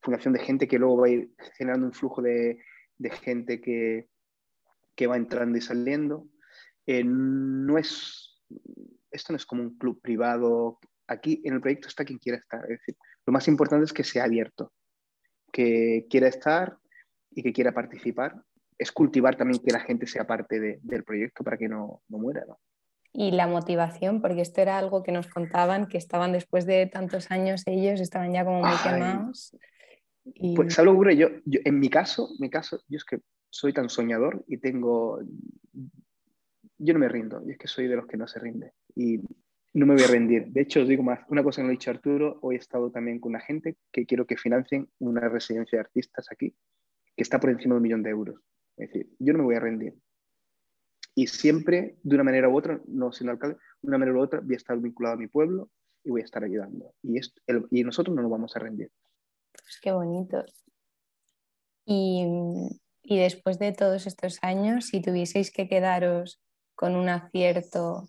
Fundación 0.03 0.34
de 0.34 0.41
gente 0.41 0.68
que 0.68 0.78
luego 0.78 0.99
va 0.99 1.07
a 1.07 1.11
ir 1.11 1.30
generando 1.57 1.86
un 1.86 1.93
flujo 1.93 2.20
de, 2.20 2.59
gente 3.22 3.61
que, 3.61 4.09
que, 4.95 5.07
va 5.07 5.16
entrando 5.16 5.57
y 5.57 5.62
saliendo. 5.62 6.28
Eh, 6.86 7.03
no 7.05 7.78
es, 7.78 8.43
esto 9.11 9.32
no 9.32 9.39
es 9.39 9.47
como 9.47 9.62
un 9.62 9.78
club 9.78 10.01
privado. 10.03 10.78
Aquí 11.07 11.41
en 11.45 11.55
el 11.55 11.61
proyecto 11.62 11.89
está 11.89 12.05
quien 12.05 12.18
quiera 12.18 12.39
estar. 12.39 12.62
Es 12.64 12.80
decir, 12.80 12.97
lo 13.24 13.32
más 13.32 13.49
importante 13.49 13.84
es 13.86 13.93
que 13.93 14.05
sea 14.05 14.24
abierto, 14.24 14.72
que 15.53 16.07
quiera 16.11 16.28
estar 16.28 16.76
y 17.30 17.42
que 17.42 17.53
quiera 17.53 17.72
participar 17.72 18.42
es 18.78 18.92
cultivar 18.92 19.36
también 19.36 19.61
que 19.62 19.72
la 19.72 19.80
gente 19.80 20.07
sea 20.07 20.26
parte 20.26 20.78
del 20.80 21.05
proyecto 21.05 21.42
para 21.42 21.59
que 21.59 21.68
no, 21.68 22.03
muera. 22.09 22.44
Y 23.12 23.32
la 23.32 23.49
motivación, 23.49 24.20
porque 24.22 24.42
esto 24.42 24.61
era 24.61 24.78
algo 24.78 25.03
que 25.03 25.11
nos 25.11 25.26
contaban, 25.26 25.88
que 25.88 25.99
estaban 25.99 26.32
después 26.32 26.64
de 26.66 26.86
tantos 26.86 27.30
años 27.30 27.62
ellos, 27.66 28.01
estaban 28.01 28.32
ya 28.32 28.44
como 28.44 28.61
muy 28.61 28.76
quemados. 28.82 29.57
Pues 30.55 30.78
algo 30.78 30.92
ocurre, 30.92 31.16
yo, 31.16 31.28
yo, 31.44 31.61
en 31.64 31.80
mi 31.80 31.88
caso, 31.88 32.28
mi 32.38 32.51
caso, 32.51 32.80
yo 32.86 32.99
es 32.99 33.05
que 33.05 33.20
soy 33.51 33.72
tan 33.72 33.88
soñador 33.88 34.44
y 34.46 34.59
tengo, 34.59 35.20
yo 36.76 36.92
no 36.92 37.01
me 37.01 37.09
rindo, 37.09 37.42
y 37.46 37.53
es 37.53 37.59
que 37.59 37.66
soy 37.66 37.88
de 37.88 37.96
los 37.96 38.07
que 38.07 38.18
no 38.18 38.28
se 38.28 38.38
rinde 38.38 38.74
y 38.94 39.20
no 39.75 39.87
me 39.87 39.95
voy 39.95 40.03
a 40.03 40.09
rendir. 40.09 40.47
De 40.49 40.62
hecho, 40.62 40.81
os 40.81 40.89
digo 40.89 41.03
más, 41.03 41.21
una 41.29 41.43
cosa 41.43 41.61
que 41.61 41.64
no 41.64 41.69
he 41.69 41.73
dicho 41.73 41.91
Arturo, 41.91 42.39
hoy 42.43 42.57
he 42.57 42.59
estado 42.59 42.91
también 42.91 43.21
con 43.21 43.31
una 43.31 43.41
gente 43.41 43.77
que 43.93 44.07
quiero 44.07 44.27
que 44.27 44.37
financien 44.37 44.89
una 44.99 45.29
residencia 45.29 45.77
de 45.77 45.81
artistas 45.81 46.27
aquí, 46.31 46.55
que 47.16 47.23
está 47.23 47.39
por 47.39 47.51
encima 47.51 47.75
de 47.75 47.77
un 47.79 47.83
millón 47.83 48.03
de 48.03 48.11
euros. 48.11 48.41
Es 48.77 48.89
decir, 48.89 49.11
yo 49.19 49.33
no 49.33 49.41
me 49.41 49.45
voy 49.45 49.55
a 49.57 49.61
rendir. 49.61 49.95
Y 51.14 51.27
siempre, 51.27 51.97
de 52.03 52.14
una 52.14 52.25
manera 52.25 52.49
u 52.49 52.57
otra, 52.57 52.81
no 52.87 53.12
siendo 53.12 53.33
alcalde, 53.33 53.57
de 53.83 53.89
una 53.89 53.99
manera 53.99 54.16
u 54.16 54.23
otra, 54.23 54.41
voy 54.41 54.55
a 54.55 54.57
estar 54.57 54.79
vinculado 54.79 55.14
a 55.14 55.19
mi 55.19 55.27
pueblo 55.27 55.71
y 56.05 56.11
voy 56.11 56.21
a 56.21 56.25
estar 56.25 56.45
ayudando. 56.45 56.95
Y, 57.03 57.19
y 57.71 57.85
nosotros 57.85 58.14
no 58.14 58.23
nos 58.23 58.31
vamos 58.31 58.55
a 58.57 58.61
rendir. 58.61 58.91
Pues 59.53 59.81
qué 59.83 59.91
bonito. 59.91 60.45
Y, 61.85 62.25
y 63.03 63.19
después 63.19 63.59
de 63.59 63.73
todos 63.73 64.07
estos 64.07 64.39
años, 64.43 64.87
si 64.87 65.03
tuvieseis 65.03 65.51
que 65.51 65.69
quedaros 65.69 66.41
con 66.75 66.95
un 66.95 67.09
acierto 67.09 68.07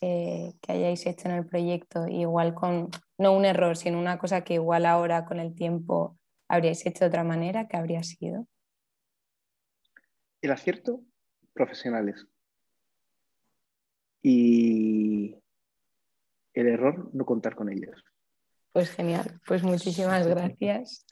que 0.00 0.54
hayáis 0.68 1.06
hecho 1.06 1.28
en 1.28 1.34
el 1.34 1.46
proyecto, 1.46 2.06
igual 2.06 2.54
con, 2.54 2.90
no 3.18 3.32
un 3.32 3.44
error, 3.44 3.76
sino 3.76 3.98
una 3.98 4.18
cosa 4.18 4.42
que 4.42 4.54
igual 4.54 4.86
ahora 4.86 5.24
con 5.24 5.40
el 5.40 5.54
tiempo 5.54 6.18
habríais 6.48 6.84
hecho 6.86 7.00
de 7.04 7.08
otra 7.08 7.24
manera, 7.24 7.66
¿qué 7.68 7.76
habría 7.76 8.02
sido? 8.02 8.46
el 10.46 10.52
acierto, 10.52 11.02
profesionales. 11.52 12.26
Y 14.22 15.36
el 16.54 16.66
error, 16.68 17.10
no 17.12 17.24
contar 17.24 17.54
con 17.54 17.70
ellos. 17.70 18.02
Pues 18.72 18.90
genial, 18.90 19.40
pues 19.46 19.62
muchísimas 19.62 20.26
gracias. 20.26 21.06